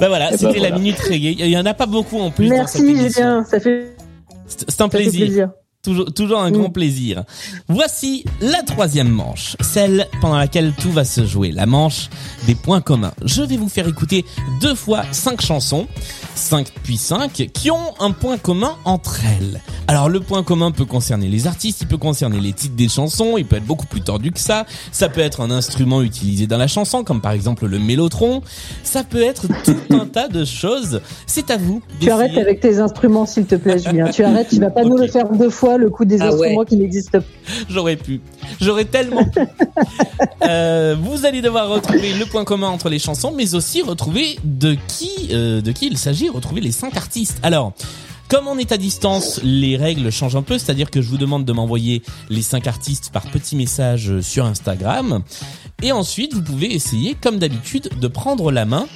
bah 0.00 0.08
voilà, 0.08 0.36
c'était 0.36 0.58
la 0.58 0.70
minute 0.72 0.98
reggae. 0.98 1.36
Il 1.38 1.46
y 1.48 1.56
en 1.56 1.66
a 1.66 1.74
pas 1.74 1.86
beaucoup 1.86 2.18
en 2.18 2.30
plus 2.30 2.48
dans 2.48 2.66
cette 2.66 2.82
Merci. 2.82 3.12
Julien, 3.14 3.44
ça 3.44 3.60
fait, 3.60 3.94
C'est 4.46 4.80
un 4.80 4.88
plaisir. 4.88 5.26
plaisir. 5.26 5.50
Toujours, 5.84 6.12
toujours 6.12 6.40
un 6.40 6.50
Mm. 6.50 6.54
grand 6.54 6.70
plaisir. 6.70 7.22
Voici 7.68 8.24
la 8.40 8.62
troisième 8.64 9.08
manche, 9.08 9.56
celle 9.60 10.08
pendant 10.20 10.36
laquelle 10.36 10.72
tout 10.72 10.90
va 10.90 11.04
se 11.04 11.24
jouer, 11.24 11.52
la 11.52 11.66
manche 11.66 12.08
des 12.48 12.56
points 12.56 12.80
communs. 12.80 13.12
Je 13.24 13.42
vais 13.42 13.56
vous 13.56 13.68
faire 13.68 13.86
écouter 13.86 14.24
deux 14.60 14.74
fois 14.74 15.04
cinq 15.12 15.40
chansons, 15.40 15.86
5 16.38 16.72
puis 16.82 16.96
5, 16.96 17.50
qui 17.52 17.70
ont 17.70 17.94
un 18.00 18.12
point 18.12 18.38
commun 18.38 18.76
entre 18.84 19.20
elles. 19.24 19.60
Alors 19.86 20.08
le 20.08 20.20
point 20.20 20.42
commun 20.42 20.70
peut 20.70 20.84
concerner 20.84 21.28
les 21.28 21.46
artistes, 21.46 21.80
il 21.82 21.88
peut 21.88 21.96
concerner 21.96 22.40
les 22.40 22.52
titres 22.52 22.76
des 22.76 22.88
chansons, 22.88 23.36
il 23.36 23.44
peut 23.44 23.56
être 23.56 23.66
beaucoup 23.66 23.86
plus 23.86 24.02
tordu 24.02 24.32
que 24.32 24.38
ça, 24.38 24.66
ça 24.92 25.08
peut 25.08 25.20
être 25.20 25.40
un 25.40 25.50
instrument 25.50 26.02
utilisé 26.02 26.46
dans 26.46 26.58
la 26.58 26.66
chanson, 26.66 27.04
comme 27.04 27.20
par 27.20 27.32
exemple 27.32 27.66
le 27.66 27.78
mélotron, 27.78 28.42
ça 28.82 29.02
peut 29.02 29.22
être 29.22 29.46
tout 29.64 29.76
un 29.90 30.06
tas 30.06 30.28
de 30.28 30.44
choses. 30.44 31.00
C'est 31.26 31.50
à 31.50 31.56
vous. 31.56 31.82
Tu 32.00 32.10
arrêtes 32.10 32.36
avec 32.36 32.60
tes 32.60 32.78
instruments, 32.78 33.26
s'il 33.26 33.46
te 33.46 33.56
plaît, 33.56 33.78
Julien. 33.78 34.10
Tu 34.10 34.22
arrêtes, 34.24 34.48
tu 34.48 34.60
vas 34.60 34.70
pas 34.70 34.84
nous 34.84 34.96
le 34.96 35.08
faire 35.08 35.28
deux 35.30 35.50
fois 35.50 35.76
le 35.76 35.90
coup 35.90 36.04
des 36.04 36.20
Ah 36.20 36.28
instruments 36.28 36.60
ouais. 36.60 36.66
qui 36.66 36.76
n'existent 36.76 37.20
pas. 37.20 37.24
J'aurais 37.68 37.96
pu. 37.96 38.20
J'aurais 38.60 38.84
tellement 38.84 39.24
pu. 39.24 39.40
Euh, 40.48 40.96
vous 40.98 41.26
allez 41.26 41.42
devoir 41.42 41.68
retrouver 41.68 42.14
le 42.14 42.24
point 42.24 42.44
commun 42.44 42.68
entre 42.68 42.88
les 42.88 42.98
chansons, 42.98 43.32
mais 43.36 43.54
aussi 43.54 43.82
retrouver 43.82 44.38
de 44.44 44.76
qui, 44.86 45.28
euh, 45.32 45.60
de 45.60 45.72
qui 45.72 45.88
il 45.88 45.98
s'agit, 45.98 46.27
retrouver 46.30 46.60
les 46.60 46.72
cinq 46.72 46.96
artistes. 46.96 47.38
Alors, 47.42 47.72
comme 48.28 48.46
on 48.46 48.58
est 48.58 48.72
à 48.72 48.76
distance, 48.76 49.40
les 49.42 49.76
règles 49.76 50.12
changent 50.12 50.36
un 50.36 50.42
peu, 50.42 50.58
c'est-à-dire 50.58 50.90
que 50.90 51.00
je 51.00 51.08
vous 51.08 51.16
demande 51.16 51.46
de 51.46 51.52
m'envoyer 51.52 52.02
les 52.28 52.42
cinq 52.42 52.66
artistes 52.66 53.10
par 53.10 53.22
petit 53.22 53.56
message 53.56 54.20
sur 54.20 54.44
Instagram. 54.44 55.22
Et 55.82 55.92
ensuite, 55.92 56.34
vous 56.34 56.42
pouvez 56.42 56.74
essayer, 56.74 57.14
comme 57.14 57.38
d'habitude, 57.38 57.88
de 57.98 58.08
prendre 58.08 58.52
la 58.52 58.66
main 58.66 58.86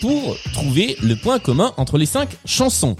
pour 0.00 0.36
trouver 0.52 0.96
le 1.02 1.14
point 1.14 1.38
commun 1.38 1.72
entre 1.76 1.98
les 1.98 2.06
cinq 2.06 2.30
chansons. 2.44 2.96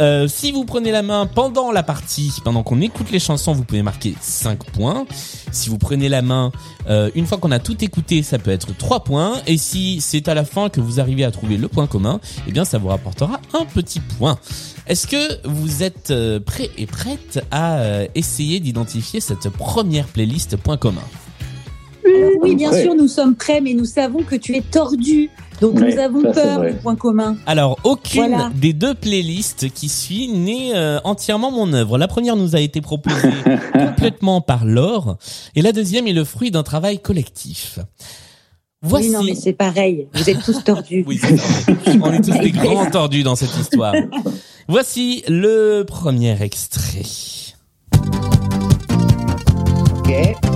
Euh, 0.00 0.28
si 0.28 0.52
vous 0.52 0.64
prenez 0.64 0.90
la 0.90 1.02
main 1.02 1.26
pendant 1.26 1.72
la 1.72 1.82
partie, 1.82 2.32
pendant 2.44 2.62
qu'on 2.62 2.80
écoute 2.80 3.10
les 3.10 3.18
chansons, 3.18 3.52
vous 3.52 3.64
pouvez 3.64 3.82
marquer 3.82 4.14
5 4.20 4.64
points. 4.64 5.06
Si 5.50 5.68
vous 5.68 5.78
prenez 5.78 6.08
la 6.08 6.22
main 6.22 6.52
euh, 6.88 7.10
une 7.14 7.26
fois 7.26 7.38
qu'on 7.38 7.50
a 7.52 7.58
tout 7.58 7.82
écouté, 7.84 8.22
ça 8.22 8.38
peut 8.38 8.50
être 8.50 8.76
3 8.76 9.04
points. 9.04 9.40
Et 9.46 9.56
si 9.56 10.00
c'est 10.00 10.28
à 10.28 10.34
la 10.34 10.44
fin 10.44 10.68
que 10.68 10.80
vous 10.80 11.00
arrivez 11.00 11.24
à 11.24 11.30
trouver 11.30 11.56
le 11.56 11.68
point 11.68 11.86
commun, 11.86 12.20
eh 12.46 12.52
bien 12.52 12.64
ça 12.64 12.78
vous 12.78 12.88
rapportera 12.88 13.40
un 13.54 13.64
petit 13.64 14.00
point. 14.00 14.38
Est-ce 14.86 15.06
que 15.06 15.46
vous 15.48 15.82
êtes 15.82 16.10
euh, 16.10 16.40
prêts 16.40 16.70
et 16.76 16.86
prêtes 16.86 17.44
à 17.50 17.78
euh, 17.78 18.06
essayer 18.14 18.60
d'identifier 18.60 19.20
cette 19.20 19.48
première 19.48 20.06
playlist 20.06 20.56
point 20.56 20.76
commun? 20.76 21.02
Oui, 22.42 22.56
bien 22.56 22.70
Prêt. 22.70 22.82
sûr, 22.82 22.94
nous 22.94 23.08
sommes 23.08 23.36
prêts, 23.36 23.60
mais 23.60 23.74
nous 23.74 23.84
savons 23.84 24.22
que 24.22 24.34
tu 24.34 24.56
es 24.56 24.60
tordu. 24.60 25.30
Donc 25.62 25.76
Oui, 25.76 25.94
nous 25.94 26.00
avons 26.00 26.22
ça, 26.34 26.42
peur 26.42 26.60
du 26.62 26.72
point 26.72 26.96
commun. 26.96 27.36
Alors, 27.46 27.78
aucune 27.84 28.26
Voilà. 28.30 28.50
des 28.56 28.72
deux 28.72 28.94
playlists 28.94 29.72
qui 29.72 29.88
suit 29.88 30.26
n'est 30.26 30.74
euh, 30.74 30.98
entièrement 31.04 31.52
mon 31.52 31.72
œuvre. 31.72 31.98
La 31.98 32.08
première 32.08 32.34
nous 32.34 32.56
a 32.56 32.60
été 32.60 32.80
proposée 32.80 33.30
complètement 33.72 34.40
par 34.40 34.64
Laure, 34.64 35.18
et 35.54 35.62
la 35.62 35.70
deuxième 35.70 36.08
est 36.08 36.12
le 36.12 36.24
fruit 36.24 36.50
d'un 36.50 36.64
travail 36.64 36.98
collectif. 36.98 37.78
Voici. 38.82 39.10
Oui, 39.10 39.12
non, 39.14 39.22
mais 39.22 39.36
c'est 39.36 39.52
pareil. 39.52 40.08
Vous 40.12 40.28
êtes 40.28 40.42
tous 40.42 40.64
tordus. 40.64 41.04
Oui, 41.06 41.20
c'est 41.22 41.36
ça. 41.36 41.70
On 42.02 42.12
est 42.12 42.22
tous 42.22 42.36
des 42.40 42.50
grands 42.50 42.90
tordus 42.90 43.22
dans 43.22 43.36
cette 43.36 43.56
histoire. 43.56 43.94
Voici 44.66 45.22
le 45.28 45.84
premier 45.86 46.42
extrait. 46.42 47.02
Ok. 49.96 50.51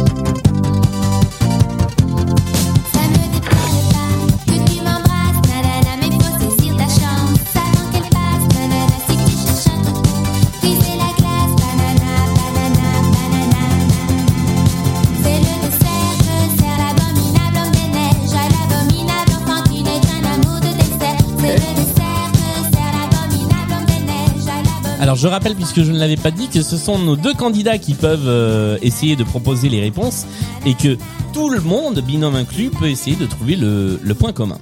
Alors 25.16 25.22
je 25.22 25.28
rappelle, 25.28 25.54
puisque 25.54 25.82
je 25.82 25.92
ne 25.92 25.98
l'avais 25.98 26.16
pas 26.18 26.30
dit, 26.30 26.48
que 26.48 26.60
ce 26.60 26.76
sont 26.76 26.98
nos 26.98 27.16
deux 27.16 27.32
candidats 27.32 27.78
qui 27.78 27.94
peuvent 27.94 28.28
euh, 28.28 28.76
essayer 28.82 29.16
de 29.16 29.24
proposer 29.24 29.70
les 29.70 29.80
réponses 29.80 30.26
et 30.66 30.74
que 30.74 30.98
tout 31.32 31.48
le 31.48 31.60
monde, 31.62 32.00
binôme 32.00 32.34
inclus, 32.36 32.68
peut 32.68 32.90
essayer 32.90 33.16
de 33.16 33.24
trouver 33.24 33.56
le, 33.56 33.98
le 34.02 34.14
point 34.14 34.32
commun. 34.34 34.58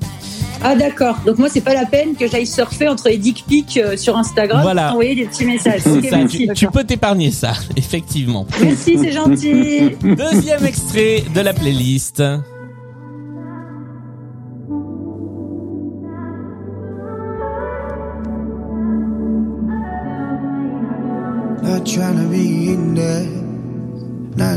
Ah 0.62 0.76
d'accord. 0.76 1.16
Donc 1.26 1.38
moi 1.38 1.48
c'est 1.50 1.60
pas 1.60 1.74
la 1.74 1.86
peine 1.86 2.14
que 2.14 2.28
j'aille 2.28 2.46
surfer 2.46 2.86
entre 2.86 3.08
les 3.08 3.18
dick 3.18 3.44
pics 3.48 3.78
euh, 3.78 3.96
sur 3.96 4.16
Instagram 4.16 4.62
Voilà. 4.62 4.82
pour 4.84 4.92
envoyer 4.92 5.16
des 5.16 5.24
petits 5.24 5.44
messages. 5.44 5.80
C'est 5.82 5.90
Ok, 5.90 6.06
ça, 6.08 6.16
merci. 6.18 6.46
tu, 6.46 6.54
tu 6.54 6.66
peux 6.68 6.84
t'épargner 6.84 7.32
ça, 7.32 7.54
effectivement. 7.76 8.46
Merci, 8.62 8.96
c'est 9.02 9.10
gentil. 9.10 9.90
Deuxième 10.02 10.64
extrait 10.64 11.24
de 11.34 11.40
la 11.40 11.52
playlist. 11.52 12.22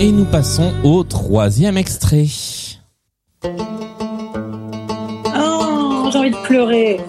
Et 0.00 0.12
nous 0.12 0.26
passons 0.26 0.72
au 0.84 1.02
troisième 1.02 1.76
extrait. 1.76 2.26
Oh, 5.36 6.08
j'ai 6.12 6.18
envie 6.18 6.30
de 6.30 6.42
pleurer. 6.44 7.00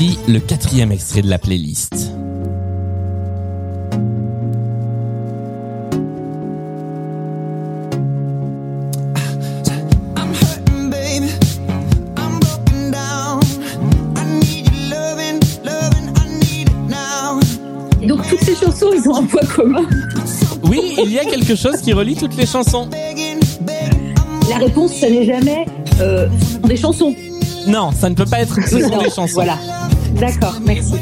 Voici 0.00 0.16
le 0.28 0.38
quatrième 0.38 0.92
extrait 0.92 1.22
de 1.22 1.28
la 1.28 1.38
playlist. 1.40 2.12
Et 18.00 18.06
donc 18.06 18.28
toutes 18.28 18.40
ces 18.40 18.54
chansons, 18.54 18.90
ils 18.94 19.08
ont 19.08 19.16
un 19.16 19.24
point 19.24 19.40
commun. 19.52 19.82
Oui, 20.62 20.94
il 21.02 21.10
y 21.10 21.18
a 21.18 21.24
quelque 21.24 21.56
chose 21.56 21.80
qui 21.80 21.92
relie 21.92 22.14
toutes 22.14 22.36
les 22.36 22.46
chansons. 22.46 22.88
La 24.48 24.58
réponse, 24.58 24.92
ça 24.92 25.10
n'est 25.10 25.24
jamais 25.24 25.66
euh, 26.00 26.28
ce 26.40 26.52
sont 26.52 26.68
des 26.68 26.76
chansons. 26.76 27.14
Non, 27.66 27.90
ça 27.90 28.08
ne 28.08 28.14
peut 28.14 28.26
pas 28.26 28.40
être 28.40 28.60
ce 28.64 28.80
sont 28.80 28.98
des 28.98 29.10
chansons. 29.10 29.34
Voilà. 29.34 29.58
D'accord, 30.20 30.58
merci. 30.66 30.94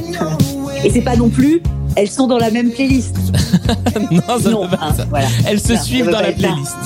Et 0.84 0.90
c'est 0.90 1.00
pas 1.00 1.16
non 1.16 1.28
plus, 1.28 1.62
elles 1.96 2.10
sont 2.10 2.26
dans 2.26 2.38
la 2.38 2.50
même 2.50 2.70
playlist. 2.70 3.16
non, 4.10 4.20
ça 4.40 4.50
ne 4.50 4.66
pas 4.68 4.78
hein, 4.80 4.88
être 4.90 4.96
ça. 4.96 5.04
voilà. 5.08 5.26
Elles 5.46 5.60
se 5.60 5.72
Non, 5.72 5.80
suivent 5.80 6.10
dans 6.10 6.20
la 6.20 6.26
ça. 6.26 6.32
playlist. 6.32 6.76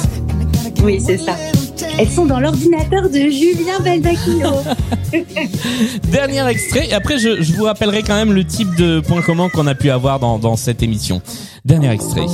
Oui, 0.82 1.02
c'est 1.04 1.18
ça. 1.18 1.34
Elles 1.98 2.08
sont 2.08 2.24
dans 2.24 2.40
l'ordinateur 2.40 3.02
de 3.10 3.18
Julien 3.18 3.80
Belbacchio. 3.82 4.48
Dernier 6.10 6.46
extrait, 6.48 6.88
et 6.88 6.94
après 6.94 7.18
je, 7.18 7.42
je 7.42 7.52
vous 7.54 7.64
rappellerai 7.64 8.02
quand 8.02 8.14
même 8.14 8.32
le 8.32 8.44
type 8.44 8.74
de 8.76 9.00
point 9.00 9.20
commun 9.22 9.48
qu'on 9.48 9.66
a 9.66 9.74
pu 9.74 9.90
avoir 9.90 10.20
dans, 10.20 10.38
dans 10.38 10.56
cette 10.56 10.82
émission. 10.82 11.20
Dernier 11.64 11.90
extrait. 11.90 12.26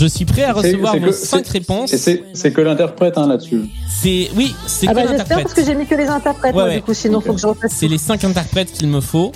Je 0.00 0.06
suis 0.06 0.24
prêt 0.24 0.44
à 0.44 0.52
recevoir 0.54 0.96
vos 0.98 1.06
que- 1.06 1.12
cinq 1.12 1.44
c'est- 1.44 1.52
réponses. 1.52 1.92
Et 1.92 2.22
c'est 2.32 2.52
que 2.52 2.60
l'interprète 2.62 3.18
hein, 3.18 3.28
là-dessus. 3.28 3.62
C'est 3.88 4.30
oui, 4.34 4.54
c'est 4.66 4.86
Ah 4.88 4.92
que 4.92 4.94
bah 4.96 5.00
j'espère 5.02 5.18
l'interprète. 5.18 5.42
parce 5.44 5.54
que 5.54 5.64
j'ai 5.64 5.74
mis 5.74 5.86
que 5.86 5.94
les 5.94 6.06
interprètes 6.08 6.54
Ouais, 6.54 6.62
moi, 6.62 6.64
ouais. 6.70 6.76
du 6.76 6.82
coup 6.82 6.94
sinon 6.94 7.20
faut 7.20 7.34
que 7.34 7.40
je 7.40 7.46
refasse. 7.46 7.72
C'est 7.74 7.88
les 7.88 7.98
cinq 7.98 8.24
interprètes 8.24 8.72
qu'il 8.72 8.88
me 8.88 9.00
faut. 9.02 9.30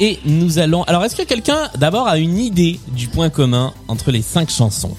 Et 0.00 0.18
nous 0.24 0.58
allons. 0.60 0.84
Alors, 0.84 1.04
est-ce 1.04 1.16
que 1.16 1.22
quelqu'un 1.24 1.68
d'abord 1.76 2.06
a 2.06 2.18
une 2.18 2.38
idée 2.38 2.78
du 2.88 3.08
point 3.08 3.30
commun 3.30 3.72
entre 3.88 4.12
les 4.12 4.22
cinq 4.22 4.48
chansons? 4.48 4.96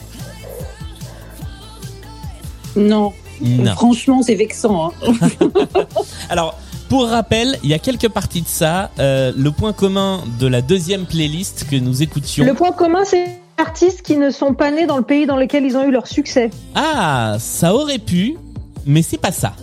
Non. 2.75 3.13
Non. 3.41 3.71
Franchement, 3.75 4.21
c'est 4.21 4.35
vexant. 4.35 4.91
Hein. 5.07 5.13
Alors, 6.29 6.59
pour 6.89 7.07
rappel, 7.07 7.57
il 7.63 7.69
y 7.69 7.73
a 7.73 7.79
quelques 7.79 8.09
parties 8.09 8.41
de 8.41 8.47
ça. 8.47 8.91
Euh, 8.99 9.31
le 9.37 9.51
point 9.51 9.71
commun 9.73 10.21
de 10.39 10.47
la 10.47 10.61
deuxième 10.61 11.05
playlist 11.05 11.67
que 11.69 11.75
nous 11.75 12.01
écoutions. 12.03 12.43
Le 12.45 12.53
point 12.53 12.71
commun 12.71 13.05
c'est 13.05 13.25
les 13.25 13.31
artistes 13.57 14.01
qui 14.01 14.17
ne 14.17 14.29
sont 14.29 14.53
pas 14.53 14.71
nés 14.71 14.85
dans 14.87 14.97
le 14.97 15.03
pays 15.03 15.25
dans 15.25 15.37
lequel 15.37 15.63
ils 15.65 15.77
ont 15.77 15.83
eu 15.87 15.91
leur 15.91 16.07
succès. 16.07 16.49
Ah, 16.75 17.37
ça 17.39 17.73
aurait 17.75 17.99
pu, 17.99 18.37
mais 18.85 19.01
c'est 19.01 19.17
pas 19.17 19.31
ça. 19.31 19.53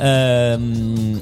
Euh, 0.00 0.56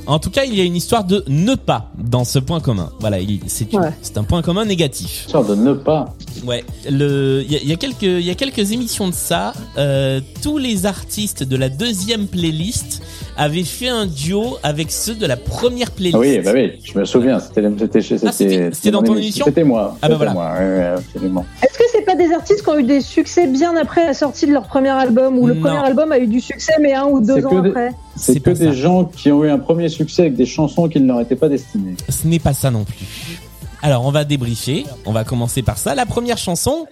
en 0.06 0.18
tout 0.20 0.30
cas, 0.30 0.44
il 0.44 0.54
y 0.54 0.60
a 0.60 0.64
une 0.64 0.76
histoire 0.76 1.04
de 1.04 1.24
ne 1.28 1.54
pas 1.56 1.90
dans 1.98 2.24
ce 2.24 2.38
point 2.38 2.60
commun. 2.60 2.90
Voilà, 3.00 3.18
il- 3.18 3.40
c'est 3.48 3.70
une- 3.72 3.80
Ouais. 3.80 3.92
un 4.16 4.22
point 4.22 4.40
commun 4.42 4.64
négatif. 4.64 5.24
Histoire 5.26 5.44
de 5.44 5.54
ne 5.56 5.72
pas. 5.74 6.14
Ouais, 6.46 6.64
le 6.88 7.44
il 7.46 7.52
y 7.52 7.66
y 7.66 7.72
a 7.72 7.76
quelques 7.76 8.02
il 8.02 8.20
y 8.24 8.30
a 8.30 8.34
quelques 8.36 8.70
émissions 8.70 9.08
de 9.08 9.12
ça, 9.14 9.52
euh, 9.76 10.20
tous 10.40 10.56
les 10.56 10.86
artistes 10.86 11.42
de 11.42 11.56
la 11.56 11.68
deuxième 11.68 12.26
playlist 12.28 13.02
avaient 13.40 13.64
fait 13.64 13.88
un 13.88 14.04
duo 14.06 14.58
avec 14.62 14.92
ceux 14.92 15.14
de 15.14 15.24
la 15.24 15.36
première 15.38 15.90
playlist. 15.92 16.14
Ah 16.16 16.20
oui, 16.20 16.38
bah 16.40 16.50
oui, 16.54 16.72
je 16.84 16.98
me 16.98 17.04
souviens. 17.06 17.40
C'était 17.40 17.62
Ah, 17.64 18.90
dans 18.90 19.02
ton 19.02 19.16
émission 19.16 19.46
C'était 19.46 19.64
moi. 19.64 19.96
Ah 20.02 20.08
bah 20.08 20.14
c'était 20.14 20.16
voilà. 20.16 21.30
moi. 21.30 21.44
Est-ce 21.62 21.78
que 21.78 21.84
c'est 21.90 22.02
pas 22.04 22.16
des 22.16 22.32
artistes 22.32 22.62
qui 22.62 22.68
ont 22.68 22.78
eu 22.78 22.82
des 22.84 23.00
succès 23.00 23.46
bien 23.46 23.74
après 23.76 24.04
la 24.04 24.12
sortie 24.14 24.46
de 24.46 24.52
leur 24.52 24.64
premier 24.64 24.90
album 24.90 25.38
ou 25.38 25.46
le 25.46 25.54
Non. 25.54 25.60
premier 25.62 25.78
album 25.78 26.12
a 26.12 26.18
eu 26.18 26.26
du 26.26 26.40
succès 26.40 26.74
mais 26.80 26.92
un 26.92 27.04
ou 27.06 27.20
deux 27.20 27.44
ans 27.46 27.62
des- 27.62 27.70
après 27.70 27.92
C'est 28.14 28.40
que 28.40 28.50
des 28.50 28.66
ça. 28.66 28.72
gens 28.72 29.04
qui 29.06 29.32
ont 29.32 29.42
eu 29.42 29.48
un 29.50 29.58
premier 29.58 29.88
succès 29.88 30.22
avec 30.22 30.34
des 30.36 30.44
chansons 30.46 30.88
qui 30.90 31.00
ne 31.00 31.06
leur 31.06 31.20
étaient 31.22 31.34
pas 31.36 31.48
destinées. 31.48 31.94
Ce 32.10 32.26
n'est 32.26 32.38
pas 32.38 32.52
ça 32.52 32.70
non 32.70 32.84
plus. 32.84 33.40
Alors, 33.82 34.04
on 34.04 34.10
va 34.10 34.24
débriefer. 34.24 34.84
On 35.06 35.12
va 35.12 35.24
commencer 35.24 35.62
par 35.62 35.78
ça. 35.78 35.94
La 35.94 36.04
première 36.04 36.36
chanson, 36.36 36.84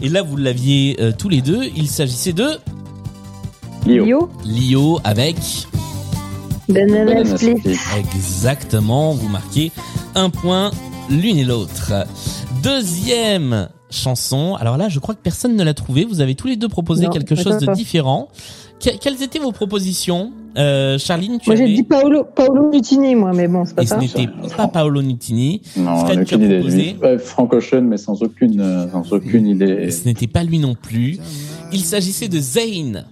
et 0.00 0.08
là 0.08 0.22
vous 0.22 0.36
l'aviez 0.36 0.96
euh, 1.00 1.10
tous 1.16 1.28
les 1.28 1.40
deux, 1.42 1.62
il 1.76 1.88
s'agissait 1.88 2.32
de. 2.32 2.46
Lio 3.86 4.28
Lio 4.44 5.00
avec 5.04 5.36
Banana 6.68 7.04
Banana 7.04 7.36
Split. 7.36 7.58
Split. 7.60 7.76
exactement, 8.16 9.12
vous 9.14 9.28
marquez 9.28 9.72
un 10.14 10.30
point 10.30 10.70
l'une 11.10 11.38
et 11.38 11.44
l'autre. 11.44 11.92
Deuxième 12.62 13.68
chanson. 13.90 14.56
Alors 14.56 14.76
là, 14.76 14.88
je 14.88 14.98
crois 14.98 15.14
que 15.14 15.20
personne 15.22 15.54
ne 15.56 15.62
l'a 15.62 15.74
trouvé. 15.74 16.04
Vous 16.04 16.20
avez 16.20 16.34
tous 16.34 16.48
les 16.48 16.56
deux 16.56 16.68
proposé 16.68 17.04
Non, 17.04 17.10
quelque 17.10 17.34
chose 17.36 17.58
de 17.58 17.72
différent. 17.72 18.28
Que- 18.80 18.98
quelles 18.98 19.22
étaient 19.22 19.38
vos 19.38 19.52
propositions? 19.52 20.32
Euh, 20.58 20.98
Charline, 20.98 21.38
tu 21.38 21.48
Moi, 21.48 21.56
j'ai 21.56 21.64
avais... 21.64 21.74
dit 21.74 21.82
Paolo, 21.82 22.24
Paolo 22.24 22.70
Nutini, 22.72 23.14
moi, 23.14 23.32
mais 23.34 23.46
bon, 23.46 23.64
c'est 23.64 23.74
pas 23.74 23.82
Et 23.82 23.86
ce 23.86 23.90
ça. 23.94 24.00
n'était 24.00 24.26
pas 24.56 24.68
Paolo 24.68 25.00
Nutini. 25.02 25.62
Non, 25.76 26.04
Fred, 26.04 26.24
tu 26.26 26.34
as 26.34 26.38
proposé 26.38 26.96
ouais, 27.02 27.18
Frank 27.18 27.52
Ocean, 27.52 27.82
mais 27.82 27.96
sans 27.98 28.22
aucune, 28.22 28.60
euh, 28.60 28.90
sans 28.90 29.12
aucune 29.12 29.46
idée. 29.46 29.90
Ce 29.90 30.04
n'était 30.06 30.26
pas 30.26 30.42
lui 30.44 30.58
non 30.58 30.74
plus. 30.74 31.18
Il 31.72 31.80
s'agissait 31.80 32.28
de 32.28 32.38
Zayn 32.38 33.04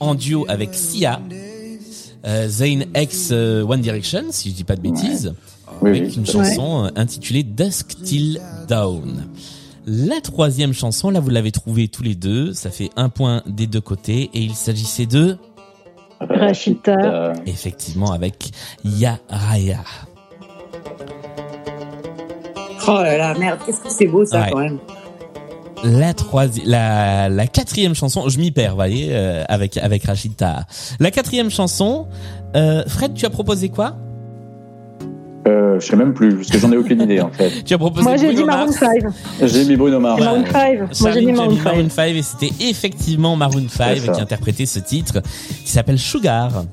en 0.00 0.14
duo 0.14 0.44
avec 0.48 0.70
Sia. 0.74 1.20
Euh, 2.26 2.48
Zayn 2.48 2.84
ex 2.94 3.30
euh, 3.32 3.62
One 3.62 3.80
Direction, 3.80 4.24
si 4.30 4.50
je 4.50 4.54
dis 4.54 4.64
pas 4.64 4.76
de 4.76 4.82
bêtises, 4.82 5.34
Oui, 5.80 5.90
avec 5.90 6.02
oui. 6.04 6.14
une 6.16 6.26
chanson 6.26 6.84
euh, 6.84 6.88
intitulée 6.96 7.42
Dusk 7.42 8.02
Till 8.02 8.40
Dawn. 8.68 9.26
La 9.86 10.20
troisième 10.20 10.74
chanson, 10.74 11.08
là 11.10 11.20
vous 11.20 11.30
l'avez 11.30 11.50
trouvée 11.52 11.88
tous 11.88 12.02
les 12.02 12.14
deux, 12.14 12.52
ça 12.52 12.70
fait 12.70 12.90
un 12.96 13.08
point 13.08 13.42
des 13.46 13.66
deux 13.66 13.80
côtés, 13.80 14.28
et 14.34 14.40
il 14.40 14.54
s'agissait 14.54 15.06
de, 15.06 15.36
Rachita. 16.20 17.32
Effectivement, 17.46 18.12
avec 18.12 18.50
Ya 18.84 19.18
Raya. 19.30 19.82
Oh 22.86 22.92
là 23.02 23.16
là, 23.16 23.34
merde, 23.38 23.58
qu'est-ce 23.64 23.80
que 23.80 23.90
c'est 23.90 24.06
beau 24.06 24.24
ça 24.26 24.42
Ouais. 24.42 24.50
quand 24.52 24.58
même. 24.58 24.78
La 25.82 26.12
troisième, 26.12 26.66
la, 26.66 27.28
la 27.28 27.46
quatrième 27.46 27.94
chanson, 27.94 28.28
je 28.28 28.38
m'y 28.38 28.50
perds, 28.50 28.70
vous 28.70 28.76
voyez, 28.76 29.08
euh, 29.10 29.44
avec 29.48 29.76
avec 29.78 30.04
Rachida. 30.04 30.66
La 30.98 31.10
quatrième 31.10 31.50
chanson, 31.50 32.06
euh, 32.54 32.82
Fred, 32.86 33.14
tu 33.14 33.24
as 33.24 33.30
proposé 33.30 33.70
quoi? 33.70 33.96
Euh, 35.48 35.80
je 35.80 35.86
sais 35.86 35.96
même 35.96 36.12
plus, 36.12 36.36
parce 36.36 36.48
que 36.48 36.58
j'en 36.58 36.70
ai 36.70 36.76
aucune 36.76 37.00
idée 37.00 37.20
en 37.22 37.30
fait. 37.30 37.50
Tu 37.64 37.72
as 37.72 37.78
proposé 37.78 38.02
Moi, 38.02 38.16
j'ai 38.18 38.34
dit 38.34 38.44
Maroon 38.44 38.66
Mars. 38.66 38.76
5. 38.78 39.02
J'ai 39.48 39.64
mis 39.64 39.76
Bruno 39.76 39.98
Mars. 39.98 40.20
Maroon 40.20 40.44
5. 40.44 41.00
Moi, 41.00 41.10
j'ai 41.12 41.20
dit 41.20 41.32
Maroon 41.32 41.52
mis 41.54 41.60
Maroon 41.60 41.88
5. 41.88 41.90
5 41.90 42.02
et 42.14 42.22
c'était 42.22 42.64
effectivement 42.68 43.36
Maroon 43.36 43.66
5 43.68 43.96
C'est 44.00 44.06
ça. 44.06 44.12
qui 44.12 44.20
interprétait 44.20 44.66
ce 44.66 44.80
titre 44.80 45.22
qui 45.64 45.70
s'appelle 45.70 45.98
Sugar. 45.98 46.64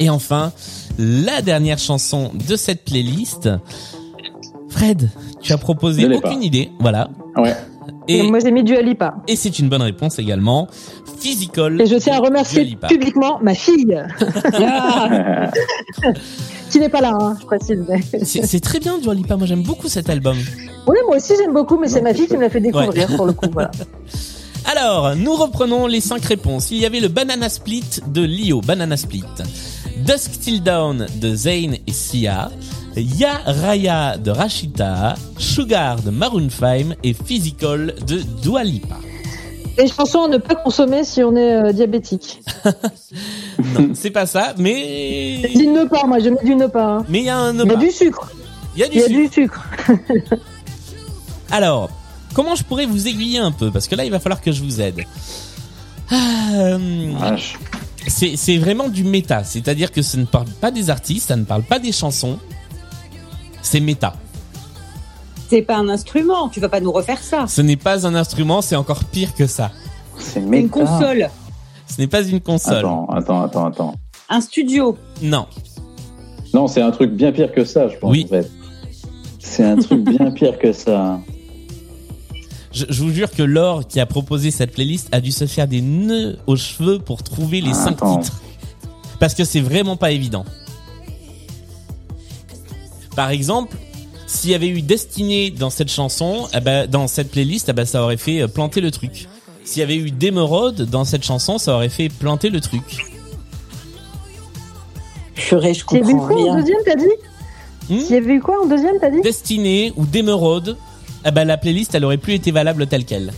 Et 0.00 0.10
enfin, 0.10 0.52
la 0.98 1.40
dernière 1.40 1.78
chanson 1.78 2.32
de 2.48 2.56
cette 2.56 2.84
playlist. 2.84 3.48
Fred, 4.70 5.10
tu 5.40 5.52
as 5.52 5.58
proposé 5.58 6.06
aucune 6.06 6.20
pas. 6.20 6.32
idée, 6.32 6.70
voilà. 6.80 7.08
Ouais. 7.36 7.54
Et, 8.08 8.22
Moi, 8.22 8.38
j'ai 8.40 8.50
mis 8.50 8.62
Dua 8.62 8.82
Lipa. 8.82 9.14
et 9.28 9.36
c'est 9.36 9.58
une 9.58 9.68
bonne 9.68 9.82
réponse 9.82 10.18
également. 10.18 10.68
Physical. 11.18 11.80
Et 11.80 11.86
je 11.86 11.96
tiens 11.96 12.14
à 12.16 12.18
remercier 12.20 12.76
publiquement 12.88 13.38
ma 13.42 13.54
fille, 13.54 13.96
Ah, 14.54 15.50
qui 16.70 16.78
n'est 16.80 16.88
pas 16.88 17.00
là, 17.00 17.16
hein, 17.20 17.36
je 17.40 17.46
précise. 17.46 17.84
C'est 18.46 18.60
très 18.60 18.80
bien 18.80 18.98
Dua 18.98 19.14
Lipa, 19.14 19.36
moi 19.36 19.46
j'aime 19.46 19.62
beaucoup 19.62 19.88
cet 19.88 20.08
album. 20.08 20.36
Oui, 20.86 20.96
moi 21.06 21.16
aussi, 21.16 21.34
j'aime 21.38 21.52
beaucoup, 21.52 21.78
mais 21.78 21.88
c'est 21.88 22.00
ma 22.00 22.14
fille 22.14 22.26
qui 22.26 22.36
me 22.36 22.42
l'a 22.42 22.50
fait 22.50 22.60
découvrir, 22.60 23.06
pour 23.16 23.26
le 23.26 23.32
coup, 23.32 23.46
voilà. 23.52 23.70
Alors, 24.70 25.16
nous 25.16 25.34
reprenons 25.34 25.86
les 25.86 26.00
cinq 26.00 26.24
réponses. 26.24 26.70
Il 26.70 26.78
y 26.78 26.86
avait 26.86 27.00
le 27.00 27.08
Banana 27.08 27.48
Split 27.48 28.00
de 28.06 28.22
Lio, 28.22 28.60
Banana 28.60 28.96
Split. 28.96 29.24
Dusk 30.06 30.38
Till 30.40 30.62
Dawn 30.62 31.06
de 31.20 31.34
Zayn 31.34 31.74
et 31.86 31.92
Sia. 31.92 32.50
Ya 32.96 33.40
Raya 33.46 34.16
de 34.18 34.30
Rashida. 34.30 35.14
Sugar 35.38 36.02
de 36.02 36.10
Maroon 36.10 36.48
5 36.50 36.96
et 37.04 37.14
Physical 37.14 37.94
de 38.06 38.20
Dua 38.42 38.64
Lipa. 38.64 38.96
Les 39.78 39.88
chansons 39.88 40.24
à 40.24 40.28
ne 40.28 40.36
pas 40.38 40.56
consommer 40.56 41.04
si 41.04 41.22
on 41.22 41.34
est 41.36 41.54
euh, 41.54 41.72
diabétique. 41.72 42.40
Non, 43.78 43.90
c'est 43.94 44.10
pas 44.10 44.24
ça, 44.24 44.54
mais 44.58 45.42
dit 45.54 45.66
ne 45.66 45.84
pas, 45.84 46.04
moi, 46.06 46.18
je 46.18 46.30
mets 46.30 46.42
du 46.42 46.54
ne 46.54 46.66
pas. 46.66 46.96
hein. 46.96 47.04
mais 47.10 47.18
il 47.20 47.24
y 47.26 47.28
a 47.28 47.36
un 47.36 47.52
Il 47.54 47.68
y 47.68 47.70
a 47.70 47.76
du 47.76 47.90
sucre. 47.90 48.32
Il 48.74 48.80
y 48.80 48.84
a 48.84 48.88
du 48.88 48.94
Il 48.96 49.00
y 49.00 49.04
a 49.04 49.06
sucre. 49.06 49.20
du 49.20 49.28
sucre. 49.32 49.68
Alors, 51.50 51.90
comment 52.34 52.54
je 52.54 52.64
pourrais 52.64 52.86
vous 52.86 53.06
aiguiller 53.06 53.38
un 53.38 53.52
peu? 53.52 53.70
Parce 53.70 53.86
que 53.86 53.94
là, 53.96 54.04
il 54.06 54.10
va 54.10 54.18
falloir 54.18 54.40
que 54.40 54.50
je 54.50 54.62
vous 54.62 54.80
aide. 54.80 55.02
Ah, 56.10 56.16
euh, 56.54 57.36
c'est 58.08 58.36
c'est 58.36 58.56
vraiment 58.56 58.88
du 58.88 59.04
méta, 59.04 59.44
c'est-à-dire 59.44 59.92
que 59.92 60.00
ça 60.02 60.16
ne 60.18 60.24
parle 60.24 60.48
pas 60.60 60.70
des 60.70 60.88
artistes, 60.90 61.28
ça 61.28 61.36
ne 61.36 61.44
parle 61.44 61.62
pas 61.62 61.78
des 61.78 61.92
chansons. 61.92 62.38
C'est 63.62 63.80
méta. 63.80 64.14
c'est 65.48 65.62
pas 65.62 65.76
un 65.76 65.88
instrument, 65.88 66.48
tu 66.48 66.60
vas 66.60 66.68
pas 66.68 66.80
nous 66.80 66.92
refaire 66.92 67.18
ça. 67.22 67.46
Ce 67.48 67.60
n'est 67.60 67.76
pas 67.76 68.06
un 68.06 68.14
instrument, 68.14 68.62
c'est 68.62 68.76
encore 68.76 69.04
pire 69.04 69.34
que 69.34 69.46
ça. 69.46 69.70
C'est 70.18 70.40
méta. 70.40 70.62
une 70.62 70.68
console, 70.70 71.30
Ce 71.86 72.00
n'est 72.00 72.06
pas 72.06 72.22
une 72.22 72.40
console. 72.40 72.78
Attends, 72.78 73.06
attends, 73.08 73.42
attends, 73.42 73.66
attends. 73.66 73.94
un 74.28 74.40
studio. 74.40 74.96
Non. 75.22 75.46
Non, 76.54 76.66
c'est 76.66 76.82
un 76.82 76.90
truc 76.90 77.12
bien 77.12 77.32
pire 77.32 77.52
que 77.52 77.64
ça, 77.64 77.88
je 77.88 77.96
pense. 77.96 78.10
Oui. 78.10 78.24
en 78.26 78.28
fait. 78.28 78.50
C'est 79.38 79.64
un 79.64 79.76
truc 79.76 80.00
bien 80.04 80.30
pire 80.34 80.58
que 80.58 80.72
ça. 80.72 81.20
Je, 82.72 82.84
je 82.88 83.02
vous 83.02 83.10
jure 83.12 83.30
que 83.30 83.42
Laure, 83.42 83.86
qui 83.86 83.98
a 84.00 84.06
proposé 84.06 84.50
cette 84.52 84.72
playlist, 84.72 85.08
a 85.12 85.20
dû 85.20 85.32
se 85.32 85.46
faire 85.46 85.66
des 85.66 85.80
nœuds 85.80 86.38
aux 86.46 86.56
cheveux 86.56 86.98
pour 87.00 87.22
trouver 87.22 87.60
les 87.60 87.70
Ah, 87.70 87.74
cinq 87.74 87.92
attends. 87.94 88.18
titres. 88.18 88.40
Parce 89.18 89.34
que 89.34 89.44
c'est 89.44 89.60
vraiment 89.60 89.96
pas 89.96 90.12
évident. 90.12 90.44
Par 93.20 93.28
exemple, 93.28 93.76
s'il 94.26 94.48
y 94.48 94.54
avait 94.54 94.70
eu 94.70 94.80
Destiné 94.80 95.50
dans 95.50 95.68
cette 95.68 95.90
chanson, 95.90 96.48
eh 96.54 96.60
ben, 96.60 96.86
dans 96.86 97.06
cette 97.06 97.30
playlist, 97.30 97.68
eh 97.68 97.74
ben, 97.74 97.84
ça 97.84 98.02
aurait 98.02 98.16
fait 98.16 98.40
euh, 98.40 98.48
planter 98.48 98.80
le 98.80 98.90
truc. 98.90 99.28
S'il 99.62 99.80
y 99.80 99.82
avait 99.82 99.96
eu 99.96 100.10
Démeraude 100.10 100.86
dans 100.88 101.04
cette 101.04 101.22
chanson, 101.22 101.58
ça 101.58 101.74
aurait 101.74 101.90
fait 101.90 102.08
planter 102.08 102.48
le 102.48 102.62
truc. 102.62 103.04
Purée, 105.34 105.74
je 105.74 105.84
Il 105.90 105.98
y 105.98 106.00
avait 106.00 106.12
eu 106.12 106.16
comprends 106.16 106.28
quoi 106.28 106.50
en 106.50 106.56
deuxième, 106.60 106.78
t'as 106.82 106.96
dit 106.96 107.04
Hmm 107.90 107.98
Il 108.08 108.10
y 108.10 108.14
avait 108.14 108.32
eu 108.32 108.40
quoi 108.40 108.64
en 108.64 108.66
deuxième, 108.66 108.94
t'as 108.98 109.10
dit 109.10 109.20
Destiné 109.20 109.92
ou 109.98 110.06
Démeraude, 110.06 110.78
eh 111.26 111.30
ben, 111.30 111.44
la 111.44 111.58
playlist, 111.58 111.94
elle 111.94 112.06
aurait 112.06 112.16
plus 112.16 112.32
été 112.32 112.52
valable 112.52 112.86
telle 112.86 113.04
qu'elle. 113.04 113.34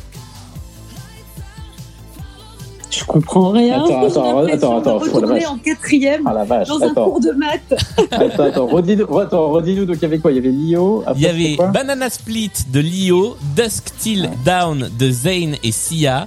Comprends 3.12 3.50
rien. 3.50 3.74
Attends, 3.84 4.06
attends, 4.06 4.38
attends, 4.46 4.78
attends, 4.78 4.98
retourner 4.98 5.46
en 5.46 5.56
quatrième 5.58 6.26
Ah 6.26 6.32
la 6.32 6.44
vache. 6.44 6.68
dans 6.68 6.82
un 6.82 6.90
Attends, 6.90 7.04
cours 7.10 7.20
de 7.20 7.30
maths. 7.32 7.74
attends, 8.10 8.42
attends. 8.44 8.66
Redis-nous, 8.66 9.18
attends, 9.18 9.50
redis-nous. 9.50 9.84
Donc 9.84 9.96
il 9.96 10.02
y 10.02 10.04
avait 10.06 10.18
quoi? 10.18 10.32
Il 10.32 10.36
y 10.36 10.38
avait 10.40 10.48
Lio. 10.50 11.02
après, 11.06 11.20
Il 11.20 11.22
y 11.22 11.26
avait 11.56 11.72
Banana 11.72 12.08
Split 12.10 12.50
de 12.72 12.80
Lio, 12.80 13.36
Dusk 13.56 13.84
Till 13.98 14.30
Down 14.44 14.90
de 14.98 15.10
Zayn 15.10 15.54
et 15.62 15.72
Sia, 15.72 16.26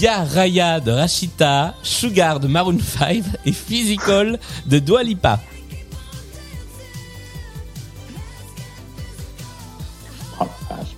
Ya 0.00 0.24
Raya 0.24 0.80
de 0.80 0.90
Rashita, 0.90 1.74
Sugar 1.82 2.40
de 2.40 2.48
Maroon 2.48 2.78
5 2.80 3.22
et 3.44 3.52
Physical 3.52 4.38
de 4.66 4.78
Dua 4.78 5.02
Lipa. 5.02 5.38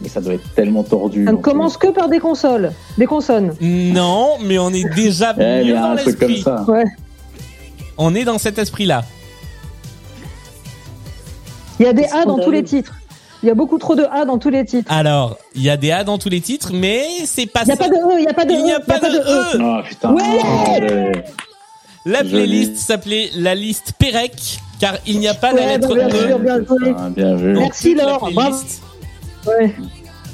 Mais 0.07 0.13
ça 0.13 0.21
doit 0.21 0.35
être 0.35 0.55
tellement 0.55 0.85
tordu. 0.85 1.25
Ça 1.25 1.33
ne 1.33 1.37
en 1.37 1.41
commence 1.41 1.77
que 1.77 1.89
par 1.89 2.09
des 2.09 2.21
consoles, 2.21 2.71
des 2.97 3.07
consonnes. 3.07 3.55
Non, 3.61 4.37
mais 4.41 4.57
on 4.57 4.71
est 4.71 4.89
déjà. 4.95 5.35
Eh, 5.37 5.63
y 5.63 5.67
mieux 5.67 5.75
dans 5.75 5.83
un 5.83 5.97
truc 5.97 6.17
comme 6.21 6.29
l'esprit. 6.29 6.43
ça. 6.45 6.65
Ouais. 6.69 6.85
On 7.99 8.15
est 8.15 8.23
dans 8.25 8.39
cet 8.39 8.57
esprit-là. 8.59 9.03
Il 11.81 11.87
y 11.87 11.89
a 11.89 11.93
des 11.93 12.05
A 12.05 12.25
dans 12.25 12.39
tous 12.39 12.53
les 12.53 12.63
titres. 12.63 12.95
Il 13.43 13.47
y 13.49 13.51
a 13.51 13.55
beaucoup 13.55 13.79
trop 13.79 13.97
de 13.97 14.05
A 14.05 14.25
dans 14.25 14.39
tous 14.39 14.49
les 14.51 14.65
titres. 14.65 14.91
Alors, 14.93 15.37
il 15.57 15.63
y 15.63 15.71
a 15.71 15.77
des 15.77 15.91
A 15.91 16.05
dans 16.05 16.19
tous 16.19 16.29
les 16.29 16.41
titres, 16.41 16.71
mais 16.73 17.05
c'est 17.25 17.47
pas 17.47 17.63
Il 17.63 17.67
n'y 17.67 17.73
a 17.73 17.77
ça. 17.77 17.83
pas 17.85 17.89
de 17.91 17.95
E, 17.97 18.19
il 18.19 18.23
n'y 18.23 18.29
a 18.29 18.33
pas 18.35 18.45
de 18.45 18.53
E. 18.53 18.55
Il 18.57 18.63
n'y 18.65 18.73
a 18.73 18.81
pas 18.81 18.99
de 19.01 19.07
E. 19.07 19.59
Oh 19.61 19.83
putain. 19.89 20.13
Ouais. 20.15 21.25
La 22.05 22.23
playlist 22.23 22.77
s'appelait 22.77 23.31
la 23.37 23.57
liste 23.57 23.93
Perec, 23.99 24.61
car 24.79 24.95
il 25.07 25.19
n'y 25.19 25.27
a 25.27 25.35
pas 25.35 25.53
la 25.53 25.63
Ouais, 25.63 25.67
lettre 25.67 25.89
bah, 25.89 25.95
bien 26.07 26.09
E. 26.09 26.29
sûr, 26.29 26.39
bien 26.39 26.65
joué. 26.65 26.95
Ah, 26.97 27.09
Merci, 27.17 27.95
la 27.97 28.05
Laure. 28.05 28.29
playlist. 28.33 28.83
Ouais. 29.47 29.75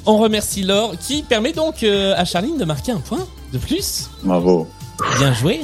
On 0.05 0.17
remercie 0.19 0.63
Laure, 0.63 0.95
qui 0.99 1.23
permet 1.23 1.53
donc 1.53 1.83
euh, 1.83 2.15
à 2.17 2.25
Charline 2.25 2.59
de 2.59 2.65
marquer 2.65 2.93
un 2.93 2.99
point 3.01 3.27
de 3.53 3.59
plus. 3.59 4.11
Bravo. 4.25 4.67
Bien 5.19 5.33
joué. 5.33 5.61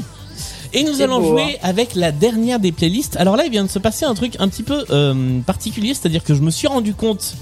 Et 0.72 0.84
nous 0.84 1.01
allons 1.03 1.20
beau, 1.20 1.28
jouer 1.30 1.59
avec 1.62 1.95
la 1.95 2.12
dernière 2.12 2.61
des 2.61 2.72
playlists. 2.72 3.16
Alors 3.16 3.36
là, 3.36 3.45
il 3.47 3.51
vient 3.51 3.64
de 3.64 3.70
se 3.70 3.78
passer 3.78 4.05
un 4.05 4.14
truc 4.14 4.36
un 4.39 4.49
petit 4.49 4.62
peu 4.62 4.84
euh, 4.91 5.41
particulier, 5.41 5.95
c'est-à-dire 5.95 6.22
que 6.22 6.34
je 6.34 6.43
me 6.43 6.51
suis 6.51 6.68
rendu 6.68 6.95
compte 6.95 7.34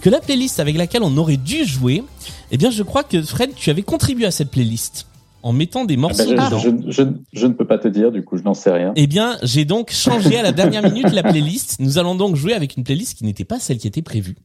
que 0.00 0.08
la 0.08 0.20
playlist 0.20 0.60
avec 0.60 0.76
laquelle 0.76 1.02
on 1.02 1.16
aurait 1.16 1.36
dû 1.36 1.64
jouer, 1.66 2.04
eh 2.52 2.56
bien, 2.56 2.70
je 2.70 2.82
crois 2.84 3.02
que 3.02 3.20
Fred, 3.20 3.50
tu 3.56 3.68
avais 3.70 3.82
contribué 3.82 4.26
à 4.26 4.30
cette 4.30 4.50
playlist 4.50 5.06
en 5.42 5.52
mettant 5.52 5.84
des 5.84 5.94
Ah, 5.94 5.98
morceaux 5.98 6.24
ben, 6.34 6.46
dedans. 6.46 6.58
je, 6.58 6.70
je, 6.86 6.92
je, 6.92 7.02
je 7.32 7.46
ne 7.46 7.52
peux 7.52 7.66
pas 7.66 7.78
te 7.78 7.88
dire, 7.88 8.10
du 8.12 8.24
coup, 8.24 8.38
je 8.38 8.42
n'en 8.44 8.54
sais 8.54 8.70
rien. 8.70 8.92
Eh 8.96 9.06
bien, 9.08 9.36
j'ai 9.42 9.64
donc 9.64 9.90
changé 9.92 10.38
à 10.38 10.42
la 10.42 10.52
dernière 10.52 10.82
minute 10.84 11.12
la 11.12 11.24
playlist. 11.24 11.76
Nous 11.80 11.98
allons 11.98 12.14
donc 12.14 12.36
jouer 12.36 12.54
avec 12.54 12.76
une 12.76 12.84
playlist 12.84 13.18
qui 13.18 13.24
n'était 13.24 13.44
pas 13.44 13.58
celle 13.58 13.78
qui 13.78 13.88
était 13.88 14.02
prévue. 14.02 14.36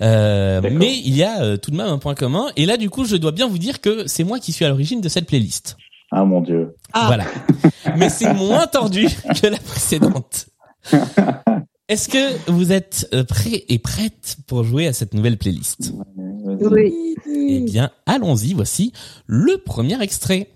Euh, 0.00 0.60
mais 0.72 0.96
il 0.96 1.14
y 1.14 1.22
a 1.22 1.42
euh, 1.42 1.56
tout 1.56 1.70
de 1.70 1.76
même 1.76 1.88
un 1.88 1.98
point 1.98 2.14
commun. 2.14 2.46
Et 2.56 2.66
là, 2.66 2.76
du 2.76 2.90
coup, 2.90 3.04
je 3.04 3.16
dois 3.16 3.32
bien 3.32 3.48
vous 3.48 3.58
dire 3.58 3.80
que 3.80 4.06
c'est 4.06 4.24
moi 4.24 4.38
qui 4.38 4.52
suis 4.52 4.64
à 4.64 4.68
l'origine 4.68 5.00
de 5.00 5.08
cette 5.08 5.26
playlist. 5.26 5.76
Ah 6.10 6.24
mon 6.24 6.40
dieu. 6.40 6.74
Ah. 6.92 7.04
Voilà. 7.06 7.24
Mais 7.96 8.08
c'est 8.08 8.32
moins 8.32 8.66
tordu 8.66 9.06
que 9.40 9.46
la 9.46 9.58
précédente. 9.58 10.46
Est-ce 11.88 12.08
que 12.08 12.50
vous 12.50 12.70
êtes 12.72 13.08
euh, 13.14 13.24
prêts 13.24 13.64
et 13.68 13.78
prêtes 13.78 14.36
pour 14.46 14.62
jouer 14.62 14.86
à 14.86 14.92
cette 14.92 15.14
nouvelle 15.14 15.38
playlist? 15.38 15.92
Oui. 16.44 17.14
Eh 17.26 17.60
bien, 17.60 17.90
allons-y. 18.04 18.52
Voici 18.52 18.92
le 19.26 19.56
premier 19.56 20.00
extrait. 20.02 20.50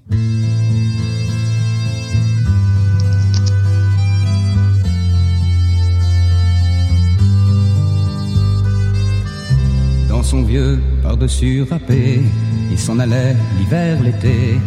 Son 10.32 10.42
vieux 10.44 10.80
par-dessus 11.02 11.62
râpé, 11.70 12.22
il 12.70 12.78
s'en 12.78 12.98
allait 12.98 13.36
l'hiver, 13.58 13.98
l'été, 14.02 14.58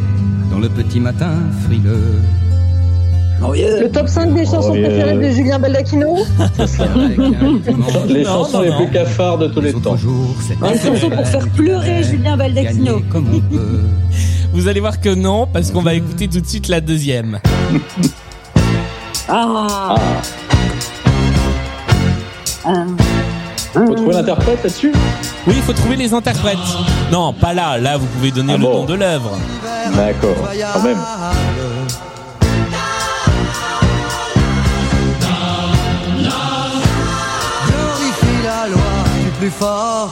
dans 0.51 0.59
le 0.59 0.69
petit 0.69 0.99
matin 0.99 1.31
frileux. 1.63 2.21
Le 3.41 3.87
top 3.87 4.07
5 4.07 4.35
des 4.35 4.45
chansons 4.45 4.69
Oh, 4.73 4.75
yeah. 4.75 4.89
préférées 4.89 5.27
de 5.27 5.33
Julien 5.33 5.57
Baldacchino 5.57 6.17
Les 8.07 8.23
Non, 8.23 8.29
chansons 8.29 8.57
non, 8.57 8.61
les 8.63 8.69
non. 8.69 8.77
plus 8.77 8.91
cafards 8.93 9.39
de 9.39 9.47
tous 9.47 9.61
les 9.61 9.71
les 9.71 9.81
temps. 9.81 9.97
jours, 9.97 10.35
c'est 10.47 10.53
Une 10.53 10.79
chanson 10.93 11.09
pour 11.09 11.27
faire 11.27 11.47
pleurer 11.49 12.03
Julien 12.03 12.37
Baldacchino. 12.37 13.01
Vous 14.53 14.67
allez 14.67 14.79
voir 14.81 15.01
que 15.01 15.15
non, 15.15 15.47
parce 15.51 15.71
qu'on 15.71 15.81
va 15.81 15.95
écouter 15.95 16.27
tout 16.27 16.41
de 16.41 16.45
suite 16.47 16.67
la 16.67 16.79
deuxième. 16.79 17.39
Ah. 19.27 19.95
Ah. 22.63 22.85
Faut 23.75 23.93
trouver 23.93 24.13
l'interprète 24.13 24.63
là-dessus 24.63 24.93
Oui, 25.47 25.53
il 25.57 25.61
faut 25.61 25.73
trouver 25.73 25.97
les 25.97 26.13
interprètes. 26.13 26.57
Non, 27.11 27.33
pas 27.33 27.53
là. 27.53 27.77
Là, 27.77 27.97
vous 27.97 28.05
pouvez 28.07 28.31
donner 28.31 28.53
Ah 28.53 28.57
le 28.57 28.63
bon 28.63 28.73
nom 28.79 28.85
de 28.85 28.93
l'œuvre. 28.93 29.37
D'accord, 29.95 30.35
quand 30.73 30.81
même. 30.81 30.97
Glorifie 37.67 38.43
la 38.43 38.67
loi 38.67 39.03
du 39.23 39.29
plus 39.39 39.49
fort. 39.49 40.11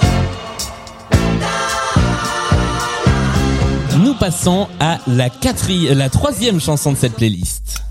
Nous 4.00 4.14
passons 4.16 4.68
à 4.80 4.98
la 5.08 5.30
quatrième, 5.30 5.98
la 5.98 6.10
troisième 6.10 6.60
chanson 6.60 6.92
de 6.92 6.98
cette 6.98 7.14
playlist. 7.16 7.84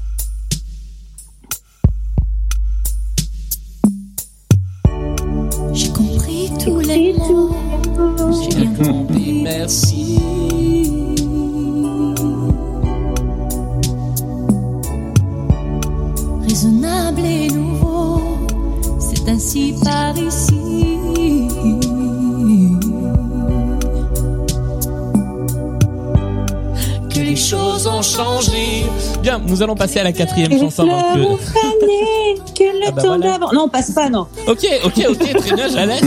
Bien, 29.22 29.40
nous 29.46 29.62
allons 29.62 29.74
passer 29.74 30.00
à 30.00 30.04
la 30.04 30.12
quatrième 30.12 30.52
chanson. 30.58 30.82
ont 30.82 31.36
que... 31.36 32.52
que 32.52 32.64
le 32.64 32.84
Ah 32.86 32.90
bah 32.90 33.02
temps 33.02 33.08
voilà. 33.18 33.38
d'avant. 33.38 33.52
Non, 33.52 33.68
passe 33.68 33.90
pas, 33.92 34.08
non. 34.10 34.26
Ok, 34.46 34.66
ok, 34.84 35.06
ok, 35.10 35.36
très 35.36 35.54
bien, 35.56 35.68
je 35.68 35.74
la 35.76 35.86
laisse. 35.86 36.02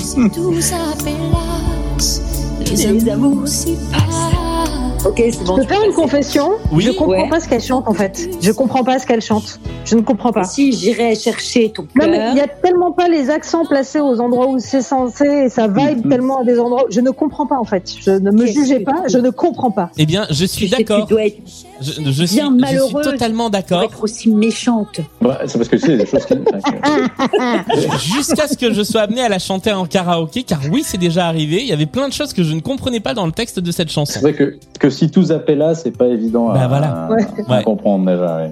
C'est 0.00 0.30
tout 0.34 0.60
s'appelasse. 0.60 2.22
Les 2.60 2.76
Les 2.76 3.08
amours 3.08 3.12
amours 3.12 3.48
s'y 3.48 3.76
passent. 3.90 5.06
Ok, 5.06 5.16
c'est 5.18 5.44
bon. 5.44 5.56
Je 5.56 5.62
peux 5.62 5.68
faire 5.68 5.82
une 5.84 5.92
confession 5.92 6.52
Oui. 6.70 6.84
Je 6.84 6.90
comprends 6.92 7.22
Ouais. 7.24 7.28
pas 7.28 7.40
ce 7.40 7.48
qu'elle 7.48 7.60
chante 7.62 7.88
en 7.88 7.94
fait. 7.94 8.28
Je 8.40 8.52
comprends 8.52 8.84
pas 8.84 8.98
ce 9.00 9.06
qu'elle 9.06 9.20
chante. 9.20 9.58
Je 9.84 9.96
ne 9.96 10.00
comprends 10.02 10.32
pas. 10.32 10.44
Si 10.44 10.72
j'irais 10.72 11.14
chercher 11.14 11.70
ton 11.70 11.82
Non 11.82 12.06
mais 12.08 12.16
cœur. 12.16 12.32
il 12.32 12.38
y 12.38 12.40
a 12.40 12.46
tellement 12.48 12.92
pas 12.92 13.08
les 13.08 13.30
accents 13.30 13.64
placés 13.66 14.00
aux 14.00 14.20
endroits 14.20 14.46
où 14.48 14.58
c'est 14.58 14.80
censé 14.80 15.26
et 15.26 15.48
ça 15.48 15.66
vibe 15.68 16.08
tellement 16.08 16.40
à 16.40 16.44
des 16.44 16.58
endroits. 16.58 16.84
Je 16.90 17.00
ne 17.00 17.10
comprends 17.10 17.46
pas 17.46 17.58
en 17.58 17.64
fait. 17.64 17.92
Je 18.00 18.12
ne 18.12 18.30
me 18.30 18.46
jugez 18.46 18.80
pas. 18.80 19.02
Je 19.08 19.18
ne 19.18 19.30
comprends 19.30 19.70
pas. 19.70 19.90
Eh 19.98 20.06
bien, 20.06 20.26
je 20.30 20.44
suis 20.44 20.68
d'accord. 20.70 21.06
Tu 21.06 21.14
dois 21.14 21.24
être 21.26 21.38
Je, 21.80 21.92
je 22.10 22.24
suis, 22.24 22.38
je 22.38 22.48
bien 22.56 22.86
suis 22.86 22.94
totalement 23.02 23.44
pour 23.44 23.50
d'accord. 23.50 23.82
être 23.82 24.02
aussi 24.02 24.30
méchante. 24.30 25.00
Ouais, 25.20 25.32
c'est 25.46 25.58
parce 25.58 25.68
que 25.68 25.76
tu 25.76 25.86
sais, 25.86 25.96
des 25.96 26.06
choses 26.06 26.24
qui. 26.26 26.34
Jusqu'à 28.14 28.46
ce 28.46 28.56
que 28.56 28.72
je 28.72 28.82
sois 28.82 29.02
amené 29.02 29.22
à 29.22 29.28
la 29.28 29.38
chanter 29.40 29.72
en 29.72 29.84
karaoké, 29.86 30.44
car 30.44 30.60
oui, 30.72 30.82
c'est 30.84 30.98
déjà 30.98 31.26
arrivé. 31.26 31.60
Il 31.60 31.66
y 31.66 31.72
avait 31.72 31.86
plein 31.86 32.08
de 32.08 32.12
choses 32.12 32.32
que 32.32 32.42
je 32.44 32.54
ne 32.54 32.60
comprenais 32.60 33.00
pas 33.00 33.14
dans 33.14 33.26
le 33.26 33.32
texte 33.32 33.58
de 33.58 33.70
cette 33.72 33.90
chanson. 33.90 34.12
C'est 34.14 34.20
vrai 34.20 34.32
que, 34.34 34.56
que 34.78 34.90
si 34.90 35.10
tout 35.10 35.24
zappait 35.24 35.56
là, 35.56 35.74
c'est 35.74 35.90
pas 35.96 36.06
évident 36.06 36.50
à, 36.50 36.54
Bah 36.54 36.68
voilà. 36.68 36.86
à- 37.06 37.10
Ouais. 37.10 37.22
à 37.48 37.50
Ouais. 37.58 37.62
comprendre 37.64 38.06
déjà. 38.06 38.48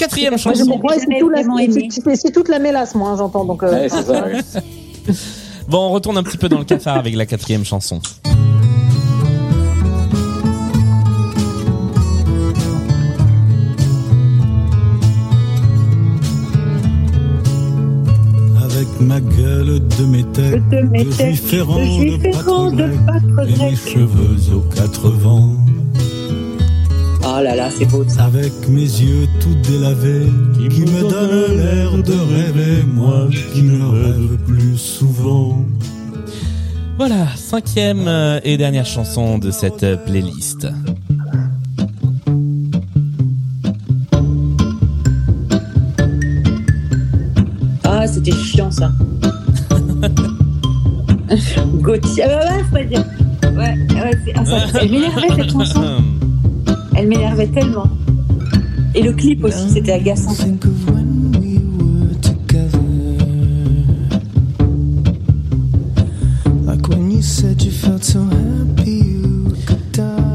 Quatrième 0.00 0.38
chanson. 0.38 0.64
C'est 0.98 1.18
tout 1.18 1.28
la, 1.28 2.16
toute 2.32 2.48
la 2.48 2.58
mélasse 2.58 2.94
moi 2.94 3.10
hein, 3.10 3.16
j'entends 3.18 3.44
donc. 3.44 3.62
euh, 3.62 3.70
Ouais, 3.70 3.88
c'est 3.88 4.02
ça. 4.02 4.24
ouais. 4.26 4.40
Bon, 5.68 5.86
on 5.86 5.90
retourne 5.90 6.18
un 6.18 6.22
petit 6.24 6.36
peu 6.38 6.48
dans 6.48 6.58
le 6.58 6.64
cafard 6.64 6.96
avec 6.96 7.14
la 7.14 7.26
quatrième 7.26 7.64
chanson. 7.64 8.00
Avec 18.62 18.88
ma 19.00 19.20
gueule 19.20 19.80
de 19.98 20.04
métèque, 20.04 20.68
De 20.68 20.80
mes 20.82 21.04
de 21.04 21.10
de 21.10 21.16
de 21.16 21.30
différents 21.30 21.74
pâtre 21.76 22.70
de 22.72 22.76
grec, 22.76 23.06
pâtre 23.06 23.48
et 23.48 23.70
mes 23.70 23.76
cheveux 23.76 24.54
aux 24.54 24.60
quatre 24.74 25.08
vents. 25.10 25.54
Oh 27.22 27.40
là 27.42 27.54
là, 27.54 27.68
c'est 27.70 27.84
beau 27.86 28.04
ça. 28.08 28.24
Avec 28.24 28.52
mes 28.68 28.80
yeux 28.80 29.26
tout 29.40 29.54
délavés, 29.70 30.26
qui, 30.54 30.80
me 30.80 31.08
donnent 31.08 31.56
l'air 31.58 31.92
de 32.02 32.12
rêver, 32.34 32.82
moi 32.86 33.28
qui 33.52 33.62
ne 33.62 33.82
rêve 33.84 34.36
plus 34.46 34.78
souvent. 34.78 35.58
Voilà, 36.96 37.26
cinquième 37.36 38.08
euh, 38.08 38.40
et 38.44 38.56
dernière 38.56 38.86
chanson 38.86 39.38
de 39.38 39.50
cette 39.50 39.82
euh, 39.84 39.96
playlist. 39.96 40.66
Ah, 47.84 48.06
c'était 48.06 48.32
chiant 48.32 48.70
ça. 48.70 48.90
Gauthier. 51.80 52.24
Ah 52.24 52.28
bah 52.28 52.40
ouais, 52.56 52.62
faut 52.64 52.76
pas 52.76 52.84
dire. 52.84 53.04
Ouais, 53.44 53.76
ouais, 54.02 54.10
c'est- 54.24 54.32
ah, 54.36 54.44
ça- 54.44 54.80
elle 54.82 54.90
m'énervait 54.90 55.28
cette 55.36 55.52
chanson. 55.52 55.82
Elle 57.00 57.08
m'énervait 57.08 57.46
tellement. 57.46 57.88
Et 58.94 59.00
le 59.00 59.14
clip 59.14 59.42
aussi, 59.42 59.70
c'était 59.70 59.92
agaçant. 59.92 60.34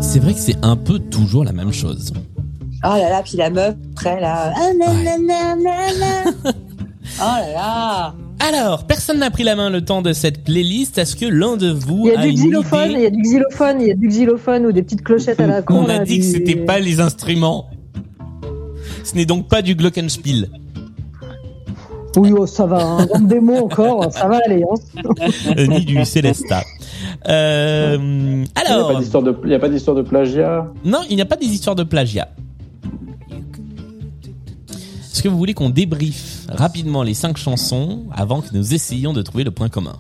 C'est 0.01 0.20
vrai 0.20 0.34
que 0.34 0.39
c'est 0.39 0.55
un 0.63 0.76
peu 0.76 0.97
toujours 0.97 1.43
la 1.43 1.51
même 1.51 1.72
chose. 1.72 2.11
Oh 2.84 2.88
là 2.88 3.09
là, 3.09 3.22
puis 3.24 3.38
la 3.38 3.51
meuf, 3.51 3.76
après 3.95 4.20
là. 4.20 4.51
Oh 7.20 7.22
là 7.22 7.51
là. 7.53 8.16
Alors, 8.40 8.84
personne 8.86 9.20
n'a 9.20 9.32
pris 9.32 9.44
la 9.44 9.56
main 9.56 9.70
le 9.70 9.84
temps 9.84 10.02
de 10.02 10.14
cette 10.14 10.44
playlist. 10.44 10.98
Est-ce 10.98 11.16
que 11.16 11.26
l'un 11.26 11.56
de 11.58 11.70
vous 11.72 12.04
Il 12.06 12.14
y 12.14 12.16
a 12.16 12.20
a 12.20 12.24
du 12.24 12.30
une 12.30 12.36
xylophone, 12.36 12.92
il 12.92 13.00
y 13.02 13.06
a 13.06 13.10
du 13.10 13.22
xylophone, 13.22 13.78
il 13.82 13.88
y 13.88 13.92
a 13.92 13.96
du 13.96 14.08
xylophone 14.08 14.66
ou 14.68 14.72
des 14.72 14.84
petites 14.84 15.04
clochettes 15.04 15.40
à 15.40 15.48
la 15.48 15.62
con. 15.62 15.76
On 15.86 15.86
a 15.90 16.00
là, 16.00 16.04
dit 16.04 16.20
que 16.20 16.24
du- 16.26 16.32
c'était 16.32 16.56
pas 16.56 16.80
les 16.80 17.00
instruments. 17.00 17.70
Ce 19.04 19.16
n'est 19.16 19.26
donc 19.26 19.48
pas 19.48 19.62
du 19.62 19.76
glockenspiel. 19.76 20.50
Oui, 22.18 22.32
oh, 22.38 22.46
ça 22.46 22.66
va. 22.66 22.82
Hein. 22.84 23.06
Vendre 23.14 23.28
des 23.28 23.40
mots 23.40 23.58
encore, 23.66 24.12
ça 24.14 24.28
va 24.28 24.40
aller. 24.46 24.64
Hein. 24.64 25.14
euh, 25.58 25.68
ni 25.68 25.84
du 25.86 26.04
Celesta. 26.06 26.62
Euh, 27.28 27.98
Il 28.00 28.40
n'y 28.42 28.48
a 28.56 28.74
alors, 28.74 28.94
pas 28.94 29.00
d'histoire 29.00 29.24
de, 29.24 29.36
il 29.44 29.50
y 29.52 29.56
a 29.56 29.60
pas 29.60 29.70
d'histoire 29.70 29.98
de 29.98 30.02
plagiat. 30.02 30.72
non, 30.84 31.00
il 31.10 31.16
n'y 31.16 31.22
a 31.22 31.26
pas 31.26 31.36
des 31.36 31.48
histoires 31.48 31.76
de 31.76 31.84
plagiat. 31.84 32.30
Est-ce 35.12 35.24
que 35.24 35.28
vous 35.30 35.38
voulez 35.38 35.54
qu'on 35.54 35.70
débriefe? 35.70 36.35
Rapidement 36.50 37.04
les 37.04 37.14
cinq 37.14 37.38
chansons 37.38 38.04
avant 38.16 38.41
que 38.41 38.48
nous 38.54 38.74
essayions 38.74 39.14
de 39.14 39.22
trouver 39.22 39.43
le 39.43 39.52
point 39.52 39.70
commun 39.70 39.96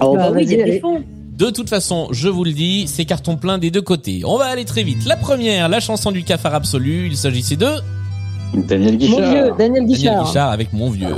Oh 0.00 0.14
Bah, 0.16 0.30
oui, 0.32 0.42
il 0.44 0.52
y 0.52 0.54
vas-y, 0.56 0.60
a 0.62 0.64
des 0.64 0.70
allez. 0.72 0.80
fonds. 0.80 1.02
De 1.36 1.50
toute 1.50 1.68
façon, 1.68 2.08
je 2.10 2.28
vous 2.28 2.44
le 2.44 2.52
dis, 2.52 2.86
c'est 2.88 3.04
carton 3.04 3.36
plein 3.36 3.58
des 3.58 3.70
deux 3.70 3.82
côtés. 3.82 4.22
On 4.24 4.38
va 4.38 4.46
aller 4.46 4.64
très 4.64 4.82
vite. 4.82 5.04
La 5.06 5.16
première, 5.16 5.68
la 5.68 5.80
chanson 5.80 6.10
du 6.10 6.22
cafard 6.24 6.54
absolu. 6.54 7.06
Il 7.08 7.16
s'agissait 7.16 7.56
de 7.56 7.66
Daniel 8.54 8.92
Mon 8.94 8.98
Guichard. 8.98 9.18
vieux, 9.20 9.30
Daniel 9.30 9.56
Daniel 9.58 9.86
Guichard. 9.86 10.24
Guichard 10.24 10.50
avec 10.50 10.72
Mon 10.72 10.90
Vieux. 10.90 11.14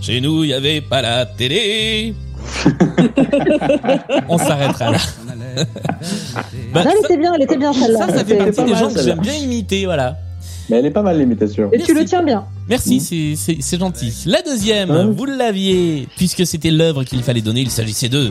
Chez 0.00 0.20
nous, 0.20 0.42
il 0.44 0.48
n'y 0.48 0.52
avait 0.54 0.80
pas 0.80 1.02
la 1.02 1.24
télé. 1.26 2.14
On 4.28 4.38
s'arrêtera 4.38 4.90
là. 4.90 4.98
Bah, 6.72 6.84
Non, 6.84 6.90
elle 6.90 7.04
était 7.04 7.16
bien, 7.16 7.32
elle 7.34 7.42
était 7.42 7.56
bien 7.56 7.72
celle-là. 7.72 7.98
ça, 8.08 8.08
ça 8.18 8.24
fait 8.24 8.36
partie 8.36 8.52
pas 8.56 8.64
des 8.64 8.74
gens 8.74 8.92
que 8.92 9.02
j'aime 9.02 9.20
bien 9.20 9.34
imiter, 9.34 9.84
voilà. 9.84 10.16
Mais 10.68 10.78
elle 10.78 10.86
est 10.86 10.90
pas 10.90 11.02
mal 11.02 11.18
l'imitation. 11.18 11.70
Et 11.72 11.78
tu 11.80 11.94
le 11.94 12.04
tiens 12.04 12.22
bien. 12.22 12.44
Merci, 12.68 13.00
c'est- 13.00 13.34
c'est 13.36 13.58
c'est 13.60 13.78
gentil. 13.78 14.12
La 14.26 14.40
deuxième, 14.42 15.10
vous 15.12 15.24
l'aviez, 15.26 16.08
puisque 16.16 16.46
c'était 16.46 16.70
l'œuvre 16.70 17.04
qu'il 17.04 17.22
fallait 17.22 17.42
donner, 17.42 17.60
il 17.60 17.70
s'agissait 17.70 18.08
de 18.08 18.30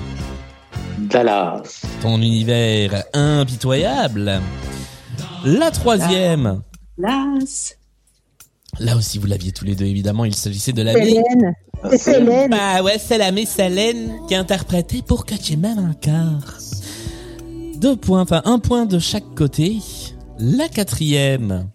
Dallas. 0.97 1.61
ton 2.01 2.21
univers 2.21 3.03
impitoyable. 3.13 4.41
La 5.45 5.69
troisième, 5.71 6.61
Las. 6.97 7.77
là 8.79 8.95
aussi 8.95 9.19
vous 9.19 9.27
l'aviez 9.27 9.51
tous 9.51 9.65
les 9.65 9.75
deux 9.75 9.85
évidemment, 9.85 10.25
il 10.25 10.33
s'agissait 10.35 10.71
de 10.73 10.81
la. 10.81 10.93
Hélène. 10.97 11.53
C'est 11.97 12.21
Hélène. 12.21 12.49
Bah 12.49 12.81
ouais, 12.81 12.97
c'est 12.97 13.17
la 13.17 13.31
Miss 13.31 13.59
Hélène 13.59 14.13
qui 14.27 14.35
a 14.35 14.39
interprété 14.39 15.01
pour 15.05 15.25
que 15.25 15.35
tu 15.35 15.57
m'aimes 15.57 15.91
encore. 15.91 16.57
Deux 17.75 17.97
points, 17.97 18.21
enfin 18.21 18.41
un 18.45 18.59
point 18.59 18.85
de 18.85 18.97
chaque 18.99 19.35
côté. 19.35 19.77
La 20.39 20.69
quatrième, 20.69 21.67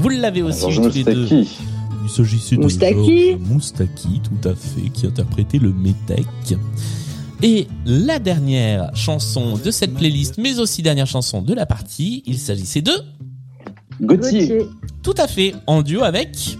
vous 0.00 0.08
l'avez 0.08 0.42
aussi 0.42 0.64
tous 0.64 0.88
les 0.94 1.04
deux. 1.04 1.14
Moustaki. 1.22 1.58
Il 2.04 2.10
s'agissait 2.10 2.56
de 2.56 2.60
Moustaki. 2.62 3.36
Moustaki, 3.38 4.20
tout 4.22 4.48
à 4.48 4.54
fait, 4.54 4.88
qui 4.92 5.06
interprétait 5.06 5.58
le 5.58 5.72
métèque. 5.72 6.56
Et 7.42 7.68
la 7.86 8.18
dernière 8.18 8.90
chanson 8.96 9.58
de 9.62 9.70
cette 9.70 9.94
playlist, 9.94 10.38
mais 10.38 10.58
aussi 10.58 10.82
dernière 10.82 11.06
chanson 11.06 11.42
de 11.42 11.54
la 11.54 11.66
partie, 11.66 12.22
il 12.26 12.38
s'agissait 12.38 12.80
de 12.80 12.92
Gauthier. 14.00 14.40
Gauthier. 14.48 14.58
Tout 15.02 15.14
à 15.18 15.28
fait, 15.28 15.54
en 15.66 15.82
duo 15.82 16.02
avec 16.02 16.58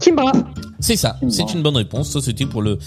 Kimbra. 0.00 0.32
C'est 0.80 0.96
ça, 0.96 1.16
c'est 1.28 1.52
une 1.54 1.62
bonne 1.62 1.76
réponse. 1.76 2.10
Ça, 2.10 2.20
c'était 2.20 2.46
pour 2.46 2.60
le 2.60 2.78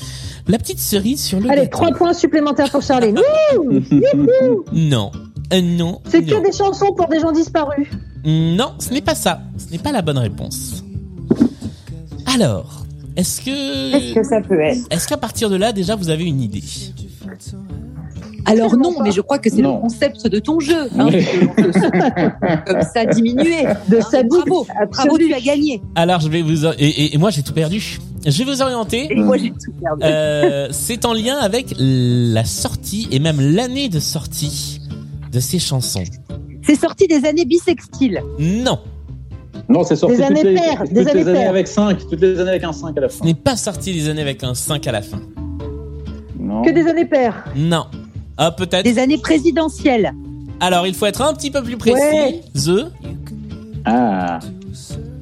la 0.47 0.57
petite 0.57 0.79
cerise 0.79 1.23
sur 1.23 1.39
le 1.39 1.49
Allez, 1.49 1.61
gâteau. 1.61 1.77
trois 1.77 1.91
points 1.91 2.13
supplémentaires 2.13 2.69
pour 2.69 2.81
Youhou 3.53 4.65
Non, 4.73 5.11
Euh, 5.53 5.61
non, 5.61 6.01
C'est 6.09 6.23
que 6.23 6.43
des 6.43 6.51
chansons 6.57 6.91
pour 6.95 7.07
des 7.07 7.19
gens 7.19 7.31
disparus. 7.31 7.87
Non, 8.25 8.73
ce 8.79 8.91
n'est 8.91 9.01
pas 9.01 9.15
ça. 9.15 9.41
Ce 9.57 9.71
n'est 9.71 9.77
pas 9.77 9.91
la 9.91 10.01
bonne 10.01 10.17
réponse. 10.17 10.83
Alors, 12.33 12.83
est-ce 13.15 13.41
Qu'est-ce 13.41 14.13
que 14.13 14.19
que 14.19 14.23
ça 14.27 14.41
peut 14.41 14.59
être? 14.59 14.79
est-ce 14.89 15.07
qu'à 15.07 15.17
partir 15.17 15.49
de 15.49 15.55
là 15.55 15.71
déjà 15.71 15.95
vous 15.95 16.09
avez 16.09 16.25
une 16.25 16.41
idée? 16.41 16.63
Alors 18.47 18.75
non, 18.77 18.93
mais 19.03 19.11
je 19.11 19.21
crois 19.21 19.39
que 19.39 19.49
c'est 19.49 19.61
le 19.61 19.69
concept 19.71 20.27
de 20.27 20.37
ton 20.39 20.59
jeu. 20.59 20.87
hein, 20.97 21.07
Oui. 21.11 21.25
Comme 22.67 22.81
ça, 22.81 23.05
diminuer. 23.05 23.63
De 23.89 23.97
Hein, 23.97 24.01
sa. 24.11 24.21
Bravo, 24.23 24.67
bravo, 24.91 25.17
tu 25.17 25.33
as 25.33 25.41
gagné. 25.41 25.81
Alors, 25.95 26.19
je 26.19 26.29
vais 26.29 26.43
vous 26.43 26.65
or- 26.65 26.75
et, 26.77 26.87
et- 26.87 27.15
et 27.15 27.17
moi 27.17 27.31
j'ai 27.31 27.41
tout 27.41 27.53
perdu. 27.53 27.99
Je 28.23 28.43
vais 28.43 28.51
vous 28.51 28.61
orienter. 28.61 29.07
Et 29.11 29.15
moi, 29.15 29.37
j'ai 29.37 29.49
tout 29.51 29.71
perdu. 29.79 30.01
Euh, 30.03 30.67
c'est 30.71 31.05
en 31.05 31.13
lien 31.13 31.37
avec 31.37 31.73
la 31.77 32.43
sortie 32.43 33.07
et 33.11 33.19
même 33.19 33.39
l'année 33.39 33.87
de 33.89 33.99
sortie 33.99 34.81
de 35.35 35.39
ces 35.41 35.59
chansons. 35.59 36.03
C'est 36.65 36.75
sorti 36.79 37.07
des 37.07 37.25
années 37.25 37.45
bissextiles. 37.45 38.23
Non, 38.39 38.79
Non, 39.69 39.83
c'est 39.83 39.95
sorti 39.97 40.15
Des 40.15 40.21
toutes 40.23 40.31
années 40.31 40.43
les, 40.43 40.53
paires, 40.55 40.79
toutes 40.83 40.93
des 40.93 41.03
les 41.03 41.09
années 41.11 41.21
années 41.21 41.33
paires. 41.33 41.49
avec 41.49 41.67
5, 41.67 41.97
toutes 42.09 42.21
les 42.21 42.39
années 42.39 42.49
avec 42.51 42.63
un 42.63 42.71
5 42.73 42.97
à 42.97 43.01
la 43.01 43.09
ce 43.09 43.17
fin. 43.17 43.25
n'est 43.25 43.33
pas 43.33 43.57
sorti 43.57 43.93
des 43.93 44.07
années 44.09 44.21
avec 44.21 44.43
un 44.43 44.53
5 44.53 44.87
à 44.87 44.91
la 44.93 45.01
fin. 45.01 45.19
Non. 46.39 46.61
Que 46.61 46.71
des 46.71 46.87
années 46.87 47.05
paires. 47.05 47.43
Non. 47.55 47.85
Ah, 48.37 48.51
peut-être. 48.51 48.83
Des 48.85 48.97
années 48.97 49.17
présidentielles. 49.17 50.13
Alors, 50.61 50.87
il 50.87 50.93
faut 50.93 51.05
être 51.05 51.21
un 51.21 51.33
petit 51.33 51.51
peu 51.51 51.61
plus 51.63 51.75
précis. 51.77 51.95
Ouais. 51.99 52.41
The. 52.55 52.91
Ah. 53.83 54.39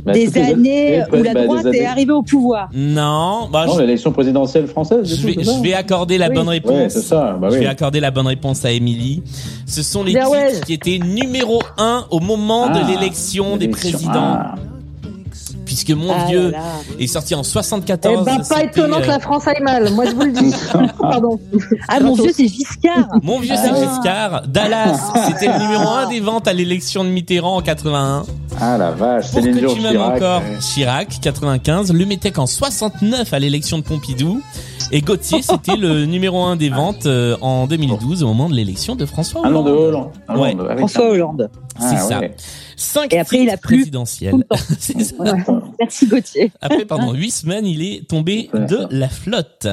Bah, 0.06 0.12
des 0.12 0.26
les- 0.28 0.38
années 0.42 1.04
oui, 1.12 1.20
où 1.20 1.24
la 1.24 1.34
bah, 1.34 1.44
droite 1.46 1.66
est 1.74 1.86
arrivée 1.86 2.12
au 2.12 2.24
pouvoir. 2.24 2.70
Non. 2.74 3.48
Bah, 3.52 3.66
Non, 3.68 3.76
je, 3.76 3.82
l'élection 3.82 4.12
présidentielle 4.12 4.68
française, 4.68 5.00
je 5.04 5.26
vais, 5.28 5.34
je 5.42 5.62
vais 5.64 5.74
accorder 5.74 6.18
la 6.18 6.28
Oui. 6.30 6.36
bonne 6.36 6.50
réponse. 6.50 6.72
Ouais, 6.74 6.90
c'est 6.90 7.02
ça. 7.02 7.38
Bah 7.40 7.48
Je 7.50 7.56
oui. 7.56 7.62
vais 7.62 7.68
accorder 7.68 8.00
la 8.00 8.12
bonne 8.12 8.28
réponse 8.28 8.66
à 8.66 8.72
Émilie. 8.72 9.24
Ce 9.66 9.82
sont 9.82 10.04
les 10.04 10.12
Bien 10.14 10.26
titres 10.26 10.32
ouais. 10.38 10.62
qui 10.66 10.74
étaient 10.74 11.00
numéro 11.00 11.62
1 11.78 12.06
au 12.12 12.20
moment 12.20 12.68
Ah, 12.70 12.80
de 12.80 12.88
l'élection 12.92 13.56
des 13.58 13.70
présidents. 13.70 14.12
Ah. 14.16 14.56
Puisque 15.74 15.90
mon 15.90 16.12
Ah 16.14 16.26
vieux 16.28 16.52
là 16.52 16.58
là. 16.60 16.64
est 17.00 17.08
sorti 17.08 17.34
en 17.34 17.42
Eh 17.42 17.46
74. 17.46 18.26
ben, 18.26 18.42
pas 18.48 18.64
étonnant 18.64 18.98
que 19.00 19.06
euh, 19.06 19.08
la 19.08 19.20
France 19.20 19.48
aille 19.48 19.64
mal. 19.64 19.90
Moi, 19.92 20.06
je 20.06 20.12
vous 20.12 20.22
le 20.22 20.32
dis. 20.32 20.54
Pardon. 21.00 21.40
Ah, 21.88 22.00
mon 22.00 22.14
vieux, 22.14 22.32
c'est 22.32 22.48
Giscard. 22.48 23.08
Mon 23.24 23.40
vieux, 23.40 23.56
c'est 23.56 23.74
Giscard. 23.76 24.44
Dallas, 24.48 25.00
c'était 25.28 25.48
le 25.52 25.60
numéro 25.64 25.88
1 25.90 26.10
des 26.10 26.20
ventes 26.20 26.48
à 26.48 26.54
l'élection 26.54 27.04
de 27.04 27.10
Mitterrand 27.10 27.56
en 27.58 27.62
81. 27.62 28.24
Ah 28.62 28.78
la 28.78 28.92
vache, 28.92 29.26
Céline 29.26 29.56
que 29.60 29.74
tu 29.74 29.82
m'aimes 29.82 29.94
Chirac. 29.94 30.16
encore, 30.18 30.42
ouais. 30.42 30.58
Chirac, 30.60 31.20
95. 31.22 31.92
Le 31.92 32.06
Métec 32.06 32.38
en 32.38 32.46
69 32.46 33.34
à 33.34 33.40
l'élection 33.40 33.80
de 33.80 33.84
Pompidou. 33.84 34.42
Et 34.92 35.02
Gauthier, 35.02 35.42
c'était 35.42 35.76
le 35.76 36.06
numéro 36.06 36.44
1 36.44 36.56
des 36.56 36.70
ventes 36.70 37.08
euh, 37.08 37.36
en 37.42 37.66
2012 37.66 38.22
au 38.22 38.28
moment 38.28 38.50
de 38.50 38.54
l'élection 38.54 38.96
de 38.96 39.08
François 39.08 39.42
Ah 39.44 39.50
non, 39.50 39.64
de 39.64 39.72
Hollande. 39.72 39.84
Hollande. 39.94 40.12
Ah, 40.28 40.38
Ouais. 40.38 40.54
Hollande, 40.56 40.78
François 40.78 41.10
Hollande. 41.10 41.50
Ah, 41.80 41.90
C'est 41.90 42.08
ça. 42.10 42.20
ouais. 42.20 42.36
5 42.76 43.14
Et 43.14 43.20
après, 43.20 43.40
il 43.44 43.50
a 43.50 43.58
présidentielles. 43.58 44.44
ça. 44.80 45.36
Merci 45.80 46.08
Gauthier. 46.08 46.52
Après, 46.62 46.86
pendant 46.86 47.14
huit 47.14 47.32
semaines, 47.32 47.66
il 47.66 47.82
est 47.82 48.08
tombé 48.08 48.50
de 48.54 48.88
la 48.92 49.10
flotte. 49.10 49.68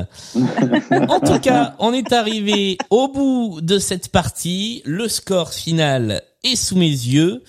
En 1.08 1.20
tout 1.20 1.38
cas, 1.40 1.74
on 1.78 1.92
est 1.92 2.12
arrivé 2.12 2.78
au 2.90 3.08
bout 3.08 3.60
de 3.60 3.78
cette 3.78 4.08
partie. 4.10 4.82
Le 4.84 5.08
score 5.08 5.52
final 5.52 6.22
est 6.44 6.56
sous 6.56 6.76
mes 6.76 6.88
yeux. 6.88 7.42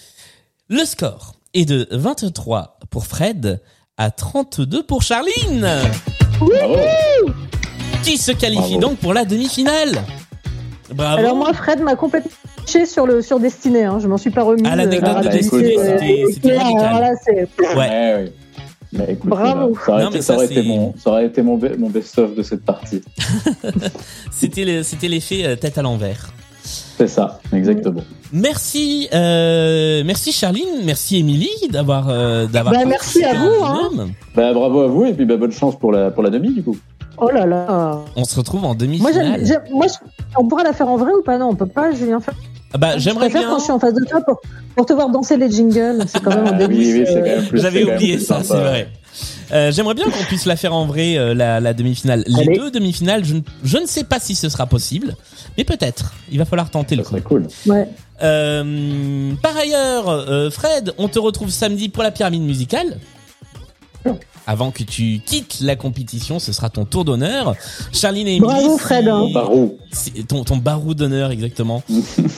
Le 0.70 0.86
score 0.86 1.36
est 1.54 1.66
de 1.66 1.88
23 1.92 2.80
pour 2.90 3.06
Fred 3.06 3.62
à 3.98 4.10
32 4.10 4.84
pour 4.84 5.04
Charline, 5.04 5.68
Bravo. 6.40 6.76
qui 8.04 8.18
se 8.18 8.32
qualifie 8.32 8.78
Bravo. 8.78 8.80
donc 8.80 8.98
pour 9.00 9.14
la 9.14 9.26
demi-finale? 9.26 10.02
Bravo. 10.96 11.20
Alors 11.20 11.36
moi, 11.36 11.54
Fred 11.54 11.82
m'a 11.82 11.96
complètement 11.96 12.32
sur 12.86 13.06
le 13.06 13.22
sur 13.22 13.40
Destiné. 13.40 13.84
Hein. 13.84 14.00
Je 14.02 14.08
m'en 14.08 14.18
suis 14.18 14.32
pas 14.32 14.44
remis. 14.44 14.64
Ah, 14.66 14.76
l'anecdote 14.76 15.10
de 15.10 15.16
rapidité, 15.16 15.38
Destiné, 15.40 15.78
euh, 15.80 15.98
c'était- 16.34 16.58
radical. 16.58 16.86
alors 16.86 17.02
là, 17.02 17.12
c'est 17.24 17.34
Ouais. 17.34 17.48
Ouais, 17.76 17.78
ouais. 17.78 18.34
Bah, 18.94 19.04
écoute, 19.08 19.30
Bravo. 19.30 19.74
Ça 19.86 19.92
aurait, 19.94 20.04
Non, 20.04 20.10
été, 20.10 20.18
mais 20.18 20.22
ça 20.22 20.28
ça, 20.28 20.36
aurait 20.36 20.46
été 20.48 20.62
mon, 20.64 20.94
ça 20.98 21.10
aurait 21.12 21.26
été 21.26 21.42
mon, 21.42 21.58
be- 21.58 21.78
mon 21.78 21.90
best-of 21.90 22.36
de 22.36 22.44
cette 22.44 22.66
partie. 22.66 23.02
C'était 24.32 24.66
le- 24.66 24.84
c'était 24.84 25.08
l'effet 25.08 25.46
euh, 25.46 25.56
tête 25.56 25.78
à 25.78 25.82
l'envers. 25.82 26.32
C'est 26.64 27.08
ça, 27.08 27.40
exactement. 27.54 28.02
Merci, 28.34 29.08
euh, 29.14 30.04
merci 30.06 30.32
Charline, 30.32 30.84
merci 30.86 31.18
Émilie 31.18 31.50
d'avoir 31.72 32.10
euh, 32.10 32.46
d'avoir. 32.48 32.74
Bah, 32.76 32.82
merci 32.86 33.24
à 33.24 33.34
vous, 33.34 33.64
hein. 33.64 33.90
Bah, 34.36 34.54
bravo 34.54 34.82
à 34.82 34.88
vous 34.88 35.06
et 35.06 35.14
puis 35.14 35.26
bah, 35.26 35.38
bonne 35.38 35.52
chance 35.52 35.78
pour 35.80 35.92
la, 35.92 36.12
pour 36.12 36.22
la 36.22 36.30
demi 36.30 36.54
du 36.54 36.62
coup. 36.62 36.78
Oh 37.18 37.30
là 37.30 37.46
là. 37.46 38.00
On 38.16 38.24
se 38.24 38.36
retrouve 38.36 38.64
en 38.64 38.68
Moi, 38.70 38.76
demi-finale. 38.76 39.14
j'aime, 39.14 39.46
j'aime- 39.46 39.64
moi, 39.74 39.88
je- 39.88 39.94
on 40.38 40.48
pourra 40.48 40.64
la 40.64 40.74
faire 40.74 40.88
en 40.88 40.98
vrai 40.98 41.12
ou 41.14 41.22
pas? 41.24 41.38
Non, 41.38 41.50
on 41.50 41.56
peut 41.56 41.66
pas, 41.66 41.92
Julien. 41.92 42.20
Faire... 42.20 42.36
Ah 42.74 42.78
bah, 42.78 42.94
Je 42.98 43.00
j'aimerais 43.04 43.30
bien. 43.30 43.44
quand 43.50 43.60
je 43.60 43.64
suis 43.64 43.72
en 43.72 43.80
face 43.80 43.94
de 43.94 44.06
toi 44.06 44.22
pour, 44.22 44.40
pour 44.76 44.86
te 44.86 44.94
voir 44.94 45.10
danser 45.10 45.38
les 45.38 45.50
jingles. 45.52 46.04
C'est 46.08 46.22
quand 46.24 46.30
même 46.36 46.48
un 46.48 46.52
Ah, 46.54 46.58
oui, 46.62 46.68
délice. 46.68 46.94
oui, 46.96 47.04
c'est 47.06 47.16
euh, 47.18 47.20
quand 47.20 47.36
même 47.42 47.46
plus. 47.48 47.62
J'avais 47.62 47.84
oublié 47.84 48.16
plus 48.18 48.26
ça, 48.26 48.42
c'est 48.44 48.54
vrai. 48.54 48.90
Euh, 49.52 49.72
J'aimerais 49.74 49.94
bien 49.96 50.06
qu'on 50.06 50.24
puisse 50.24 50.46
la 50.46 50.56
faire 50.56 50.74
en 50.74 50.86
vrai, 50.86 51.18
euh, 51.18 51.34
la, 51.34 51.60
la 51.60 51.74
demi-finale. 51.74 52.24
Les 52.28 52.40
Allez. 52.48 52.58
deux 52.58 52.72
demi-finales, 52.72 53.26
je, 53.26 53.34
ne- 53.34 53.42
je 53.66 53.78
ne 53.78 53.86
sais 53.86 54.06
pas 54.06 54.20
si 54.20 54.34
ce 54.36 54.48
sera 54.48 54.66
possible, 54.66 55.14
mais 55.58 55.66
peut-être. 55.66 56.14
Il 56.32 56.38
va 56.38 56.46
falloir 56.46 56.70
tenter 56.70 56.96
le 56.96 57.04
Ça 57.04 57.10
coup. 57.10 57.16
serait 57.16 57.22
cool. 57.22 57.48
Ouais. 57.66 57.90
Euh, 58.24 59.34
par 59.42 59.58
ailleurs, 59.58 60.08
euh, 60.10 60.50
Fred, 60.50 60.94
on 60.98 61.08
te 61.10 61.20
retrouve 61.20 61.50
samedi 61.50 61.90
pour 61.90 62.04
la 62.04 62.12
pyramide 62.12 62.44
musicale. 62.44 62.98
Avant 64.48 64.72
que 64.72 64.84
tu 64.84 65.22
quittes 65.26 65.60
la 65.62 65.76
compétition, 65.76 66.40
ce 66.40 66.52
sera 66.52 66.70
ton 66.70 66.84
tour 66.86 67.06
d'honneur. 67.06 67.56
Charline 67.92 68.28
et 68.28 68.36
Emily, 68.38 68.42
Bravo, 68.42 68.78
Fred, 68.80 69.08
hein. 69.08 69.28
Barou. 69.34 69.78
Ton, 70.28 70.44
ton 70.44 70.58
barou 70.58 70.94
d'honneur 70.94 71.32
exactement. 71.32 71.84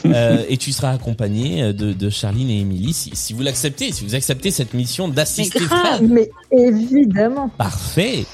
Euh, 0.05 0.43
et 0.49 0.57
tu 0.57 0.73
seras 0.73 0.91
accompagné 0.91 1.71
de, 1.73 1.93
de 1.93 2.09
Charline 2.09 2.49
et 2.49 2.59
Émilie 2.59 2.91
si, 2.93 3.11
si 3.13 3.31
vous 3.33 3.41
l'acceptez, 3.41 3.93
si 3.93 4.03
vous 4.03 4.15
acceptez 4.15 4.51
cette 4.51 4.73
mission 4.73 5.07
d'assister 5.07 5.61
Mais 5.61 5.65
grave. 5.65 5.95
Fred. 5.97 6.09
Mais 6.11 6.29
évidemment. 6.51 7.49
Parfait. 7.57 8.25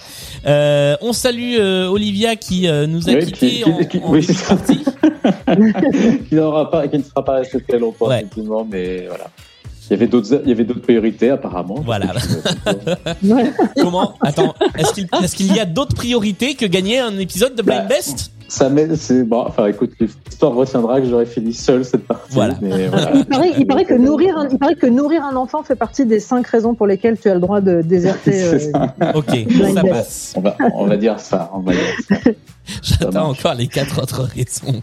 Euh, 0.48 0.96
on 1.02 1.14
salue 1.14 1.58
euh, 1.60 1.88
Olivia 1.88 2.36
qui 2.36 2.68
euh, 2.68 2.88
nous 2.88 3.08
a 3.08 3.14
Oui, 3.14 3.26
quittés 3.26 3.50
qui- 3.50 3.64
qui- 3.64 3.70
en, 3.70 3.78
qui- 3.86 4.00
en 4.00 4.12
oui, 4.12 4.28
partie. 4.48 4.80
qui, 6.30 6.36
n'aura 6.36 6.70
pas, 6.72 6.88
qui 6.88 6.98
ne 6.98 7.04
sera 7.04 7.24
pas 7.24 7.34
resté 7.36 7.62
très 7.62 7.78
longtemps, 7.80 8.08
Ouais. 8.08 8.18
effectivement, 8.22 8.66
mais 8.70 9.06
voilà. 9.08 9.30
Il 9.90 9.94
y 9.94 9.96
avait 9.96 10.08
d'autres, 10.08 10.42
il 10.44 10.50
y 10.50 10.52
avait 10.52 10.66
d'autres 10.66 10.82
priorités, 10.82 11.32
apparemment. 11.32 11.82
Voilà. 11.84 12.14
Comment 13.76 14.14
Attends, 14.22 14.54
est-ce 14.78 14.94
qu'il 14.94 15.08
est-ce 15.24 15.36
qu'il 15.36 15.54
y 15.56 15.60
a 15.60 15.66
d'autres 15.66 15.96
priorités 15.96 16.54
que 16.54 16.66
gagner 16.66 17.00
un 17.00 17.18
épisode 17.18 17.56
de 17.56 17.64
Blind 17.64 17.88
Bah, 17.88 17.96
Best? 17.96 18.32
Ça 18.48 18.70
m'est, 18.70 18.96
c'est 18.96 19.24
bon. 19.24 19.42
Enfin, 19.48 19.68
écoute, 19.68 19.92
l'histoire 20.00 20.54
retiendra 20.54 21.00
que 21.02 21.08
j'aurais 21.08 21.26
fini 21.28 21.54
seul 21.54 21.86
cette 21.86 22.06
partie. 22.06 22.34
Voilà. 22.34 22.56
Mais 22.62 22.88
voilà. 22.90 23.12
Il 23.16 23.26
paraît, 23.26 23.52
il 23.58 23.68
paraît 23.68 23.86
que 23.86 23.94
nourrir 23.96 24.38
un, 24.38 24.50
il 24.50 24.58
paraît 24.58 24.76
que 24.76 24.88
nourrir 24.88 25.24
un 25.24 25.36
enfant 25.36 25.64
fait 25.64 25.76
partie 25.76 26.06
des 26.06 26.20
cinq 26.20 26.46
raisons 26.48 26.76
pour 26.76 26.86
lesquelles 26.86 27.20
tu 27.20 27.30
as 27.30 27.36
le 27.36 27.40
droit 27.40 27.62
de 27.62 27.82
déserter. 27.82 28.32
C'est 28.60 28.76
euh, 28.76 28.88
ça. 29.00 29.12
Ok, 29.16 29.46
Blind 29.48 29.76
ça 29.76 29.82
passe. 29.84 30.34
On 30.36 30.42
va, 30.42 30.58
on 30.76 30.86
va 30.86 30.98
dire 30.98 31.20
ça. 31.20 31.52
On 31.54 31.60
va 31.60 31.74
dire 31.74 31.82
ça. 32.10 32.16
J'attends 32.84 33.30
encore 33.30 33.56
les 33.56 33.68
quatre 33.68 34.02
autres 34.02 34.22
raisons. 34.22 34.82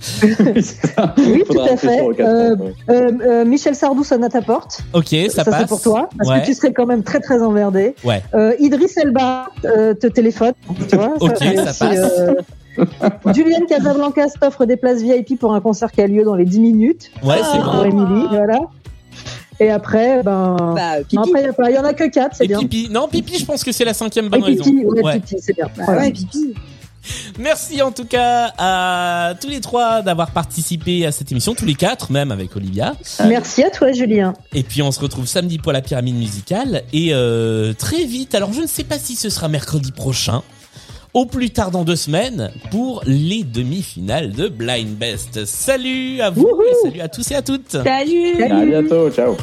Oui, 0.22 0.62
ça. 0.62 1.14
Tout 1.16 1.60
à 1.60 1.76
fait. 1.76 2.00
Euh, 2.20 2.56
euh, 2.88 3.10
euh, 3.22 3.44
Michel 3.44 3.74
Sardou 3.74 4.02
sonne 4.04 4.24
à 4.24 4.28
ta 4.28 4.40
porte. 4.42 4.80
Ok, 4.92 5.08
ça, 5.28 5.44
Ça, 5.44 5.44
passe. 5.44 5.60
c'est 5.60 5.68
pour 5.68 5.82
toi, 5.82 6.08
parce 6.16 6.30
ouais. 6.30 6.40
que 6.40 6.46
tu 6.46 6.54
serais 6.54 6.72
quand 6.72 6.86
même 6.86 7.02
très 7.02 7.20
très 7.20 7.42
emmerdé. 7.42 7.94
Ouais. 8.04 8.22
Euh, 8.34 8.54
Idriss 8.58 8.96
Elba 8.96 9.48
euh, 9.64 9.94
te 9.94 10.06
téléphone, 10.06 10.52
tu 10.88 10.96
vois. 10.96 11.14
Ok, 11.20 11.36
ça 11.38 11.44
aussi, 11.70 11.78
passe. 11.78 11.80
euh, 12.18 12.34
Julienne 13.34 13.66
Casablancas 13.68 14.30
t'offre 14.40 14.64
des 14.64 14.76
places 14.76 15.02
VIP 15.02 15.38
pour 15.38 15.54
un 15.54 15.60
concert 15.60 15.90
qui 15.92 16.00
a 16.00 16.06
lieu 16.06 16.24
dans 16.24 16.34
les 16.36 16.44
10 16.46 16.60
minutes. 16.60 17.10
Ouais, 17.22 17.36
c'est 17.52 17.58
Pour 17.60 17.72
bon. 17.74 17.84
Émilie, 17.84 18.26
voilà. 18.30 18.60
Et 19.62 19.70
après, 19.70 20.22
ben. 20.22 20.56
Bah, 20.74 20.98
non, 20.98 21.04
Pipi. 21.04 21.18
après, 21.18 21.40
il 21.42 21.44
y 21.44 21.48
a 21.48 21.52
pas- 21.52 21.70
il 21.70 21.74
y 21.74 21.78
en 21.78 21.84
a 21.84 21.92
que 21.92 22.04
4, 22.08 22.36
c'est 22.36 22.44
Et 22.44 22.48
bien. 22.48 22.58
Pipi. 22.60 22.88
Non, 22.90 23.06
Pipi, 23.08 23.38
je 23.38 23.44
pense 23.44 23.62
que 23.62 23.72
c'est 23.72 23.84
la 23.84 23.92
cinquième 23.92 24.28
bonne 24.28 24.42
raison. 24.42 24.64
Pipi, 24.64 24.84
ouais, 24.86 25.02
Ouais. 25.02 25.20
Pipi, 25.20 25.36
c'est 25.40 25.52
bien. 25.54 25.66
Voilà. 25.76 26.00
ouais, 26.00 26.10
Pipi. 26.12 26.54
Merci 27.38 27.82
en 27.82 27.92
tout 27.92 28.04
cas 28.04 28.52
à 28.58 29.34
tous 29.40 29.48
les 29.48 29.60
trois 29.60 30.02
d'avoir 30.02 30.30
participé 30.32 31.06
à 31.06 31.12
cette 31.12 31.30
émission, 31.32 31.54
tous 31.54 31.64
les 31.64 31.74
quatre, 31.74 32.12
même 32.12 32.30
avec 32.30 32.54
Olivia. 32.56 32.94
Merci 33.26 33.62
à 33.62 33.70
toi, 33.70 33.92
Julien. 33.92 34.34
Et 34.54 34.62
puis 34.62 34.82
on 34.82 34.90
se 34.92 35.00
retrouve 35.00 35.26
samedi 35.26 35.58
pour 35.58 35.72
la 35.72 35.80
pyramide 35.80 36.16
musicale 36.16 36.82
et 36.92 37.10
euh, 37.12 37.72
très 37.72 38.04
vite. 38.04 38.34
Alors 38.34 38.52
je 38.52 38.60
ne 38.60 38.66
sais 38.66 38.84
pas 38.84 38.98
si 38.98 39.16
ce 39.16 39.30
sera 39.30 39.48
mercredi 39.48 39.92
prochain, 39.92 40.42
au 41.14 41.26
plus 41.26 41.50
tard 41.50 41.70
dans 41.70 41.84
deux 41.84 41.96
semaines, 41.96 42.52
pour 42.70 43.02
les 43.06 43.42
demi-finales 43.42 44.32
de 44.32 44.48
Blind 44.48 44.96
Best. 44.96 45.44
Salut 45.44 46.20
à 46.20 46.30
vous 46.30 46.42
Wouhou 46.42 46.62
et 46.62 46.88
salut 46.88 47.00
à 47.00 47.08
tous 47.08 47.30
et 47.30 47.34
à 47.34 47.42
toutes. 47.42 47.70
Salut. 47.70 48.42
À 48.42 48.64
bientôt. 48.64 49.10
Ciao. 49.10 49.36